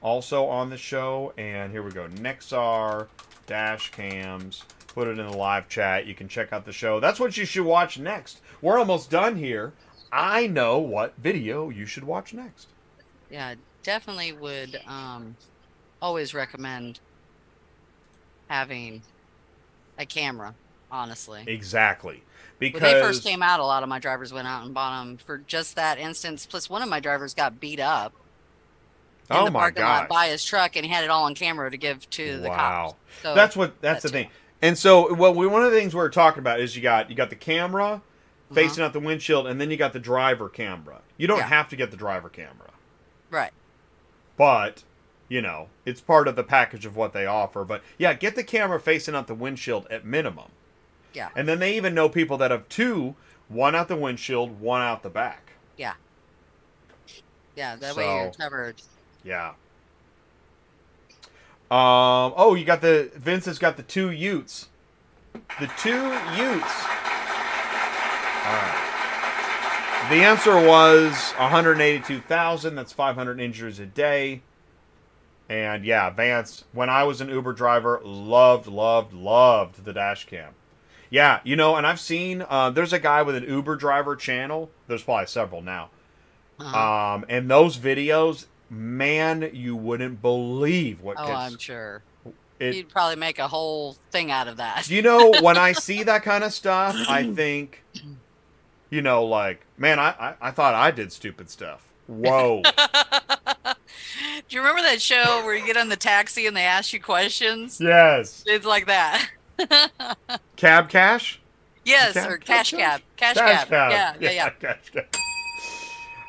[0.00, 1.32] also on the show.
[1.36, 3.08] And here we go, Nexar
[3.46, 4.62] dash cams.
[4.94, 6.06] Put it in the live chat.
[6.06, 7.00] You can check out the show.
[7.00, 8.40] That's what you should watch next.
[8.62, 9.74] We're almost done here.
[10.10, 12.72] I know what video you should watch next.
[13.28, 15.38] Yeah, definitely would um
[16.00, 17.00] always recommend
[18.48, 19.04] having
[19.98, 20.56] a camera,
[20.90, 21.48] honestly.
[21.48, 22.24] Exactly.
[22.58, 25.00] Because When they first came out, a lot of my drivers went out and bought
[25.00, 26.46] them for just that instance.
[26.46, 28.14] Plus, one of my drivers got beat up
[29.32, 30.08] in oh the my parking god.
[30.08, 32.50] lot by his truck, and he had it all on camera to give to the
[32.50, 32.50] Wow.
[32.50, 32.96] cops.
[33.22, 34.30] So that's what that's that the thing.
[34.64, 37.14] And so well we, one of the things we're talking about is you got you
[37.16, 37.86] got the camera
[38.50, 38.54] Uh-huh.
[38.54, 41.00] facing out the windshield and then you got the driver camera.
[41.16, 41.46] You don't Yeah.
[41.48, 42.70] have to get the driver camera.
[43.30, 43.52] right.
[44.36, 44.82] But
[45.28, 47.64] you know, it's part of the package of what they offer.
[47.64, 50.50] But yeah, get the camera facing out the windshield at minimum.
[51.12, 51.30] Yeah.
[51.36, 53.14] And then they even know people that have two,
[53.48, 55.52] one out the windshield, one out the back.
[55.76, 55.94] Yeah.
[57.56, 57.76] Yeah.
[57.76, 58.82] That way you're covered.
[59.22, 59.52] Yeah.
[61.70, 62.34] Um.
[62.36, 64.68] Oh, you got the Vince has got the two Utes.
[65.60, 66.84] The two Utes.
[68.44, 68.80] All right.
[70.10, 72.74] The answer was 182,000.
[72.74, 74.42] That's 500 injuries a day.
[75.48, 80.52] And yeah, Vance, when I was an Uber driver, loved, loved, loved the dash cam.
[81.10, 84.70] Yeah, you know, and I've seen uh, there's a guy with an Uber driver channel.
[84.88, 85.90] There's probably several now.
[86.58, 87.14] Uh-huh.
[87.14, 91.38] Um, and those videos, man, you wouldn't believe what oh, gets.
[91.38, 92.02] I'm sure.
[92.58, 94.88] it- You'd probably make a whole thing out of that.
[94.88, 97.82] you know, when I see that kind of stuff, I think,
[98.90, 101.86] you know, like, man, I, I, I thought I did stupid stuff.
[102.06, 102.62] Whoa.
[104.48, 107.00] Do you remember that show where you get on the taxi and they ask you
[107.00, 107.80] questions?
[107.80, 108.44] yes.
[108.46, 109.30] It's like that.
[110.56, 111.40] Cab cash?
[111.84, 113.00] yes, Cab- or cash cab cab.
[113.16, 113.68] Cash, Cash cab.
[113.68, 113.90] cab.
[114.20, 114.50] Yeah, yeah, yeah.
[114.50, 115.06] cash cab.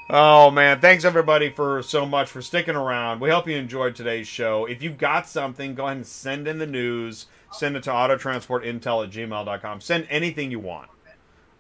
[0.08, 3.20] Oh man, thanks everybody for so much for sticking around.
[3.20, 4.66] We hope you enjoyed today's show.
[4.66, 7.26] If you've got something, go ahead and send in the news.
[7.52, 9.82] Send it to autotransportintel at gmail.com.
[9.82, 10.90] Send anything you want.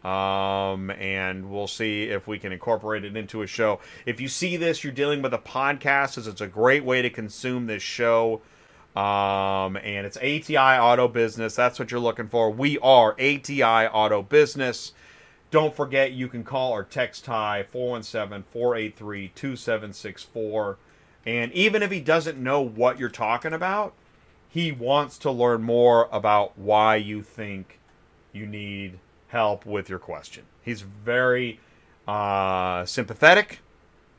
[0.05, 3.79] Um, and we'll see if we can incorporate it into a show.
[4.05, 7.09] If you see this, you're dealing with a podcast, as it's a great way to
[7.09, 8.41] consume this show.
[8.95, 11.55] Um, and it's ATI Auto Business.
[11.55, 12.51] That's what you're looking for.
[12.51, 14.93] We are ATI Auto Business.
[15.55, 20.77] Don't forget, you can call or text Ty 417 483 2764.
[21.25, 23.93] And even if he doesn't know what you're talking about,
[24.49, 27.79] he wants to learn more about why you think
[28.33, 28.99] you need
[29.29, 30.43] help with your question.
[30.61, 31.61] He's very
[32.05, 33.59] uh, sympathetic,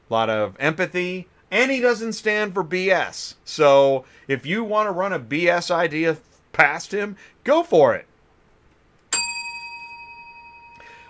[0.08, 3.34] a lot of empathy, and he doesn't stand for BS.
[3.44, 6.16] So if you want to run a BS idea
[6.54, 7.14] past him,
[7.44, 8.06] go for it.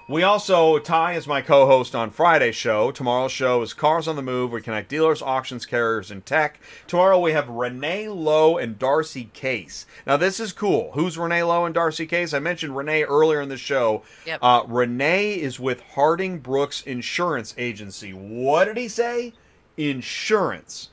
[0.08, 2.92] We also, Ty is my co host on Friday's show.
[2.92, 4.52] Tomorrow's show is Cars on the Move.
[4.52, 6.60] We connect dealers, auctions, carriers, and tech.
[6.86, 9.84] Tomorrow we have Renee Lowe and Darcy Case.
[10.06, 10.92] Now, this is cool.
[10.92, 12.32] Who's Renee Lowe and Darcy Case?
[12.32, 14.04] I mentioned Renee earlier in the show.
[14.26, 14.38] Yep.
[14.42, 18.12] Uh, Renee is with Harding Brooks Insurance Agency.
[18.12, 19.34] What did he say?
[19.76, 20.90] Insurance.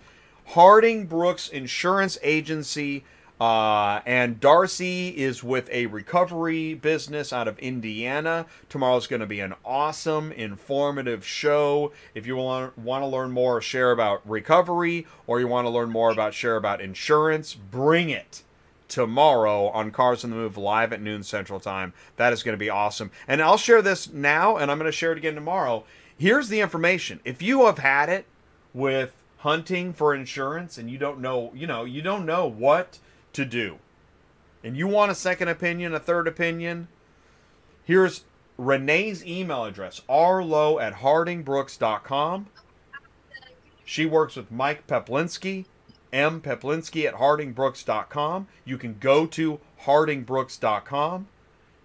[0.48, 3.04] Harding Brooks Insurance Agency.
[3.40, 8.46] Uh, and Darcy is with a recovery business out of Indiana.
[8.70, 11.92] Tomorrow's going to be an awesome, informative show.
[12.14, 15.90] If you want, want to learn more, share about recovery, or you want to learn
[15.90, 18.44] more about share about insurance, bring it
[18.88, 21.94] tomorrow on Cars on the Move live at noon Central Time.
[22.18, 23.10] That is going to be awesome.
[23.28, 25.84] And I'll share this now, and I'm going to share it again tomorrow.
[26.16, 27.20] Here's the information.
[27.26, 28.26] If you have had it
[28.74, 33.00] with hunting for insurance and you don't know, you know, you don't know what
[33.34, 33.80] to do,
[34.64, 36.88] and you want a second opinion, a third opinion,
[37.84, 38.24] here's
[38.58, 42.48] Renee's email address, rlow at hardingbrooks.com.
[43.86, 45.66] She works with Mike Peplinski,
[46.14, 46.40] M.
[46.40, 48.48] Peplinski at hardingbrooks.com.
[48.64, 51.28] You can go to hardingbrooks.com.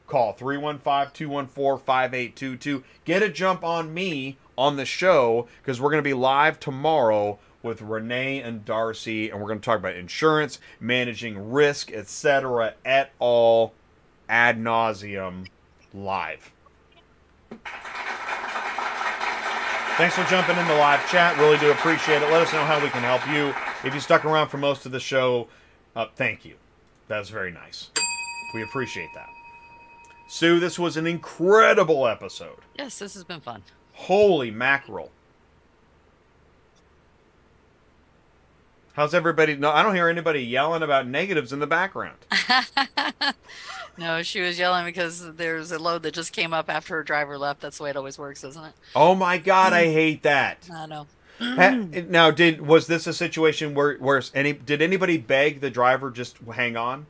[0.07, 2.85] Call 315 214 5822.
[3.05, 7.39] Get a jump on me on the show because we're going to be live tomorrow
[7.62, 12.74] with Renee and Darcy, and we're going to talk about insurance, managing risk, etc.
[12.85, 13.72] et al.
[14.28, 15.47] ad nauseum
[15.93, 16.52] live.
[19.97, 21.36] Thanks for jumping in the live chat.
[21.39, 22.30] Really do appreciate it.
[22.30, 23.52] Let us know how we can help you.
[23.85, 25.48] If you stuck around for most of the show,
[25.97, 26.55] uh, thank you.
[27.09, 27.90] That's very nice.
[28.55, 29.28] We appreciate that.
[30.28, 32.59] Sue, this was an incredible episode.
[32.76, 33.62] Yes, this has been fun.
[33.94, 35.10] Holy mackerel.
[38.99, 39.55] How's everybody?
[39.55, 42.16] No, I don't hear anybody yelling about negatives in the background.
[43.97, 47.39] no, she was yelling because there's a load that just came up after her driver
[47.39, 47.61] left.
[47.61, 48.73] That's the way it always works, isn't it?
[48.97, 50.69] Oh my god, I hate that.
[50.75, 51.07] I know.
[51.39, 56.37] Now, did was this a situation where where any did anybody beg the driver just
[56.53, 57.07] hang on?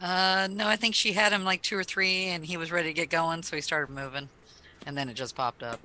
[0.00, 2.90] Uh, no, I think she had him like two or three, and he was ready
[2.90, 4.28] to get going, so he started moving,
[4.86, 5.80] and then it just popped up.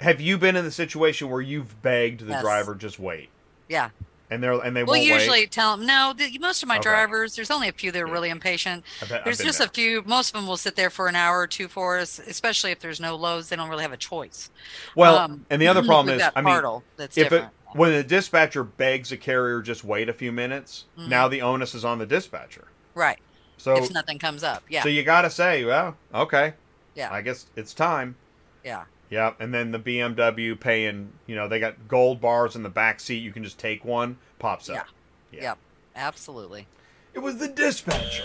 [0.00, 2.42] Have you been in the situation where you've begged the Yes.
[2.42, 3.28] driver just wait,
[3.68, 3.90] Yeah.
[4.30, 5.50] And they're and they We'll usually wait?
[5.52, 6.12] tell them no.
[6.16, 6.82] The, most of my Okay.
[6.84, 8.84] drivers, there's only a few that are really impatient.
[9.02, 9.66] I've There's just there.
[9.68, 10.02] a few.
[10.04, 12.80] Most of them will sit there for an hour or two for us, especially if
[12.80, 13.48] there's no loads.
[13.48, 14.50] They don't really have a choice.
[14.94, 16.62] Well, Um, and the other problem is, I mean,
[16.96, 21.08] that's if it when the dispatcher begs a carrier just wait a few minutes, Mhm.
[21.08, 22.68] now the onus is on the dispatcher.
[22.94, 23.18] right.
[23.58, 26.54] So if nothing comes up, yeah, so you got to say, well, okay,
[26.94, 28.16] yeah, I guess it's time.
[28.62, 28.84] yeah.
[29.10, 32.98] Yep, and then the BMW paying, you know, they got gold bars in the back
[33.00, 33.18] seat.
[33.18, 34.88] You can just take one, pops up.
[35.30, 35.42] Yeah.
[35.42, 35.58] Yep.
[35.94, 36.66] Absolutely.
[37.14, 38.24] It was the dispatcher.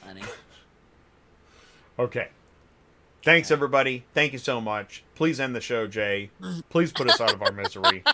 [0.00, 0.22] Funny.
[1.98, 2.28] Okay.
[3.24, 4.04] Thanks, everybody.
[4.14, 5.04] Thank you so much.
[5.14, 6.30] Please end the show, Jay.
[6.68, 8.02] Please put us out of our misery.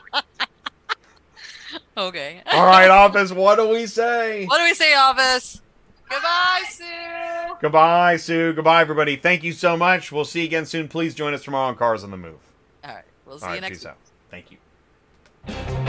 [1.97, 2.43] Okay.
[2.53, 3.33] All right, office.
[3.33, 4.47] What do we say?
[4.47, 5.61] What do we say, Office?
[6.09, 7.57] Goodbye, Sue.
[7.61, 8.53] Goodbye, Sue.
[8.53, 9.17] Goodbye, everybody.
[9.17, 10.11] Thank you so much.
[10.13, 10.89] We'll see you again soon.
[10.89, 12.39] Please join us tomorrow on Cars on the Move.
[12.85, 13.05] All right.
[13.27, 13.93] We'll see All you right, next peace week.
[13.93, 13.99] out.
[14.31, 14.51] Thank
[15.81, 15.88] you.